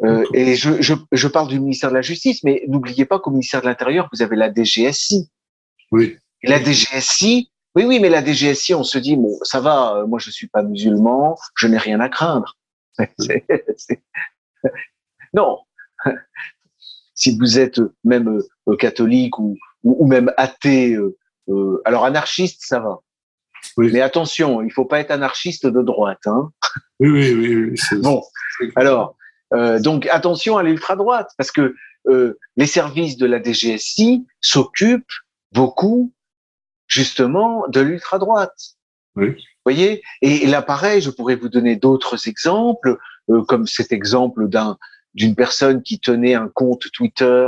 Euh, 0.03 0.25
et 0.33 0.55
je, 0.55 0.81
je, 0.81 0.93
je, 1.11 1.27
parle 1.27 1.47
du 1.47 1.59
ministère 1.59 1.89
de 1.89 1.95
la 1.95 2.01
Justice, 2.01 2.43
mais 2.43 2.63
n'oubliez 2.67 3.05
pas 3.05 3.19
qu'au 3.19 3.31
ministère 3.31 3.61
de 3.61 3.67
l'Intérieur, 3.67 4.09
vous 4.11 4.21
avez 4.21 4.35
la 4.35 4.53
DGSI. 4.53 5.29
Oui. 5.91 6.17
la 6.43 6.59
DGSI, 6.59 7.49
oui, 7.75 7.85
oui, 7.85 7.99
mais 7.99 8.09
la 8.09 8.23
DGSI, 8.23 8.73
on 8.73 8.83
se 8.83 8.97
dit, 8.97 9.15
bon, 9.15 9.37
ça 9.43 9.61
va, 9.61 10.03
moi 10.07 10.19
je 10.19 10.31
suis 10.31 10.47
pas 10.47 10.63
musulman, 10.63 11.37
je 11.55 11.67
n'ai 11.67 11.77
rien 11.77 12.01
à 12.01 12.09
craindre. 12.09 12.57
Non, 15.35 15.59
si 17.13 17.37
vous 17.37 17.59
êtes 17.59 17.81
même 18.03 18.41
euh, 18.67 18.75
catholique 18.77 19.37
ou, 19.37 19.57
ou, 19.83 20.07
même 20.07 20.31
athée, 20.37 20.93
euh, 20.93 21.17
euh, 21.49 21.81
alors 21.85 22.05
anarchiste, 22.05 22.61
ça 22.65 22.79
va. 22.79 22.99
Oui. 23.77 23.89
Mais 23.91 24.01
attention, 24.01 24.61
il 24.61 24.71
faut 24.71 24.85
pas 24.85 24.99
être 24.99 25.11
anarchiste 25.11 25.67
de 25.67 25.81
droite. 25.81 26.25
Hein 26.25 26.51
oui, 26.99 27.09
oui, 27.11 27.55
oui. 27.55 27.75
oui 27.91 27.97
bon, 28.01 28.21
alors, 28.75 29.17
euh, 29.53 29.79
donc 29.79 30.07
attention 30.07 30.57
à 30.57 30.63
l'ultra-droite, 30.63 31.29
parce 31.37 31.51
que 31.51 31.75
euh, 32.07 32.37
les 32.55 32.67
services 32.67 33.17
de 33.17 33.25
la 33.25 33.41
DGSI 33.41 34.25
s'occupent 34.41 35.05
beaucoup, 35.51 36.13
justement, 36.87 37.67
de 37.67 37.81
l'ultra-droite. 37.81 38.75
Oui. 39.15 39.29
Vous 39.29 39.71
voyez? 39.71 40.03
Et 40.21 40.45
là, 40.45 40.61
pareil, 40.61 41.01
je 41.01 41.09
pourrais 41.09 41.35
vous 41.35 41.49
donner 41.49 41.75
d'autres 41.75 42.27
exemples, 42.27 42.97
euh, 43.29 43.43
comme 43.43 43.65
cet 43.65 43.91
exemple 43.91 44.47
d'un 44.47 44.77
d'une 45.15 45.33
personne 45.33 45.81
qui 45.81 45.99
tenait 45.99 46.35
un 46.35 46.49
compte 46.49 46.91
Twitter 46.91 47.47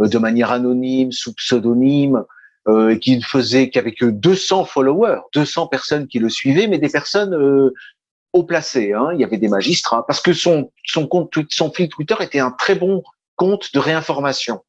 euh, 0.00 0.08
de 0.08 0.18
manière 0.18 0.50
anonyme, 0.50 1.12
sous 1.12 1.32
pseudonyme, 1.32 2.24
euh, 2.68 2.90
et 2.90 2.98
qui 2.98 3.16
ne 3.16 3.22
faisait 3.22 3.70
qu'avec 3.70 4.02
200 4.04 4.64
followers, 4.64 5.20
200 5.32 5.68
personnes 5.68 6.08
qui 6.08 6.18
le 6.18 6.28
suivaient, 6.28 6.66
mais 6.66 6.78
des 6.78 6.88
personnes 6.88 7.34
euh, 7.34 7.72
haut 8.34 8.44
placées. 8.44 8.92
Hein. 8.92 9.10
Il 9.14 9.20
y 9.20 9.24
avait 9.24 9.38
des 9.38 9.48
magistrats, 9.48 10.04
parce 10.06 10.20
que 10.20 10.34
son 10.34 10.70
son 10.84 11.06
compte, 11.06 11.32
son 11.48 11.72
fil 11.72 11.88
Twitter 11.88 12.16
était 12.20 12.40
un 12.40 12.50
très 12.50 12.74
bon 12.74 13.02
compte 13.36 13.72
de 13.72 13.78
réinformation. 13.78 14.60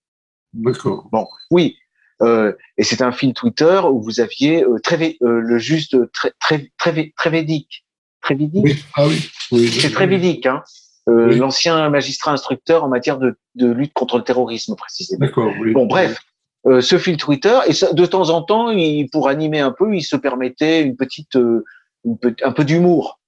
D'accord. 0.53 1.09
Bon, 1.11 1.28
oui. 1.51 1.76
Euh, 2.22 2.53
et 2.78 2.86
c'est 2.86 3.01
un 3.01 3.11
fil 3.11 3.34
Twitter 3.34 3.82
où 3.91 4.01
vous 4.01 4.22
aviez 4.22 4.63
euh, 4.63 4.80
très, 4.82 5.18
euh, 5.22 5.41
le 5.41 5.57
juste 5.57 5.97
très 6.13 6.32
très 6.39 6.72
très 6.78 7.13
très 7.18 7.30
védique. 7.30 7.86
Très 8.22 8.36
védique? 8.36 8.63
Oui. 8.63 8.84
Ah 8.95 9.05
oui. 9.05 9.30
oui 9.51 9.68
c'est 9.68 9.91
très 9.91 10.07
védique, 10.07 10.45
hein. 10.45 10.63
Euh, 11.07 11.28
oui. 11.30 11.38
l'ancien 11.38 11.88
magistrat 11.89 12.32
instructeur 12.32 12.84
en 12.84 12.88
matière 12.88 13.20
de, 13.20 13.38
de, 13.53 13.68
lutte 13.68 13.93
contre 13.93 14.18
le 14.18 14.24
terrorisme 14.24 14.76
précisément. 14.76 15.24
D'accord. 15.24 15.51
Oui. 15.61 15.72
Bon, 15.72 15.86
bref, 15.86 16.20
euh, 16.66 16.82
ce 16.82 16.97
fil 16.97 17.18
Twitter 17.18 17.59
et 17.68 17.74
ça, 17.74 17.93
de 17.93 18.05
temps 18.07 18.32
en 18.32 18.41
temps, 18.41 18.72
il, 18.72 19.07
pour 19.11 19.30
animer 19.30 19.59
un 19.59 19.72
peu, 19.72 19.95
il 19.95 20.01
se 20.01 20.16
permettait 20.16 20.82
une 20.82 20.95
petite, 20.95 21.36
euh, 21.36 21.63
une, 22.05 22.18
un 22.43 22.51
peu 22.51 22.66
d'humour. 22.66 23.20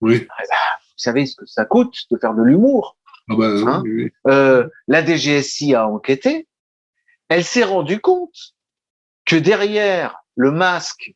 Oui. 0.00 0.26
Ah, 0.30 0.42
bah, 0.48 0.54
vous 0.80 0.98
savez 0.98 1.26
ce 1.26 1.36
que 1.36 1.46
ça 1.46 1.64
coûte 1.64 2.06
de 2.10 2.18
faire 2.18 2.34
de 2.34 2.42
l'humour. 2.42 2.96
Ah 3.30 3.34
bah, 3.36 3.46
hein 3.66 3.82
oui, 3.84 4.10
la 4.24 5.04
DGSI 5.04 5.74
a 5.74 5.86
enquêté. 5.86 6.48
Elle 7.28 7.44
s'est 7.44 7.64
rendue 7.64 8.00
compte 8.00 8.54
que 9.26 9.36
derrière 9.36 10.16
le 10.34 10.50
masque 10.50 11.12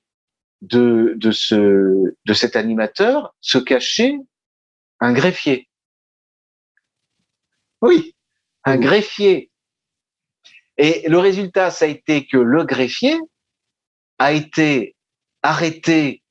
de, 0.60 1.14
de, 1.16 1.30
ce, 1.30 2.14
de 2.24 2.34
cet 2.34 2.56
animateur 2.56 3.34
se 3.40 3.58
cachait 3.58 4.16
un 5.00 5.12
greffier. 5.12 5.68
Oui, 7.80 8.14
un 8.64 8.76
greffier. 8.76 9.50
Et 10.76 11.08
le 11.08 11.18
résultat, 11.18 11.70
ça 11.70 11.86
a 11.86 11.88
été 11.88 12.26
que 12.26 12.36
le 12.36 12.64
greffier 12.64 13.18
a 14.18 14.32
été 14.32 14.94
arrêté 15.42 16.21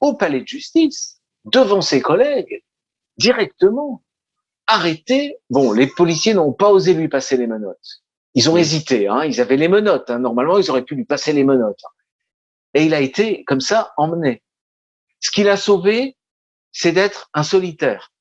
au 0.00 0.14
palais 0.14 0.40
de 0.40 0.48
justice, 0.48 1.20
devant 1.44 1.80
ses 1.80 2.00
collègues, 2.00 2.64
directement, 3.16 4.02
arrêté. 4.66 5.36
Bon, 5.50 5.72
les 5.72 5.86
policiers 5.86 6.34
n'ont 6.34 6.52
pas 6.52 6.70
osé 6.70 6.94
lui 6.94 7.08
passer 7.08 7.36
les 7.36 7.46
menottes. 7.46 8.02
Ils 8.34 8.48
ont 8.48 8.56
hésité, 8.56 9.08
hein, 9.08 9.24
ils 9.24 9.40
avaient 9.40 9.56
les 9.56 9.68
menottes. 9.68 10.10
Hein. 10.10 10.20
Normalement, 10.20 10.58
ils 10.58 10.70
auraient 10.70 10.84
pu 10.84 10.94
lui 10.94 11.04
passer 11.04 11.32
les 11.32 11.44
menottes. 11.44 11.82
Et 12.74 12.84
il 12.84 12.94
a 12.94 13.00
été, 13.00 13.44
comme 13.44 13.60
ça, 13.60 13.92
emmené. 13.96 14.42
Ce 15.18 15.30
qu'il 15.30 15.48
a 15.48 15.56
sauvé, 15.56 16.16
c'est 16.72 16.92
d'être 16.92 17.28
un 17.34 17.42
solitaire. 17.42 18.12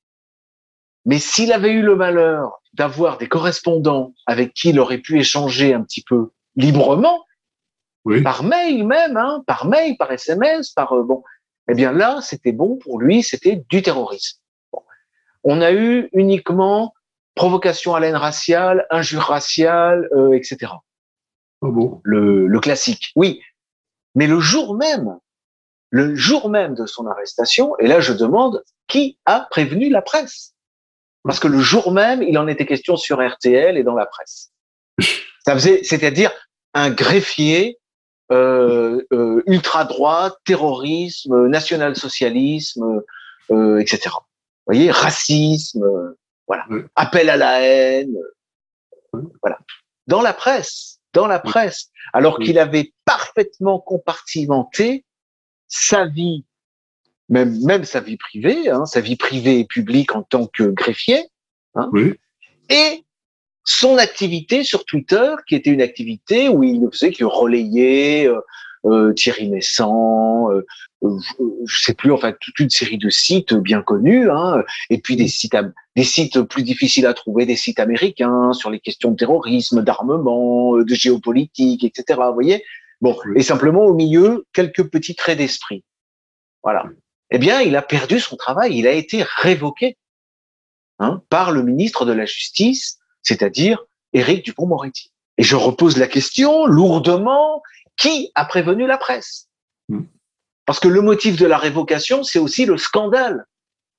Mais 1.05 1.19
s'il 1.19 1.53
avait 1.53 1.71
eu 1.71 1.81
le 1.81 1.95
malheur 1.95 2.61
d'avoir 2.73 3.17
des 3.17 3.27
correspondants 3.27 4.13
avec 4.25 4.53
qui 4.53 4.69
il 4.69 4.79
aurait 4.79 4.97
pu 4.97 5.19
échanger 5.19 5.73
un 5.73 5.83
petit 5.83 6.03
peu 6.03 6.31
librement, 6.55 7.23
oui. 8.05 8.21
par 8.21 8.43
mail 8.43 8.85
même, 8.85 9.17
hein, 9.17 9.43
par 9.47 9.65
mail, 9.65 9.95
par 9.97 10.11
SMS, 10.11 10.71
par 10.71 10.93
euh, 10.93 11.03
bon, 11.03 11.23
eh 11.69 11.73
bien 11.75 11.91
là, 11.91 12.19
c'était 12.21 12.51
bon 12.51 12.77
pour 12.77 12.99
lui, 12.99 13.23
c'était 13.23 13.63
du 13.69 13.81
terrorisme. 13.81 14.39
Bon. 14.71 14.81
On 15.43 15.61
a 15.61 15.71
eu 15.71 16.09
uniquement 16.13 16.93
provocation 17.35 17.95
à 17.95 17.99
la 17.99 18.07
haine 18.07 18.15
raciale, 18.15 18.85
injure 18.89 19.21
raciale, 19.21 20.09
euh, 20.13 20.33
etc. 20.33 20.73
Oh 21.61 21.71
bon? 21.71 22.01
le, 22.03 22.47
le 22.47 22.59
classique. 22.59 23.11
Oui, 23.15 23.41
mais 24.15 24.27
le 24.27 24.39
jour 24.39 24.75
même, 24.75 25.17
le 25.91 26.15
jour 26.15 26.49
même 26.49 26.75
de 26.75 26.85
son 26.85 27.07
arrestation, 27.07 27.77
et 27.77 27.87
là 27.87 27.99
je 27.99 28.13
demande 28.13 28.63
qui 28.87 29.17
a 29.25 29.47
prévenu 29.49 29.89
la 29.89 30.01
presse 30.01 30.55
parce 31.23 31.39
que 31.39 31.47
le 31.47 31.59
jour 31.59 31.91
même, 31.91 32.23
il 32.23 32.37
en 32.37 32.47
était 32.47 32.65
question 32.65 32.95
sur 32.95 33.25
RTL 33.25 33.77
et 33.77 33.83
dans 33.83 33.95
la 33.95 34.05
presse. 34.05 34.51
Ça 35.45 35.53
faisait, 35.53 35.83
c'est-à-dire 35.83 36.31
un 36.73 36.89
greffier 36.89 37.77
euh, 38.31 39.01
euh, 39.11 39.43
ultra 39.47 39.85
droite, 39.85 40.35
terrorisme, 40.45 41.47
national-socialisme, 41.47 43.01
euh, 43.51 43.79
etc. 43.79 44.09
Vous 44.13 44.73
voyez, 44.73 44.91
racisme, 44.91 45.83
voilà, 46.47 46.65
Oui. 46.69 46.81
appel 46.95 47.29
à 47.29 47.37
la 47.37 47.61
haine, 47.61 48.15
Oui. 49.13 49.23
voilà. 49.41 49.57
Dans 50.07 50.21
la 50.21 50.33
presse, 50.33 50.99
dans 51.13 51.27
la 51.27 51.39
presse, 51.39 51.89
alors 52.13 52.37
Oui. 52.39 52.45
qu'il 52.45 52.59
avait 52.59 52.93
parfaitement 53.05 53.79
compartimenté 53.79 55.05
sa 55.67 56.05
vie 56.05 56.45
même, 57.29 57.63
même 57.63 57.85
sa 57.85 57.99
vie 57.99 58.17
privée, 58.17 58.69
hein, 58.69 58.85
sa 58.85 59.01
vie 59.01 59.15
privée 59.15 59.59
et 59.59 59.65
publique 59.65 60.15
en 60.15 60.23
tant 60.23 60.47
que 60.47 60.63
greffier, 60.63 61.29
hein, 61.75 61.89
et 62.69 63.03
son 63.63 63.97
activité 63.97 64.63
sur 64.63 64.85
Twitter, 64.85 65.33
qui 65.47 65.55
était 65.55 65.69
une 65.69 65.81
activité 65.81 66.49
où 66.49 66.63
il 66.63 66.81
ne 66.81 66.89
faisait 66.89 67.11
que 67.11 67.23
relayer 67.23 68.27
euh, 68.27 68.39
euh, 68.85 69.13
Thierry 69.13 69.49
Messant, 69.49 70.51
euh, 70.51 70.65
euh, 71.03 71.17
je 71.65 71.83
sais 71.83 71.93
plus, 71.93 72.11
enfin 72.11 72.33
toute 72.39 72.59
une 72.59 72.69
série 72.69 72.97
de 72.97 73.09
sites 73.09 73.53
bien 73.53 73.81
connus, 73.81 74.29
hein, 74.31 74.63
et 74.89 74.99
puis 74.99 75.15
des 75.15 75.27
sites, 75.27 75.55
am- 75.55 75.73
des 75.95 76.03
sites 76.03 76.41
plus 76.41 76.63
difficiles 76.63 77.05
à 77.05 77.13
trouver, 77.13 77.45
des 77.45 77.55
sites 77.55 77.79
américains 77.79 78.53
sur 78.53 78.69
les 78.69 78.79
questions 78.79 79.11
de 79.11 79.17
terrorisme, 79.17 79.83
d'armement, 79.83 80.77
euh, 80.77 80.85
de 80.85 80.95
géopolitique, 80.95 81.83
etc. 81.83 82.19
Vous 82.27 82.33
voyez? 82.33 82.63
Bon, 83.01 83.17
et 83.35 83.43
simplement 83.43 83.85
au 83.85 83.93
milieu 83.93 84.45
quelques 84.53 84.89
petits 84.89 85.15
traits 85.15 85.37
d'esprit. 85.37 85.83
Voilà 86.63 86.85
eh 87.31 87.37
bien, 87.37 87.61
il 87.61 87.75
a 87.75 87.81
perdu 87.81 88.19
son 88.19 88.35
travail, 88.35 88.77
il 88.77 88.87
a 88.87 88.91
été 88.91 89.23
révoqué 89.23 89.97
hein, 90.99 91.21
par 91.29 91.51
le 91.51 91.63
ministre 91.63 92.05
de 92.05 92.11
la 92.11 92.25
Justice, 92.25 92.99
c'est-à-dire 93.21 93.83
Éric 94.13 94.45
Dupont-Moretti. 94.45 95.11
Et 95.37 95.43
je 95.43 95.55
repose 95.55 95.97
la 95.97 96.07
question 96.07 96.65
lourdement, 96.65 97.61
qui 97.97 98.31
a 98.35 98.45
prévenu 98.45 98.87
la 98.87 98.97
presse? 98.97 99.47
Hmm. 99.87 100.03
Parce 100.65 100.79
que 100.79 100.87
le 100.87 101.01
motif 101.01 101.37
de 101.37 101.45
la 101.45 101.57
révocation, 101.57 102.23
c'est 102.23 102.39
aussi 102.39 102.65
le 102.65 102.77
scandale. 102.77 103.45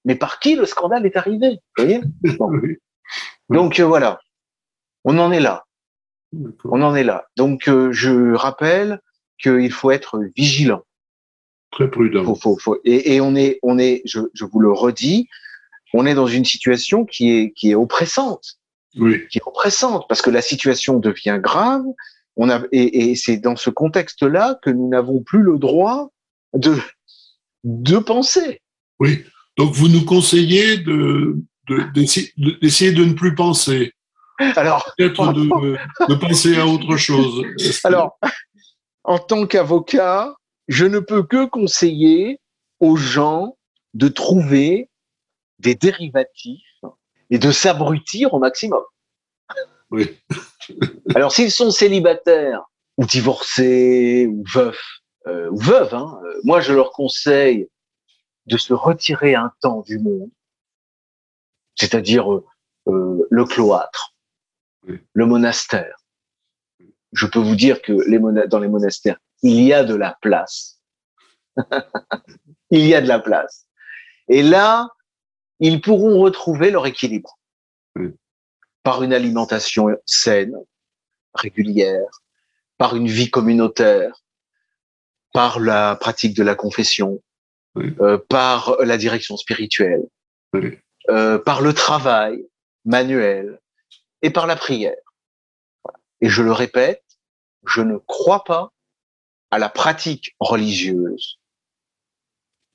Mais 0.04 0.14
par 0.14 0.38
qui 0.38 0.54
le 0.54 0.66
scandale 0.66 1.04
est 1.06 1.16
arrivé? 1.16 1.58
Vous 1.76 1.84
voyez? 1.84 2.00
Donc 3.48 3.80
euh, 3.80 3.84
voilà, 3.84 4.20
on 5.04 5.18
en 5.18 5.32
est 5.32 5.40
là. 5.40 5.64
On 6.64 6.82
en 6.82 6.94
est 6.94 7.02
là. 7.04 7.26
Donc, 7.36 7.68
euh, 7.68 7.90
je 7.92 8.34
rappelle, 8.34 9.00
qu'il 9.40 9.72
faut 9.72 9.90
être 9.90 10.20
vigilant. 10.36 10.82
Très 11.70 11.90
prudent. 11.90 12.24
Faut, 12.24 12.34
faut, 12.34 12.58
faut. 12.58 12.80
Et, 12.84 13.14
et, 13.14 13.20
on 13.20 13.34
est, 13.34 13.58
on 13.62 13.78
est, 13.78 14.02
je, 14.04 14.20
je, 14.34 14.44
vous 14.44 14.60
le 14.60 14.72
redis, 14.72 15.28
on 15.94 16.06
est 16.06 16.14
dans 16.14 16.26
une 16.26 16.44
situation 16.44 17.04
qui 17.04 17.30
est, 17.30 17.52
qui 17.52 17.70
est 17.70 17.74
oppressante. 17.74 18.59
Oui. 18.96 19.26
Qui 19.28 19.38
est 19.38 19.42
oppressante 19.46 20.06
parce 20.08 20.22
que 20.22 20.30
la 20.30 20.42
situation 20.42 20.98
devient 20.98 21.38
grave. 21.40 21.84
On 22.36 22.48
a, 22.48 22.62
et, 22.72 23.10
et 23.10 23.14
c'est 23.16 23.36
dans 23.36 23.56
ce 23.56 23.70
contexte-là 23.70 24.58
que 24.62 24.70
nous 24.70 24.88
n'avons 24.88 25.22
plus 25.22 25.42
le 25.42 25.58
droit 25.58 26.10
de, 26.54 26.76
de 27.64 27.98
penser. 27.98 28.62
Oui. 28.98 29.24
Donc 29.56 29.74
vous 29.74 29.88
nous 29.88 30.04
conseillez 30.04 30.78
de, 30.78 31.36
d'essayer 31.94 32.32
de, 32.36 32.50
de, 32.60 33.04
de, 33.04 33.04
ne 33.04 33.12
plus 33.14 33.34
penser. 33.34 33.92
Alors, 34.56 34.92
peut-être 34.96 35.32
de, 35.34 35.76
de 36.08 36.14
penser 36.14 36.56
à 36.56 36.66
autre 36.66 36.96
chose. 36.96 37.44
Alors, 37.84 38.18
en 39.04 39.18
tant 39.18 39.46
qu'avocat, 39.46 40.34
je 40.68 40.86
ne 40.86 40.98
peux 40.98 41.22
que 41.22 41.44
conseiller 41.46 42.40
aux 42.78 42.96
gens 42.96 43.56
de 43.92 44.08
trouver 44.08 44.88
des 45.58 45.74
dérivatifs 45.74 46.64
et 47.30 47.38
de 47.38 47.50
s'abrutir 47.50 48.34
au 48.34 48.38
maximum. 48.38 48.82
Oui. 49.90 50.18
Alors, 51.14 51.32
s'ils 51.32 51.50
sont 51.50 51.70
célibataires 51.70 52.62
ou 52.96 53.06
divorcés 53.06 54.26
ou 54.26 54.44
veufs, 54.52 55.00
euh, 55.26 55.48
ou 55.50 55.56
veuves, 55.56 55.94
hein, 55.94 56.20
euh, 56.24 56.40
moi 56.44 56.60
je 56.60 56.72
leur 56.72 56.92
conseille 56.92 57.68
de 58.46 58.56
se 58.56 58.72
retirer 58.72 59.34
un 59.34 59.52
temps 59.60 59.82
du 59.82 59.98
monde, 59.98 60.30
c'est-à-dire 61.76 62.32
euh, 62.32 62.44
euh 62.88 63.26
le 63.30 63.44
cloître, 63.44 64.14
oui. 64.86 64.98
le 65.12 65.26
monastère. 65.26 65.96
Je 67.12 67.26
peux 67.26 67.38
vous 67.38 67.56
dire 67.56 67.82
que 67.82 67.92
les 67.92 68.18
dans 68.48 68.60
les 68.60 68.68
monastères, 68.68 69.18
il 69.42 69.62
y 69.62 69.72
a 69.72 69.84
de 69.84 69.94
la 69.94 70.16
place. 70.20 70.80
il 72.70 72.86
y 72.86 72.94
a 72.94 73.00
de 73.00 73.08
la 73.08 73.18
place. 73.18 73.66
Et 74.28 74.42
là, 74.42 74.88
ils 75.60 75.80
pourront 75.80 76.18
retrouver 76.18 76.70
leur 76.70 76.86
équilibre 76.86 77.38
par 78.82 79.02
une 79.02 79.12
alimentation 79.12 79.88
saine, 80.06 80.56
régulière, 81.34 82.08
par 82.78 82.96
une 82.96 83.08
vie 83.08 83.30
communautaire, 83.30 84.22
par 85.32 85.60
la 85.60 85.96
pratique 85.96 86.34
de 86.34 86.42
la 86.42 86.54
confession, 86.54 87.22
oui. 87.74 87.94
euh, 88.00 88.18
par 88.28 88.76
la 88.80 88.96
direction 88.96 89.36
spirituelle, 89.36 90.02
oui. 90.54 90.78
euh, 91.10 91.38
par 91.38 91.60
le 91.60 91.72
travail 91.74 92.44
manuel 92.84 93.60
et 94.22 94.30
par 94.30 94.46
la 94.46 94.56
prière. 94.56 94.96
Et 96.22 96.28
je 96.28 96.42
le 96.42 96.52
répète, 96.52 97.04
je 97.66 97.82
ne 97.82 97.98
crois 97.98 98.44
pas 98.44 98.72
à 99.50 99.58
la 99.58 99.68
pratique 99.68 100.34
religieuse 100.40 101.38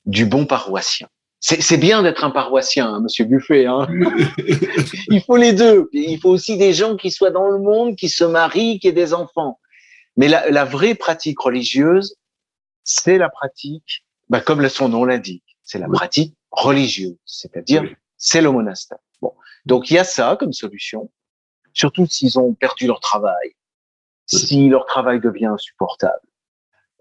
du 0.05 0.25
bon 0.25 0.45
paroissien. 0.45 1.09
C'est 1.47 1.77
bien 1.77 2.01
d'être 2.01 2.23
un 2.23 2.31
paroissien, 2.31 2.91
hein, 2.91 3.01
Monsieur 3.01 3.23
Buffet. 3.25 3.67
Hein 3.67 3.87
il 5.09 5.21
faut 5.21 5.37
les 5.37 5.53
deux. 5.53 5.89
Il 5.93 6.19
faut 6.19 6.31
aussi 6.31 6.57
des 6.57 6.73
gens 6.73 6.95
qui 6.95 7.11
soient 7.11 7.29
dans 7.29 7.49
le 7.49 7.59
monde, 7.59 7.95
qui 7.95 8.09
se 8.09 8.23
marient, 8.23 8.79
qui 8.79 8.87
aient 8.87 8.93
des 8.93 9.13
enfants. 9.13 9.59
Mais 10.17 10.27
la, 10.27 10.49
la 10.49 10.65
vraie 10.65 10.95
pratique 10.95 11.39
religieuse, 11.39 12.15
c'est 12.83 13.19
la 13.19 13.29
pratique, 13.29 14.05
bah, 14.29 14.41
comme 14.41 14.67
son 14.69 14.89
nom 14.89 15.05
l'indique, 15.05 15.57
c'est 15.61 15.77
la 15.77 15.87
oui. 15.87 15.93
pratique 15.93 16.35
religieuse, 16.49 17.17
c'est-à-dire 17.25 17.83
oui. 17.83 17.95
c'est 18.17 18.41
le 18.41 18.51
monastère. 18.51 18.97
Bon, 19.21 19.33
donc 19.67 19.91
il 19.91 19.95
y 19.95 19.99
a 19.99 20.03
ça 20.03 20.37
comme 20.39 20.53
solution, 20.53 21.11
surtout 21.73 22.07
s'ils 22.07 22.39
ont 22.39 22.53
perdu 22.53 22.87
leur 22.87 22.99
travail, 23.01 23.53
oui. 24.33 24.39
si 24.39 24.69
leur 24.69 24.85
travail 24.85 25.19
devient 25.19 25.47
insupportable. 25.47 26.27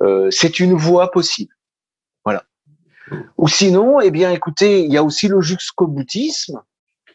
Euh, 0.03 0.31
c'est 0.31 0.61
une 0.61 0.75
voie 0.75 1.11
possible. 1.11 1.55
Ou 3.37 3.49
sinon, 3.49 4.01
eh 4.01 4.11
bien, 4.11 4.31
écoutez, 4.31 4.83
il 4.85 4.93
y 4.93 4.97
a 4.97 5.05
aussi 5.05 5.29
le 5.29 5.41
jusqu'au-boutisme, 5.41 6.63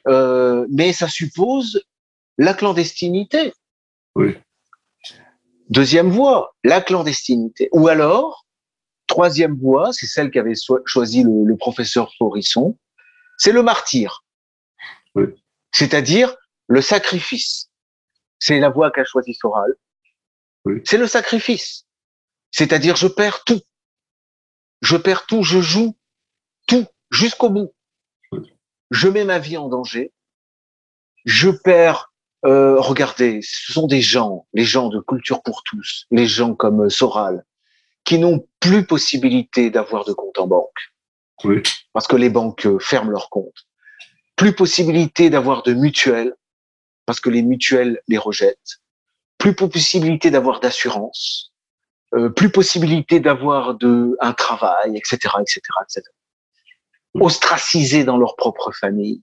euh, 0.08 0.66
mais 0.70 0.94
ça 0.94 1.08
suppose 1.08 1.84
la 2.38 2.54
clandestinité. 2.54 3.54
Oui. 4.16 4.38
Deuxième 5.70 6.10
voie, 6.10 6.56
la 6.64 6.82
clandestinité. 6.82 7.70
Ou 7.72 7.88
alors, 7.88 8.46
troisième 9.08 9.56
voie, 9.56 9.92
c'est 9.94 10.08
celle 10.08 10.32
qu'avait 10.32 10.54
choisi 10.86 11.24
le, 11.24 11.44
le, 11.46 11.58
professeur 11.58 12.12
Forisson, 12.18 12.78
c'est 13.38 13.52
le 13.52 13.64
martyr. 13.64 14.24
Oui. 15.16 15.26
C'est-à-dire 15.72 16.36
le 16.68 16.82
sacrifice. 16.82 17.70
C'est 18.40 18.60
la 18.60 18.70
voie 18.70 18.92
qu'a 18.92 19.04
choisi 19.04 19.34
Soral. 19.34 19.76
Oui. 20.66 20.82
C'est 20.86 20.98
le 20.98 21.08
sacrifice. 21.08 21.86
C'est-à-dire 22.52 22.96
je 22.96 23.08
perds 23.08 23.44
tout. 23.44 23.62
Je 24.82 24.98
perds 24.98 25.26
tout, 25.26 25.44
je 25.44 25.60
joue 25.60 25.96
tout 26.68 26.86
jusqu'au 27.12 27.50
bout. 27.50 27.74
Je 28.92 29.08
mets 29.08 29.26
ma 29.26 29.40
vie 29.40 29.58
en 29.58 29.70
danger. 29.70 30.12
Je 31.26 31.50
perds 31.50 32.10
euh, 32.46 32.80
regardez, 32.80 33.42
ce 33.42 33.74
sont 33.74 33.88
des 33.88 34.02
gens, 34.02 34.48
les 34.54 34.64
gens 34.64 34.88
de 34.88 35.00
culture 35.02 35.44
pour 35.44 35.64
tous, 35.64 36.06
les 36.10 36.26
gens 36.26 36.56
comme 36.56 36.90
Soral, 36.90 37.44
qui 38.06 38.18
n'ont 38.18 38.48
plus 38.62 38.86
possibilité 38.86 39.70
d'avoir 39.70 40.06
de 40.06 40.14
compte 40.14 40.40
en 40.40 40.48
banque. 40.48 40.94
Oui. 41.44 41.62
Parce 41.94 42.08
que 42.08 42.16
les 42.16 42.30
banques 42.30 42.68
ferment 42.80 43.12
leurs 43.12 43.30
comptes. 43.30 43.68
Plus 44.38 44.54
possibilité 44.54 45.30
d'avoir 45.30 45.64
de 45.64 45.74
mutuelles, 45.74 46.34
parce 47.06 47.20
que 47.20 47.30
les 47.30 47.42
mutuelles 47.42 48.02
les 48.08 48.18
rejettent. 48.18 48.80
Plus 49.38 49.54
possibilité 49.54 50.32
d'avoir 50.32 50.62
d'assurance. 50.62 51.49
Euh, 52.16 52.30
plus 52.30 52.50
possibilité 52.50 53.20
d'avoir 53.20 53.76
de 53.76 54.18
un 54.20 54.34
travail, 54.34 54.98
etc., 54.98 55.16
etc., 55.42 55.62
etc. 55.84 56.02
Ostracisés 57.14 58.04
dans 58.04 58.18
leur 58.18 58.36
propre 58.36 58.72
famille. 58.72 59.22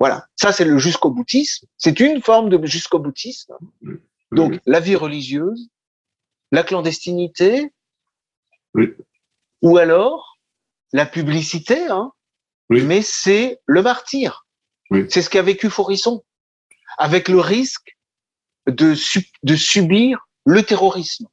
Voilà, 0.00 0.26
ça 0.34 0.50
c'est 0.50 0.64
le 0.64 0.76
jusqu'au 0.78 1.10
boutisme. 1.10 1.68
C'est 1.76 2.00
une 2.00 2.20
forme 2.20 2.48
de 2.48 2.66
jusqu'au 2.66 2.98
boutisme. 2.98 3.54
Donc 4.32 4.52
oui. 4.52 4.60
la 4.66 4.80
vie 4.80 4.96
religieuse, 4.96 5.70
la 6.50 6.64
clandestinité, 6.64 7.72
oui. 8.74 8.92
ou 9.62 9.76
alors 9.76 10.40
la 10.92 11.06
publicité, 11.06 11.86
hein, 11.86 12.12
oui. 12.70 12.82
mais 12.82 13.02
c'est 13.02 13.60
le 13.66 13.82
martyr. 13.82 14.46
C'est 15.08 15.22
ce 15.22 15.30
qu'a 15.30 15.42
vécu 15.42 15.70
Forisson, 15.70 16.24
avec 16.98 17.28
le 17.28 17.38
risque 17.38 17.96
de, 18.66 18.94
de 19.44 19.56
subir 19.56 20.26
le 20.44 20.64
terrorisme. 20.64 21.28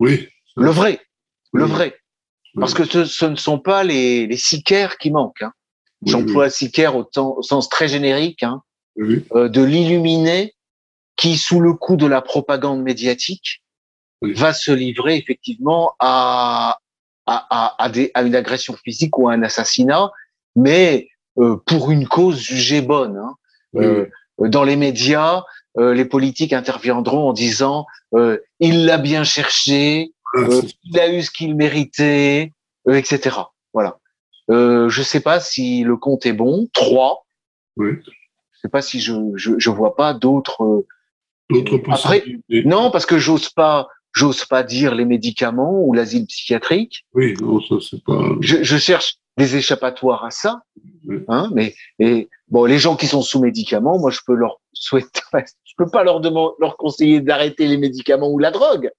Oui. 0.00 0.28
Le 0.58 0.70
vrai, 0.70 1.00
le 1.52 1.64
vrai. 1.64 1.96
Parce 2.54 2.74
que 2.74 2.84
ce, 2.84 3.04
ce, 3.04 3.26
ne 3.26 3.36
sont 3.36 3.58
pas 3.58 3.84
les, 3.84 4.26
les 4.26 4.36
sicaires 4.36 4.98
qui 4.98 5.10
manquent. 5.10 5.42
Hein. 5.42 5.52
J'emploie 6.04 6.50
sicaire 6.50 6.96
au, 6.96 7.04
temps, 7.04 7.36
au, 7.36 7.42
sens 7.42 7.68
très 7.68 7.88
générique, 7.88 8.42
hein, 8.42 8.62
oui. 8.96 9.24
euh, 9.34 9.48
de 9.48 9.62
l'illuminé 9.62 10.54
qui, 11.16 11.36
sous 11.36 11.60
le 11.60 11.74
coup 11.74 11.96
de 11.96 12.06
la 12.06 12.22
propagande 12.22 12.82
médiatique, 12.82 13.62
va 14.22 14.52
se 14.52 14.72
livrer 14.72 15.16
effectivement 15.16 15.92
à, 16.00 16.78
à, 17.26 17.46
à, 17.50 17.84
à, 17.84 17.88
des, 17.88 18.10
à 18.14 18.22
une 18.22 18.34
agression 18.34 18.74
physique 18.76 19.16
ou 19.18 19.28
à 19.28 19.34
un 19.34 19.42
assassinat, 19.42 20.10
mais 20.56 21.08
euh, 21.38 21.56
pour 21.66 21.90
une 21.90 22.08
cause 22.08 22.40
jugée 22.40 22.80
bonne. 22.80 23.16
Hein. 23.16 23.34
Euh, 23.76 24.06
dans 24.38 24.64
les 24.64 24.76
médias, 24.76 25.44
euh, 25.78 25.94
les 25.94 26.04
politiques 26.04 26.52
interviendront 26.52 27.28
en 27.28 27.32
disant 27.32 27.86
euh, 28.14 28.38
il 28.60 28.86
l'a 28.86 28.98
bien 28.98 29.24
cherché, 29.24 30.12
euh, 30.36 30.62
il 30.84 30.98
a 30.98 31.12
eu 31.12 31.22
ce 31.22 31.30
qu'il 31.30 31.54
méritait, 31.56 32.52
euh, 32.88 32.94
etc. 32.94 33.36
Voilà. 33.72 33.98
Euh, 34.50 34.88
je 34.88 35.02
sais 35.02 35.20
pas 35.20 35.40
si 35.40 35.82
le 35.82 35.96
compte 35.96 36.26
est 36.26 36.32
bon. 36.32 36.68
Trois. 36.72 37.26
Oui. 37.76 37.90
Je 38.52 38.60
sais 38.62 38.68
pas 38.68 38.82
si 38.82 39.00
je 39.00 39.12
je, 39.36 39.52
je 39.58 39.70
vois 39.70 39.94
pas 39.96 40.14
d'autres. 40.14 40.62
euh, 40.64 40.86
D'autres 41.50 41.80
Après, 41.90 42.24
non, 42.50 42.90
parce 42.90 43.06
que 43.06 43.18
j'ose 43.18 43.48
pas 43.48 43.88
j'ose 44.12 44.44
pas 44.44 44.62
dire 44.62 44.94
les 44.94 45.04
médicaments 45.04 45.80
ou 45.82 45.92
l'asile 45.94 46.26
psychiatrique. 46.26 47.06
Oui, 47.14 47.34
non, 47.40 47.60
ça 47.60 47.76
c'est 47.80 48.02
pas. 48.04 48.20
Je, 48.40 48.62
je, 48.62 48.76
cherche 48.76 49.16
des 49.38 49.56
échappatoires 49.56 50.24
à 50.24 50.30
ça. 50.30 50.62
Oui. 51.06 51.18
Hein, 51.28 51.50
mais 51.54 51.74
et 52.00 52.28
bon, 52.48 52.64
les 52.64 52.78
gens 52.78 52.96
qui 52.96 53.06
sont 53.06 53.22
sous 53.22 53.40
médicaments, 53.40 53.98
moi 53.98 54.10
je 54.10 54.20
peux 54.26 54.34
leur 54.34 54.60
souhaiter, 54.72 55.20
je 55.64 55.72
peux 55.78 55.88
pas 55.88 56.04
leur 56.04 56.20
demander, 56.20 56.54
leur 56.58 56.76
conseiller 56.76 57.20
d'arrêter 57.20 57.66
les 57.66 57.78
médicaments 57.78 58.28
ou 58.30 58.38
la 58.38 58.50
drogue. 58.50 58.90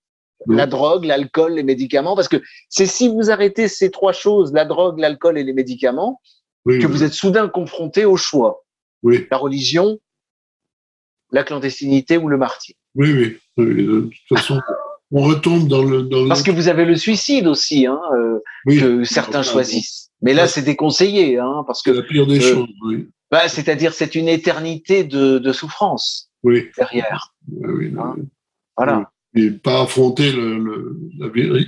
La 0.48 0.68
drogue, 0.68 1.06
l'alcool, 1.06 1.54
les 1.54 1.64
médicaments, 1.64 2.16
parce 2.16 2.30
que 2.30 2.42
c'est 2.70 2.86
si 2.86 3.10
vous 3.10 3.30
arrêtez 3.30 3.68
ces 3.68 3.92
trois 3.92 4.14
choses, 4.14 4.54
la 4.54 4.66
drogue, 4.66 4.98
l'alcool 4.98 5.38
et 5.38 5.44
les 5.44 5.54
médicaments, 5.54 6.22
oui, 6.66 6.80
que 6.80 6.86
oui. 6.86 6.92
vous 6.92 7.04
êtes 7.04 7.14
soudain 7.14 7.48
confronté 7.50 8.06
au 8.06 8.16
choix. 8.16 8.64
Oui. 9.04 9.28
La 9.30 9.38
religion, 9.38 10.00
la 11.32 11.44
clandestinité 11.44 12.18
ou 12.18 12.30
le 12.30 12.38
martyr. 12.38 12.76
Oui, 12.96 13.12
oui. 13.12 13.38
oui. 13.58 13.86
De 13.86 14.02
toute 14.02 14.38
façon, 14.38 14.62
on 15.12 15.24
retombe 15.24 15.68
dans 15.68 15.84
le. 15.84 16.04
Dans 16.04 16.28
Parce 16.28 16.44
que 16.44 16.52
vous 16.52 16.68
avez 16.68 16.86
le 16.86 16.96
suicide 16.96 17.48
aussi, 17.48 17.86
hein, 17.86 18.00
euh, 18.16 18.40
oui. 18.66 18.80
que 18.80 19.04
certains 19.04 19.44
choisissent. 19.44 20.10
Mais 20.22 20.34
là, 20.34 20.48
c'est 20.48 20.62
déconseillé, 20.62 21.38
hein, 21.38 21.64
parce 21.68 21.82
que. 21.82 21.92
C'est 21.92 22.02
la 22.02 22.08
pire 22.08 22.28
des 22.28 22.40
euh, 22.40 22.54
choses, 22.54 22.70
oui. 22.86 23.10
Bah, 23.32 23.48
c'est-à-dire, 23.48 23.94
c'est 23.94 24.16
une 24.16 24.28
éternité 24.28 25.04
de, 25.04 25.38
de 25.38 25.54
souffrance 25.54 26.32
oui. 26.44 26.70
derrière. 26.78 27.36
Oui, 27.48 27.94
hein 28.00 28.16
voilà. 28.76 29.12
Et 29.36 29.52
pas 29.52 29.84
affronter 29.84 30.32
le, 30.32 30.98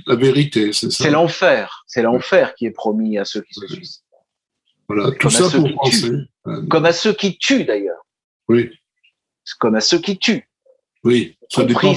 la, 0.06 0.16
vérité, 0.16 0.72
c'est 0.72 0.90
ça? 0.90 1.04
C'est 1.04 1.10
l'enfer. 1.10 1.84
C'est 1.86 2.02
l'enfer 2.02 2.54
qui 2.56 2.66
est 2.66 2.72
promis 2.72 3.18
à 3.18 3.24
ceux 3.24 3.42
qui 3.42 3.54
se 3.54 3.66
suicident. 3.68 4.04
Voilà, 4.88 5.12
tout 5.12 5.30
ça 5.30 5.48
pour 5.48 5.72
penser. 5.74 6.10
Comme 6.68 6.86
à 6.86 6.92
ceux 6.92 7.12
qui 7.12 7.38
tuent 7.38 7.64
d'ailleurs. 7.64 8.04
Oui. 8.48 8.70
Comme 9.60 9.76
à 9.76 9.80
ceux 9.80 9.98
qui 9.98 10.18
tuent. 10.18 10.48
Oui, 11.04 11.36
ça 11.48 11.64
dépend. 11.64 11.94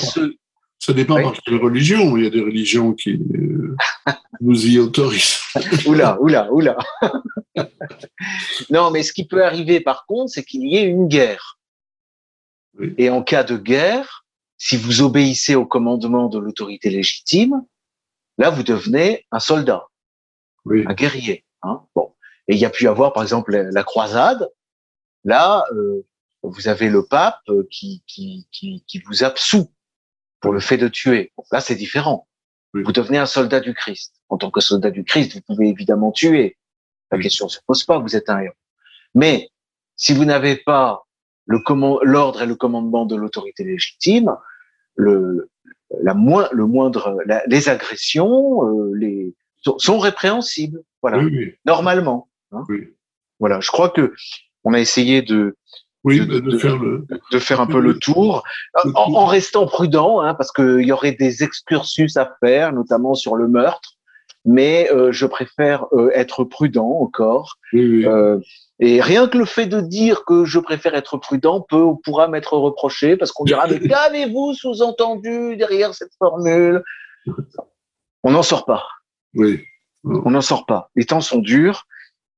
Ça 0.80 0.94
dépend 0.94 1.22
par 1.22 1.34
quelle 1.42 1.56
religion. 1.56 2.16
Il 2.16 2.26
y 2.26 2.28
a 2.28 2.30
des 2.30 2.42
religions 2.42 2.94
qui 2.94 3.14
euh, 3.14 3.76
nous 4.42 4.68
y 4.68 4.78
autorisent. 4.78 5.40
oula, 5.88 6.22
oula, 6.22 6.52
oula. 6.52 6.78
non, 8.70 8.92
mais 8.92 9.02
ce 9.02 9.14
qui 9.14 9.26
peut 9.26 9.44
arriver 9.44 9.80
par 9.80 10.06
contre, 10.06 10.32
c'est 10.32 10.44
qu'il 10.44 10.68
y 10.68 10.78
ait 10.78 10.84
une 10.84 11.08
guerre. 11.08 11.58
Et 12.98 13.10
en 13.10 13.24
cas 13.24 13.44
de 13.44 13.58
guerre, 13.58 14.25
si 14.58 14.78
vous 14.78 15.02
obéissez 15.02 15.56
au 15.56 15.66
commandement 15.66 16.28
de 16.28 16.40
l'autorité 16.40 16.90
légitime, 16.90 17.66
là, 18.38 18.50
vous 18.50 18.64
devenez 18.64 19.26
un 19.32 19.40
soldat, 19.40 19.88
un 20.66 20.94
guerrier. 20.94 21.46
Hein 21.62 21.84
bon. 21.96 22.14
Et 22.48 22.54
il 22.56 22.60
y 22.60 22.66
a 22.66 22.70
pu 22.70 22.88
avoir, 22.88 23.14
par 23.14 23.24
exemple, 23.24 23.56
la 23.56 23.84
croisade. 23.84 24.50
Là, 25.24 25.66
euh, 25.74 26.06
vous 26.44 26.68
avez 26.68 26.90
le 26.90 27.06
pape 27.06 27.42
qui, 27.72 28.04
qui, 28.06 28.48
qui, 28.52 28.84
qui 28.88 29.00
vous 29.00 29.24
absout 29.24 29.72
pour 30.42 30.54
le 30.54 30.60
fait 30.60 30.78
de 30.78 30.88
tuer. 30.88 31.34
là, 31.52 31.60
c'est 31.60 31.76
différent. 31.76 32.28
Vous 32.74 32.92
devenez 32.92 33.18
un 33.18 33.26
soldat 33.26 33.62
du 33.62 33.74
Christ. 33.74 34.16
En 34.30 34.38
tant 34.38 34.52
que 34.52 34.60
soldat 34.60 34.92
du 34.92 35.04
Christ, 35.04 35.34
vous 35.34 35.42
pouvez 35.42 35.70
évidemment 35.70 36.12
tuer. 36.12 36.58
La 37.10 37.18
question 37.20 37.46
ne 37.46 37.50
se 37.50 37.60
pose 37.66 37.84
pas, 37.84 38.00
vous 38.00 38.16
êtes 38.16 38.30
un 38.30 38.40
héros. 38.40 38.54
Mais 39.14 39.50
si 39.96 40.14
vous 40.14 40.26
n'avez 40.26 40.58
pas 40.58 41.05
l'ordre 41.48 42.42
et 42.42 42.46
le 42.46 42.56
commandement 42.56 43.06
de 43.06 43.16
l'autorité 43.16 43.64
légitime, 43.64 44.36
le, 44.96 45.50
la 46.02 46.14
moins, 46.14 46.50
le 46.52 46.66
moindre, 46.66 47.18
les 47.48 47.70
agressions, 47.70 48.68
euh, 48.68 48.94
les 48.96 49.34
sont 49.78 50.00
répréhensibles. 50.00 50.82
Voilà, 51.02 51.24
normalement. 51.66 52.30
Hein. 52.52 52.64
Voilà, 53.40 53.60
je 53.60 53.70
crois 53.70 53.90
que 53.90 54.14
on 54.64 54.74
a 54.74 54.80
essayé 54.80 55.22
de 55.22 55.56
oui, 56.04 56.26
de, 56.26 56.58
faire 56.58 56.78
le... 56.78 57.08
de, 57.32 57.40
faire 57.40 57.62
un 57.62 57.66
peu 57.66 57.80
le 57.80 57.98
tour, 57.98 58.44
en, 58.94 59.26
restant 59.26 59.66
prudent, 59.66 60.22
hein, 60.22 60.36
parce 60.36 60.52
qu'il 60.52 60.82
y 60.82 60.92
aurait 60.92 61.14
des 61.14 61.44
excursus 61.44 62.16
à 62.16 62.32
faire, 62.40 62.74
notamment 62.74 63.16
sur 63.16 63.36
le 63.36 63.48
meurtre, 63.48 63.95
mais 64.46 64.90
euh, 64.92 65.12
je 65.12 65.26
préfère 65.26 65.86
euh, 65.94 66.12
être 66.14 66.44
prudent 66.44 66.88
encore. 67.02 67.58
Euh, 67.74 68.40
et 68.80 69.02
rien 69.02 69.28
que 69.28 69.38
le 69.38 69.46
fait 69.46 69.66
de 69.66 69.82
dire 69.82 70.24
que 70.26 70.46
je 70.46 70.60
préfère 70.60 70.94
être 70.94 71.18
prudent 71.18 71.62
peut 71.62 71.86
pourra 72.04 72.28
m'être 72.28 72.56
reproché, 72.56 73.18
parce 73.18 73.32
qu'on 73.32 73.44
dira 73.44 73.68
mais 73.68 73.80
qu'avez-vous 73.88 74.54
sous-entendu 74.54 75.58
derrière 75.58 75.94
cette 75.94 76.14
formule? 76.20 76.84
On 78.24 78.32
n'en 78.32 78.44
sort 78.44 78.66
pas. 78.66 78.84
Oui. 79.34 79.64
On 80.04 80.30
n'en 80.30 80.42
sort 80.42 80.68
pas. 80.68 80.92
Les 80.96 81.06
temps 81.06 81.22
sont 81.22 81.40
durs. 81.40 81.88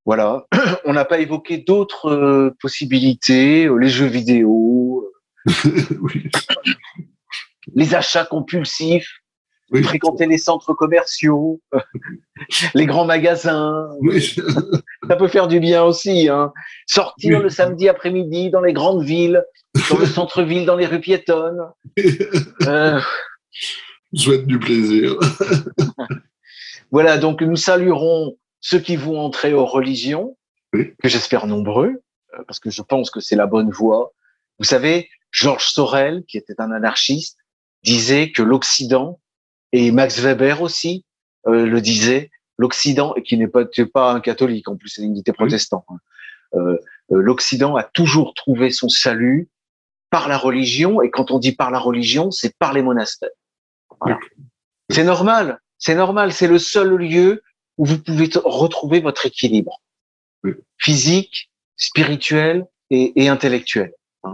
Voilà. 0.06 0.48
On 0.86 0.94
n'a 0.94 1.04
pas 1.04 1.20
évoqué 1.20 1.58
d'autres 1.58 2.56
possibilités, 2.62 3.68
les 3.78 3.90
jeux 3.90 4.06
vidéo, 4.06 5.12
les 7.76 7.94
achats 7.94 8.24
compulsifs, 8.24 9.20
fréquenter 9.84 10.26
les 10.26 10.38
centres 10.38 10.74
commerciaux, 10.74 11.62
les 12.74 12.86
grands 12.86 13.06
magasins. 13.06 13.90
Ça 15.08 15.16
peut 15.16 15.28
faire 15.28 15.48
du 15.48 15.60
bien 15.60 15.84
aussi. 15.84 16.30
Hein. 16.30 16.54
Sortir 16.86 17.42
le 17.42 17.50
samedi 17.50 17.90
après-midi 17.90 18.50
dans 18.50 18.62
les 18.62 18.74
grandes 18.74 19.04
villes, 19.04 19.44
dans 19.90 19.98
le 19.98 20.06
centre-ville, 20.06 20.66
dans 20.66 20.76
les 20.76 20.86
rues 20.86 21.02
piétonnes. 21.02 21.62
Euh... 22.64 23.00
Je 24.14 24.22
souhaite 24.22 24.48
du 24.48 24.58
plaisir. 24.58 25.16
voilà, 26.92 27.18
donc 27.18 27.42
nous 27.42 27.58
saluerons 27.58 28.38
ceux 28.62 28.80
qui 28.80 28.96
vont 28.96 29.20
entrer 29.20 29.54
aux 29.54 29.66
religions, 29.66 30.38
que 30.72 31.10
j'espère 31.10 31.46
nombreux, 31.46 32.02
euh, 32.34 32.44
parce 32.48 32.60
que 32.60 32.70
je 32.70 32.82
pense 32.82 33.12
que 33.12 33.20
c'est 33.20 33.36
la 33.36 33.48
bonne 33.48 33.70
voie. 33.70 34.14
Vous 34.60 34.66
savez, 34.66 35.10
Georges 35.32 35.68
Sorel, 35.68 36.24
qui 36.26 36.38
était 36.38 36.60
un 36.60 36.72
anarchiste, 36.72 37.38
disait 37.84 38.32
que 38.32 38.42
l'Occident, 38.42 39.20
et 39.72 39.92
Max 39.92 40.20
Weber 40.20 40.62
aussi 40.62 41.06
euh, 41.48 41.66
le 41.66 41.82
disait, 41.82 42.32
l'Occident, 42.58 43.14
et 43.16 43.24
qui 43.24 43.38
n'est 43.38 43.48
pas, 43.48 43.66
pas 43.94 44.12
un 44.12 44.20
catholique 44.20 44.68
en 44.68 44.76
plus, 44.76 44.98
il 44.98 45.20
était 45.20 45.34
protestant, 45.34 45.86
hein, 45.90 45.98
euh, 46.56 46.78
l'Occident 47.10 47.76
a 47.76 47.84
toujours 47.84 48.34
trouvé 48.34 48.72
son 48.72 48.90
salut 48.90 49.50
par 50.10 50.28
la 50.28 50.38
religion, 50.38 51.02
et 51.02 51.10
quand 51.10 51.32
on 51.32 51.40
dit 51.40 51.52
par 51.52 51.72
la 51.72 51.80
religion, 51.80 52.32
c'est 52.32 52.58
par 52.58 52.74
les 52.74 52.82
monastères. 52.82 53.30
C'est 54.90 55.04
normal, 55.04 55.60
c'est 55.78 55.96
normal, 55.96 56.32
c'est 56.32 56.48
le 56.48 56.60
seul 56.60 56.96
lieu 56.96 57.44
où 57.78 57.86
vous 57.86 58.02
pouvez 58.02 58.30
retrouver 58.44 59.02
votre 59.02 59.26
équilibre 59.26 59.82
physique, 60.78 61.52
spirituel 61.76 62.66
et, 62.90 63.28
intellectuel. 63.28 63.92
Hein. 64.24 64.34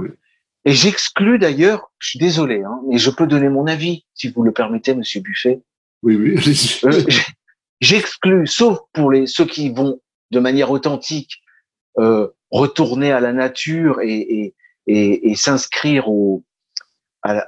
Et 0.66 0.72
j'exclus 0.72 1.40
d'ailleurs, 1.40 1.92
je 2.00 2.10
suis 2.10 2.20
désolé, 2.20 2.64
hein, 2.64 2.80
mais 2.88 2.98
je 2.98 3.10
peux 3.10 3.28
donner 3.28 3.50
mon 3.50 3.68
avis, 3.68 4.06
si 4.14 4.30
vous 4.30 4.44
le 4.44 4.54
permettez, 4.54 4.96
Monsieur 4.96 5.22
Buffet. 5.22 5.62
Oui, 6.04 6.16
oui. 6.16 6.82
Euh, 6.86 7.04
j'exclus, 7.82 8.48
sauf 8.48 8.80
pour 8.94 9.12
les 9.12 9.28
ceux 9.28 9.46
qui 9.46 9.70
vont 9.70 10.00
de 10.32 10.40
manière 10.40 10.72
authentique 10.72 11.42
euh, 12.00 12.30
retourner 12.52 13.12
à 13.12 13.20
la 13.20 13.34
nature 13.34 14.02
et, 14.02 14.16
et, 14.16 14.56
et, 14.88 15.32
et 15.32 15.36
s'inscrire 15.36 16.10
au, 16.10 16.44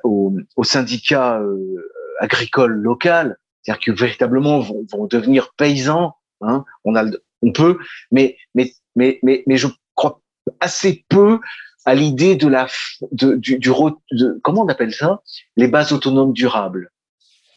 au, 0.03 0.34
au, 0.55 0.63
syndicat 0.63 1.39
euh, 1.39 1.91
agricole 2.20 2.74
local, 2.74 3.38
c'est-à-dire 3.61 3.84
que 3.84 3.91
véritablement 3.91 4.59
vont, 4.59 4.86
vont 4.91 5.05
devenir 5.05 5.53
paysans. 5.57 6.16
Hein, 6.41 6.66
on 6.84 6.95
a, 6.95 7.05
on 7.41 7.51
peut, 7.51 7.78
mais 8.11 8.38
mais 8.53 8.74
mais 8.95 9.20
mais 9.24 9.43
mais 9.47 9.57
je 9.57 9.68
crois 9.95 10.22
assez 10.59 11.05
peu 11.09 11.39
à 11.86 11.94
l'idée 11.94 12.36
de 12.36 12.48
la 12.48 12.68
de, 13.12 13.36
du, 13.36 13.58
du 13.60 13.70
de, 14.12 14.40
comment 14.44 14.64
on 14.64 14.68
appelle 14.68 14.94
ça? 14.94 15.22
Les 15.56 15.68
bases 15.68 15.94
autonomes 15.94 16.34
durables. 16.34 16.92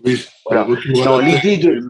Oui. 0.04 0.24
Voilà. 0.46 0.66
l'idée 1.20 1.56
de 1.56 1.88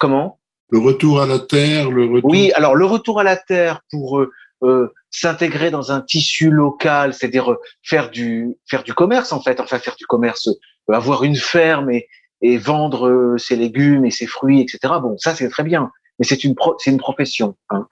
comment? 0.00 0.40
Le 0.70 0.78
retour 0.78 1.20
à 1.20 1.26
la 1.26 1.38
terre, 1.38 1.90
le 1.90 2.06
retour. 2.06 2.30
Oui, 2.30 2.52
alors 2.54 2.74
le 2.74 2.84
retour 2.84 3.20
à 3.20 3.22
la 3.22 3.36
terre 3.36 3.80
pour 3.90 4.18
euh, 4.18 4.30
euh 4.62 4.92
s'intégrer 5.10 5.70
dans 5.70 5.90
un 5.90 6.02
tissu 6.02 6.50
local, 6.50 7.14
c'est-à-dire 7.14 7.52
euh, 7.52 7.60
faire 7.82 8.10
du 8.10 8.56
faire 8.68 8.82
du 8.82 8.92
commerce 8.92 9.32
en 9.32 9.40
fait, 9.40 9.60
enfin 9.60 9.78
faire 9.78 9.96
du 9.96 10.04
commerce, 10.04 10.48
euh, 10.48 10.94
avoir 10.94 11.24
une 11.24 11.36
ferme 11.36 11.90
et 11.90 12.08
et 12.40 12.56
vendre 12.56 13.36
ses 13.36 13.56
légumes 13.56 14.04
et 14.04 14.10
ses 14.10 14.26
fruits, 14.26 14.60
etc. 14.60 14.94
Bon, 15.02 15.16
ça 15.18 15.34
c'est 15.34 15.48
très 15.48 15.64
bien, 15.64 15.90
mais 16.18 16.24
c'est 16.24 16.44
une 16.44 16.54
c'est 16.78 16.90
une 16.90 16.98
profession. 16.98 17.56
Hein. 17.70 17.86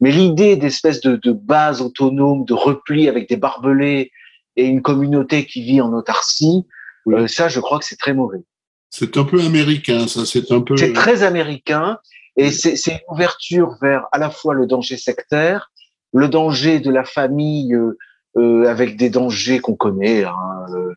Mais 0.00 0.10
l'idée 0.10 0.56
d'espèce 0.56 1.00
de, 1.00 1.16
de 1.16 1.32
base 1.32 1.80
autonome, 1.82 2.44
de 2.44 2.54
repli 2.54 3.08
avec 3.08 3.28
des 3.28 3.36
barbelés 3.36 4.12
et 4.56 4.64
une 4.64 4.82
communauté 4.82 5.44
qui 5.46 5.62
vit 5.62 5.80
en 5.80 5.92
autarcie, 5.92 6.66
euh, 7.08 7.26
ça, 7.26 7.48
je 7.48 7.60
crois 7.60 7.78
que 7.78 7.84
c'est 7.84 7.98
très 7.98 8.14
mauvais. 8.14 8.42
C'est 8.90 9.16
un 9.16 9.24
peu 9.24 9.40
américain, 9.40 10.06
ça. 10.08 10.24
C'est 10.24 10.50
un 10.52 10.60
peu. 10.60 10.76
C'est 10.76 10.92
très 10.92 11.22
américain 11.22 11.98
et 12.36 12.50
c'est 12.50 12.76
une 12.90 13.14
ouverture 13.14 13.76
vers 13.80 14.06
à 14.12 14.18
la 14.18 14.30
fois 14.30 14.54
le 14.54 14.66
danger 14.66 14.96
sectaire, 14.96 15.70
le 16.12 16.28
danger 16.28 16.80
de 16.80 16.90
la 16.90 17.04
famille 17.04 17.74
euh, 17.74 17.98
euh 18.36 18.64
avec 18.66 18.96
des 18.96 19.10
dangers 19.10 19.58
qu'on 19.58 19.74
connaît. 19.74 20.24
Hein, 20.24 20.34
euh, 20.74 20.94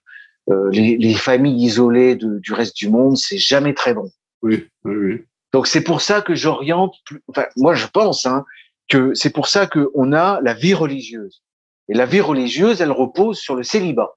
euh, 0.50 0.70
les, 0.72 0.98
les, 0.98 1.14
familles 1.14 1.64
isolées 1.64 2.16
de, 2.16 2.40
du 2.40 2.54
reste 2.54 2.76
du 2.76 2.90
monde, 2.90 3.18
c'est 3.18 3.38
jamais 3.38 3.74
très 3.74 3.94
bon. 3.94 4.10
Oui, 4.42 4.68
oui, 4.84 4.96
oui. 4.96 5.22
Donc 5.52 5.68
c'est 5.68 5.84
pour 5.84 6.02
ça 6.02 6.22
que 6.22 6.36
j'oriente, 6.36 6.95
enfin 7.28 7.45
moi 7.58 7.74
je 7.74 7.88
pense 7.88 8.26
hein, 8.26 8.45
que 8.88 9.14
c'est 9.14 9.32
pour 9.32 9.47
ça 9.47 9.68
que 9.68 9.89
on 9.93 10.14
a 10.14 10.39
la 10.41 10.54
vie 10.54 10.74
religieuse. 10.74 11.43
Et 11.88 11.95
la 11.95 12.06
vie 12.06 12.22
religieuse, 12.22 12.82
elle 12.82 12.91
repose 12.91 13.39
sur 13.39 13.56
le 13.56 13.64
célibat. 13.64 14.16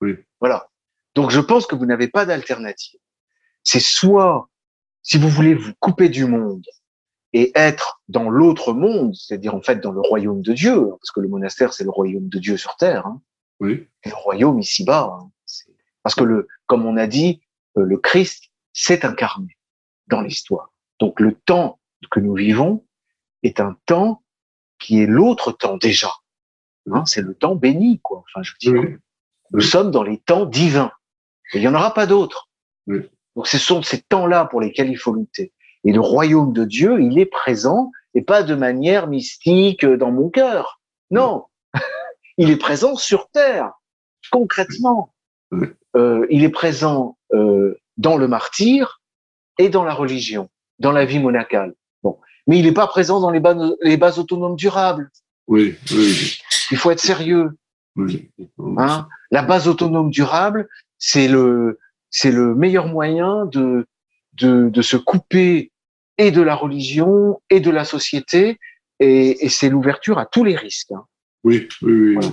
Oui. 0.00 0.16
Voilà. 0.40 0.70
Donc 1.14 1.30
je 1.30 1.40
pense 1.40 1.66
que 1.66 1.74
vous 1.74 1.84
n'avez 1.84 2.08
pas 2.08 2.24
d'alternative. 2.24 3.00
C'est 3.64 3.80
soit, 3.80 4.48
si 5.02 5.18
vous 5.18 5.28
voulez 5.28 5.54
vous 5.54 5.72
couper 5.78 6.08
du 6.08 6.24
monde 6.24 6.64
et 7.34 7.52
être 7.54 8.00
dans 8.08 8.30
l'autre 8.30 8.72
monde, 8.72 9.14
c'est-à-dire 9.14 9.54
en 9.54 9.60
fait 9.60 9.80
dans 9.80 9.92
le 9.92 10.00
royaume 10.00 10.40
de 10.40 10.54
Dieu, 10.54 10.72
hein, 10.72 10.96
parce 11.00 11.10
que 11.10 11.20
le 11.20 11.28
monastère 11.28 11.74
c'est 11.74 11.84
le 11.84 11.90
royaume 11.90 12.28
de 12.28 12.38
Dieu 12.38 12.56
sur 12.56 12.76
terre. 12.76 13.06
Hein, 13.06 13.20
oui. 13.60 13.86
Et 14.04 14.08
le 14.08 14.14
royaume 14.14 14.58
ici-bas, 14.58 15.18
hein, 15.20 15.30
parce 16.02 16.14
que 16.14 16.24
le, 16.24 16.48
comme 16.66 16.86
on 16.86 16.96
a 16.96 17.06
dit, 17.06 17.42
euh, 17.76 17.82
le 17.82 17.98
Christ 17.98 18.44
s'est 18.72 19.04
incarné 19.04 19.56
dans 20.08 20.20
l'histoire. 20.20 20.72
Donc 21.00 21.20
le 21.20 21.32
temps 21.32 21.78
que 22.10 22.20
nous 22.20 22.34
vivons 22.34 22.84
est 23.42 23.60
un 23.60 23.76
temps 23.86 24.22
qui 24.78 25.02
est 25.02 25.06
l'autre 25.06 25.52
temps 25.52 25.76
déjà. 25.76 26.10
Hein, 26.90 27.04
c'est 27.06 27.22
le 27.22 27.34
temps 27.34 27.54
béni, 27.54 28.00
quoi. 28.00 28.24
Enfin, 28.26 28.42
je 28.42 28.52
veux 28.52 28.80
dire, 28.80 28.98
nous 29.52 29.60
sommes 29.60 29.90
dans 29.90 30.02
les 30.02 30.18
temps 30.18 30.46
divins. 30.46 30.92
il 31.54 31.60
n'y 31.60 31.68
en 31.68 31.74
aura 31.74 31.94
pas 31.94 32.06
d'autres. 32.06 32.48
Donc 32.86 33.46
ce 33.46 33.58
sont 33.58 33.82
ces 33.82 34.00
temps-là 34.02 34.46
pour 34.46 34.60
lesquels 34.60 34.90
il 34.90 34.96
faut 34.96 35.14
lutter. 35.14 35.52
Et 35.84 35.92
le 35.92 36.00
royaume 36.00 36.52
de 36.52 36.64
Dieu, 36.64 37.00
il 37.00 37.18
est 37.18 37.26
présent 37.26 37.90
et 38.14 38.22
pas 38.22 38.42
de 38.42 38.54
manière 38.54 39.06
mystique 39.08 39.84
dans 39.84 40.10
mon 40.10 40.30
cœur. 40.30 40.80
Non, 41.10 41.46
il 42.38 42.50
est 42.50 42.56
présent 42.56 42.96
sur 42.96 43.28
terre, 43.28 43.72
concrètement. 44.30 45.12
euh, 45.96 46.26
il 46.30 46.44
est 46.44 46.50
présent 46.50 47.18
euh, 47.32 47.78
dans 47.96 48.16
le 48.16 48.26
martyr 48.28 49.00
et 49.58 49.68
dans 49.68 49.84
la 49.84 49.94
religion, 49.94 50.48
dans 50.78 50.92
la 50.92 51.04
vie 51.04 51.18
monacale. 51.18 51.74
Bon, 52.02 52.18
mais 52.46 52.58
il 52.58 52.64
n'est 52.66 52.72
pas 52.72 52.86
présent 52.86 53.20
dans 53.20 53.30
les 53.30 53.40
bases, 53.40 53.74
les 53.82 53.96
bases 53.96 54.18
autonomes 54.18 54.56
durables. 54.56 55.10
Oui, 55.48 55.74
oui. 55.92 56.38
Il 56.70 56.76
faut 56.76 56.90
être 56.90 57.00
sérieux. 57.00 57.50
oui. 57.96 58.30
Hein? 58.78 59.08
La 59.30 59.42
base 59.42 59.68
autonome 59.68 60.10
durable, 60.10 60.68
c'est 60.98 61.28
le 61.28 61.78
c'est 62.10 62.30
le 62.32 62.54
meilleur 62.54 62.86
moyen 62.86 63.46
de, 63.46 63.86
de 64.34 64.68
de 64.68 64.82
se 64.82 64.96
couper 64.96 65.72
et 66.18 66.30
de 66.30 66.42
la 66.42 66.54
religion 66.54 67.40
et 67.50 67.60
de 67.60 67.70
la 67.70 67.84
société 67.84 68.58
et, 69.00 69.44
et 69.44 69.48
c'est 69.48 69.68
l'ouverture 69.68 70.18
à 70.18 70.26
tous 70.26 70.44
les 70.44 70.56
risques. 70.56 70.92
hein. 70.92 71.04
Oui, 71.44 71.68
oui, 71.82 71.92
oui. 71.92 72.14
Voilà. 72.14 72.30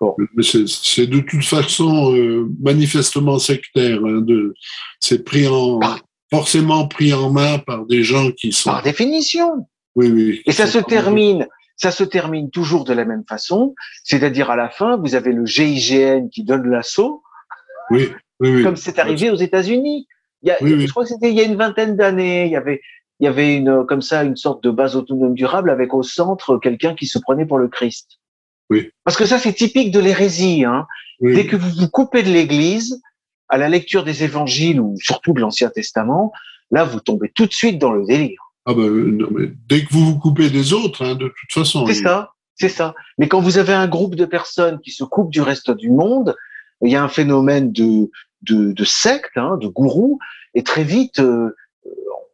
Bon. 0.00 0.16
C'est- 0.42 1.06
de 1.06 1.20
toute 1.20 1.44
façon 1.44 2.14
euh, 2.14 2.48
manifestement 2.60 3.38
sectaire. 3.38 4.00
hein, 4.04 4.24
c'est 5.00 5.24
pris 5.24 5.46
en 5.46 5.78
Ah. 5.82 5.98
Forcément 6.30 6.86
pris 6.86 7.12
en 7.12 7.30
main 7.30 7.58
par 7.58 7.86
des 7.86 8.02
gens 8.02 8.30
qui 8.30 8.52
sont. 8.52 8.70
Par 8.70 8.82
définition. 8.82 9.66
Oui, 9.96 10.08
oui. 10.10 10.42
Et 10.46 10.52
ça 10.52 10.66
se 10.66 10.78
termine, 10.78 11.48
ça 11.76 11.90
se 11.90 12.04
termine 12.04 12.50
toujours 12.50 12.84
de 12.84 12.92
la 12.92 13.04
même 13.04 13.24
façon, 13.28 13.74
c'est-à-dire 14.04 14.50
à 14.50 14.56
la 14.56 14.70
fin, 14.70 14.96
vous 14.96 15.14
avez 15.14 15.32
le 15.32 15.44
GIGN 15.44 16.28
qui 16.28 16.44
donne 16.44 16.68
l'assaut, 16.70 17.22
Oui, 17.90 18.10
oui, 18.38 18.50
oui. 18.56 18.62
comme 18.62 18.76
c'est 18.76 18.98
arrivé 18.98 19.30
aux 19.30 19.36
États-Unis. 19.36 20.06
Il 20.42 20.48
y 20.48 20.52
a, 20.52 20.56
Oui, 20.60 20.74
oui. 20.74 20.86
Je 20.86 20.90
crois 20.90 21.02
que 21.02 21.08
c'était 21.08 21.30
il 21.30 21.36
y 21.36 21.40
a 21.40 21.44
une 21.44 21.56
vingtaine 21.56 21.96
d'années, 21.96 22.46
il 22.46 22.52
y 22.52 22.56
avait, 22.56 22.80
il 23.18 23.24
y 23.24 23.28
avait 23.28 23.56
une 23.56 23.84
comme 23.86 24.02
ça 24.02 24.22
une 24.24 24.36
sorte 24.36 24.62
de 24.62 24.70
base 24.70 24.96
autonome 24.96 25.34
durable 25.34 25.70
avec 25.70 25.92
au 25.92 26.02
centre 26.02 26.58
quelqu'un 26.58 26.94
qui 26.94 27.06
se 27.06 27.18
prenait 27.18 27.46
pour 27.46 27.58
le 27.58 27.68
Christ. 27.68 28.20
Oui. 28.70 28.90
Parce 29.04 29.16
que 29.16 29.26
ça 29.26 29.38
c'est 29.38 29.52
typique 29.52 29.90
de 29.90 30.00
l'hérésie. 30.00 30.64
Hein. 30.64 30.86
Oui. 31.20 31.34
Dès 31.34 31.46
que 31.46 31.56
vous 31.56 31.70
vous 31.70 31.88
coupez 31.88 32.22
de 32.22 32.30
l'Église, 32.30 33.02
à 33.50 33.58
la 33.58 33.68
lecture 33.68 34.04
des 34.04 34.24
Évangiles 34.24 34.80
ou 34.80 34.96
surtout 34.98 35.32
de 35.34 35.40
l'Ancien 35.40 35.68
Testament, 35.68 36.32
là 36.70 36.84
vous 36.84 37.00
tombez 37.00 37.30
tout 37.34 37.46
de 37.46 37.52
suite 37.52 37.78
dans 37.78 37.92
le 37.92 38.04
délire. 38.06 38.40
Ah 38.66 38.74
ben, 38.74 38.82
euh, 38.82 39.10
non, 39.10 39.28
mais 39.30 39.50
dès 39.68 39.84
que 39.84 39.92
vous 39.92 40.04
vous 40.04 40.18
coupez 40.18 40.48
des 40.50 40.72
autres, 40.72 41.04
hein, 41.04 41.14
de 41.14 41.28
toute 41.28 41.52
façon. 41.52 41.86
C'est 41.86 41.92
il- 41.92 42.02
ça, 42.02 42.32
c'est 42.54 42.68
ça. 42.68 42.94
Mais 43.18 43.26
quand 43.28 43.40
vous 43.40 43.58
avez 43.58 43.72
un 43.72 43.88
groupe 43.88 44.14
de 44.14 44.24
personnes 44.24 44.80
qui 44.80 44.90
se 44.90 45.04
coupent 45.04 45.30
du 45.30 45.40
reste 45.40 45.70
du 45.70 45.90
monde, 45.90 46.36
il 46.82 46.90
y 46.90 46.96
a 46.96 47.02
un 47.02 47.08
phénomène 47.08 47.72
de, 47.72 48.10
de, 48.42 48.72
de 48.72 48.84
secte, 48.84 49.36
hein, 49.36 49.56
de 49.60 49.66
gourou, 49.66 50.18
et 50.54 50.62
très 50.62 50.84
vite, 50.84 51.20
euh, 51.20 51.54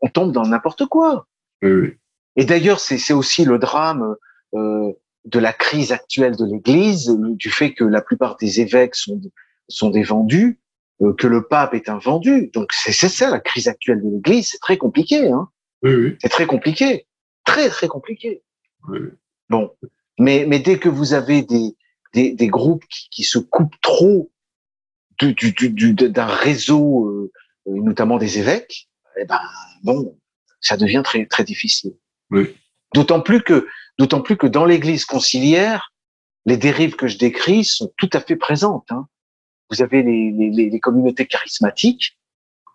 on 0.03 0.09
tombe 0.09 0.33
dans 0.33 0.47
n'importe 0.47 0.87
quoi. 0.87 1.27
Oui, 1.63 1.73
oui. 1.73 1.91
Et 2.37 2.45
d'ailleurs, 2.45 2.81
c'est 2.81 3.13
aussi 3.15 3.45
le 3.45 3.59
drame 3.59 4.15
euh, 4.55 4.93
de 5.25 5.39
la 5.39 5.53
crise 5.53 5.91
actuelle 5.93 6.37
de 6.37 6.45
l'Église, 6.45 7.11
du 7.19 7.51
fait 7.51 7.73
que 7.73 7.85
la 7.85 8.03
plupart 8.03 8.37
des 8.37 8.61
évêques 8.61 8.95
sont, 8.95 9.21
sont 9.69 9.91
des 9.91 10.03
vendus, 10.03 10.59
euh, 10.59 10.66
que 11.19 11.27
le 11.27 11.47
pape 11.47 11.75
est 11.75 11.89
un 11.89 11.99
vendu. 11.99 12.51
Donc 12.55 12.73
c'est 12.73 12.93
ça 12.93 13.31
la 13.31 13.41
crise 13.41 13.69
actuelle 13.69 14.03
de 14.03 14.09
l'Église, 14.11 14.49
c'est 14.51 14.59
très 14.59 14.79
compliqué. 14.79 15.29
Hein. 15.29 15.49
oui, 15.83 15.95
oui. 15.95 16.17
C'est 16.21 16.29
très 16.29 16.47
compliqué, 16.47 17.07
très 17.45 17.69
très 17.69 17.89
compliqué. 17.89 18.43
Oui. 18.89 19.01
Bon, 19.49 19.71
mais, 20.19 20.45
mais 20.49 20.59
dès 20.59 20.79
que 20.79 20.89
vous 20.89 21.13
avez 21.13 21.43
des, 21.43 21.77
des, 22.15 22.33
des 22.33 22.49
groupes 22.49 22.85
qui, 22.89 23.09
qui 23.11 23.23
se 23.25 23.39
coupent 23.39 23.81
trop 23.83 24.31
du, 25.19 25.35
du, 25.35 25.53
du, 25.53 25.71
du- 25.71 25.93
d'un 25.95 26.27
réseau, 26.27 27.07
euh, 27.07 27.33
euh, 27.69 27.73
notamment 27.83 28.17
des 28.19 28.39
évêques, 28.39 28.89
eh 29.21 29.25
ben 29.25 29.41
bon, 29.83 30.19
ça 30.61 30.77
devient 30.77 31.03
très 31.05 31.27
très 31.27 31.45
difficile. 31.45 31.93
Oui. 32.31 32.57
D'autant 32.95 33.21
plus 33.21 33.43
que 33.43 33.67
d'autant 33.99 34.21
plus 34.21 34.37
que 34.37 34.47
dans 34.47 34.65
l'Église 34.65 35.05
conciliaire, 35.05 35.93
les 36.45 36.57
dérives 36.57 36.97
que 36.97 37.07
je 37.09 37.19
décris 37.19 37.65
sont 37.65 37.93
tout 37.97 38.11
à 38.13 38.21
fait 38.21 38.37
présentes. 38.37 38.91
Hein. 38.91 39.07
Vous 39.71 39.83
avez 39.83 40.03
les, 40.03 40.31
les, 40.31 40.81
communautés 40.81 41.27
charismatiques. 41.27 42.17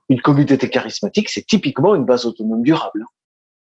Une 0.09 0.21
communauté 0.21 0.69
charismatique, 0.69 1.29
c'est 1.29 1.45
typiquement 1.45 1.95
une 1.95 2.03
base 2.03 2.25
autonome 2.25 2.63
durable. 2.63 3.05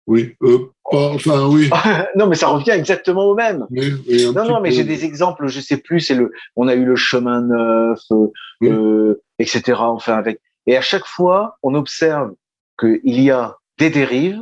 Oui. 0.06 0.36
Euh, 0.42 0.70
pas- 0.90 1.10
enfin, 1.10 1.46
oui. 1.48 1.68
non, 2.16 2.28
mais 2.28 2.36
ça 2.36 2.48
revient 2.48 2.70
exactement 2.70 3.24
au 3.26 3.34
même. 3.34 3.66
Oui, 3.70 3.92
oui, 4.08 4.24
un 4.24 4.32
Non, 4.32 4.48
non, 4.48 4.60
mais 4.60 4.70
j'ai 4.70 4.84
des 4.84 5.04
exemples, 5.04 5.48
je 5.48 5.60
sais 5.60 5.76
plus, 5.76 6.00
c'est 6.00 6.14
le, 6.14 6.32
on 6.56 6.68
a 6.68 6.74
eu 6.74 6.84
le 6.84 6.96
chemin 6.96 7.42
neuf, 7.42 8.00
euh, 8.12 8.28
Oui. 8.60 8.68
euh, 8.68 9.22
etc. 9.38 9.78
Enfin, 9.80 10.16
avec, 10.16 10.40
et 10.66 10.76
à 10.76 10.80
chaque 10.80 11.06
fois, 11.06 11.58
on 11.62 11.74
observe 11.74 12.32
qu'il 12.78 13.20
y 13.20 13.30
a 13.30 13.56
des 13.78 13.90
dérives, 13.90 14.40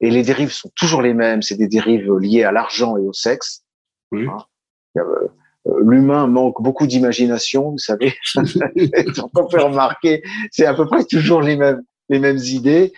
et 0.00 0.10
les 0.10 0.22
dérives 0.22 0.52
sont 0.52 0.70
toujours 0.76 1.02
les 1.02 1.14
mêmes, 1.14 1.42
c'est 1.42 1.56
des 1.56 1.68
dérives 1.68 2.12
liées 2.18 2.44
à 2.44 2.52
l'argent 2.52 2.96
et 2.96 3.00
au 3.00 3.12
sexe. 3.12 3.64
Oui. 4.12 4.26
Hein. 4.28 4.44
Euh, 5.66 5.70
euh, 5.72 5.80
L'humain 5.84 6.26
manque 6.26 6.62
beaucoup 6.62 6.86
d'imagination, 6.86 7.70
vous 7.70 7.78
savez. 7.78 8.14
on 8.36 9.46
peut 9.46 9.62
remarquer, 9.62 10.22
c'est 10.50 10.66
à 10.66 10.74
peu 10.74 10.86
près 10.86 11.04
toujours 11.04 11.42
les 11.42 11.56
mêmes, 11.56 11.82
les 12.08 12.18
mêmes 12.18 12.38
idées. 12.38 12.92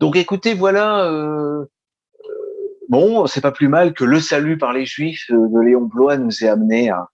Donc, 0.00 0.16
écoutez, 0.16 0.54
voilà. 0.54 1.06
Euh, 1.10 1.64
bon, 2.88 3.26
c'est 3.26 3.40
pas 3.40 3.52
plus 3.52 3.68
mal 3.68 3.94
que 3.94 4.04
le 4.04 4.20
salut 4.20 4.58
par 4.58 4.72
les 4.72 4.84
Juifs 4.84 5.30
euh, 5.30 5.48
de 5.48 5.60
Léon 5.60 5.82
Blois 5.82 6.16
nous 6.16 6.44
ait 6.44 6.48
amené 6.48 6.90
à, 6.90 7.08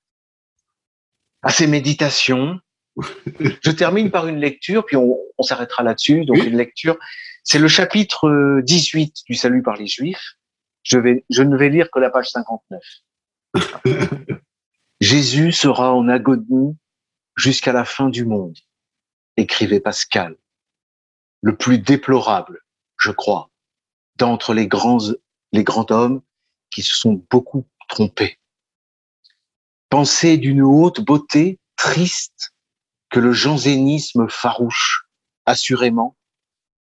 à 1.43 1.51
ces 1.51 1.67
méditations. 1.67 2.59
Je 3.63 3.71
termine 3.71 4.11
par 4.11 4.27
une 4.27 4.39
lecture, 4.39 4.85
puis 4.85 4.97
on, 4.97 5.19
on 5.37 5.43
s'arrêtera 5.43 5.83
là-dessus. 5.83 6.25
Donc, 6.25 6.39
Oui. 6.39 6.49
une 6.49 6.57
lecture. 6.57 6.97
C'est 7.45 7.59
le 7.59 7.69
chapitre 7.69 8.29
euh, 8.29 8.63
18 8.63 9.15
du 9.27 9.35
salut 9.35 9.63
par 9.63 9.77
les 9.77 9.87
Juifs. 9.87 10.35
Je 10.83 10.99
vais, 10.99 11.25
je 11.31 11.43
ne 11.43 11.57
vais 11.57 11.69
lire 11.69 11.91
que 11.93 11.99
la 11.99 12.11
page 12.11 12.31
59. 12.31 12.81
Jésus 15.01 15.53
sera 15.53 15.95
en 15.95 16.09
agonie 16.09 16.77
jusqu'à 17.37 17.73
la 17.73 17.85
fin 17.85 18.09
du 18.09 18.25
monde, 18.25 18.59
écrivait 19.37 19.79
Pascal. 19.79 20.37
Le 21.41 21.57
plus 21.57 21.79
déplorable, 21.79 22.65
je 22.97 23.13
crois, 23.13 23.49
d'entre 24.17 24.55
les 24.55 24.67
grands, 24.67 24.99
les 25.53 25.63
grands 25.63 25.87
hommes 25.91 26.21
qui 26.71 26.83
se 26.83 26.97
sont 26.97 27.25
beaucoup 27.31 27.65
trompés. 27.89 28.41
Pensée 29.89 30.37
d'une 30.37 30.63
haute 30.63 31.01
beauté 31.01 31.61
triste 31.77 32.53
que 33.09 33.21
le 33.21 33.33
jansénisme 33.33 34.29
farouche, 34.29 35.07
assurément, 35.47 36.17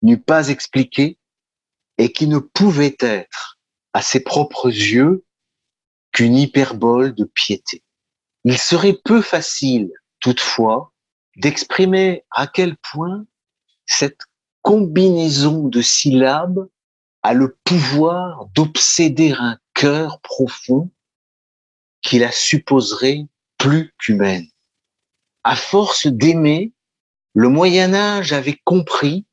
n'eût 0.02 0.20
pas 0.20 0.48
expliqué 0.48 1.18
et 1.98 2.12
qui 2.12 2.28
ne 2.28 2.38
pouvait 2.38 2.96
être, 3.00 3.58
à 3.92 4.00
ses 4.00 4.20
propres 4.20 4.68
yeux, 4.68 5.24
qu'une 6.12 6.36
hyperbole 6.36 7.12
de 7.12 7.24
piété. 7.24 7.82
Il 8.48 8.58
serait 8.58 8.96
peu 9.04 9.22
facile, 9.22 9.90
toutefois, 10.20 10.92
d'exprimer 11.34 12.24
à 12.30 12.46
quel 12.46 12.76
point 12.76 13.26
cette 13.86 14.20
combinaison 14.62 15.66
de 15.66 15.82
syllabes 15.82 16.68
a 17.24 17.34
le 17.34 17.58
pouvoir 17.64 18.46
d'obséder 18.54 19.32
un 19.32 19.58
cœur 19.74 20.20
profond 20.20 20.92
qui 22.02 22.20
la 22.20 22.30
supposerait 22.30 23.26
plus 23.58 23.92
qu'humaine. 23.98 24.46
À 25.42 25.56
force 25.56 26.06
d'aimer, 26.06 26.72
le 27.34 27.48
Moyen 27.48 27.94
Âge 27.94 28.32
avait 28.32 28.60
compris 28.62 29.26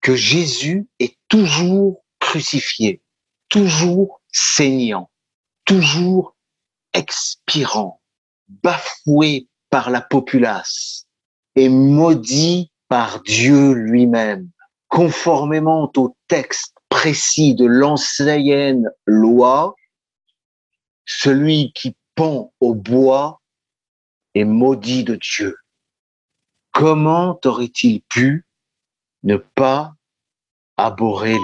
que 0.00 0.16
Jésus 0.16 0.88
est 0.98 1.16
toujours 1.28 2.04
crucifié, 2.18 3.00
toujours 3.48 4.20
saignant, 4.32 5.08
toujours 5.64 6.36
expirant, 6.94 8.02
bafoué 8.48 9.48
par 9.70 9.90
la 9.90 10.00
populace 10.00 11.06
et 11.54 11.68
maudit 11.68 12.70
par 12.88 13.22
Dieu 13.22 13.72
lui-même, 13.72 14.50
conformément 14.88 15.90
au 15.96 16.16
texte 16.28 16.74
précis 16.88 17.54
de 17.54 17.66
l'ancienne 17.66 18.90
loi, 19.06 19.74
celui 21.04 21.72
qui 21.72 21.96
pend 22.14 22.52
au 22.60 22.74
bois 22.74 23.40
est 24.34 24.44
maudit 24.44 25.04
de 25.04 25.16
Dieu. 25.16 25.56
Comment 26.72 27.38
aurait-il 27.44 28.02
pu 28.02 28.46
ne 29.22 29.36
pas 29.36 29.94
abhorrer 30.76 31.36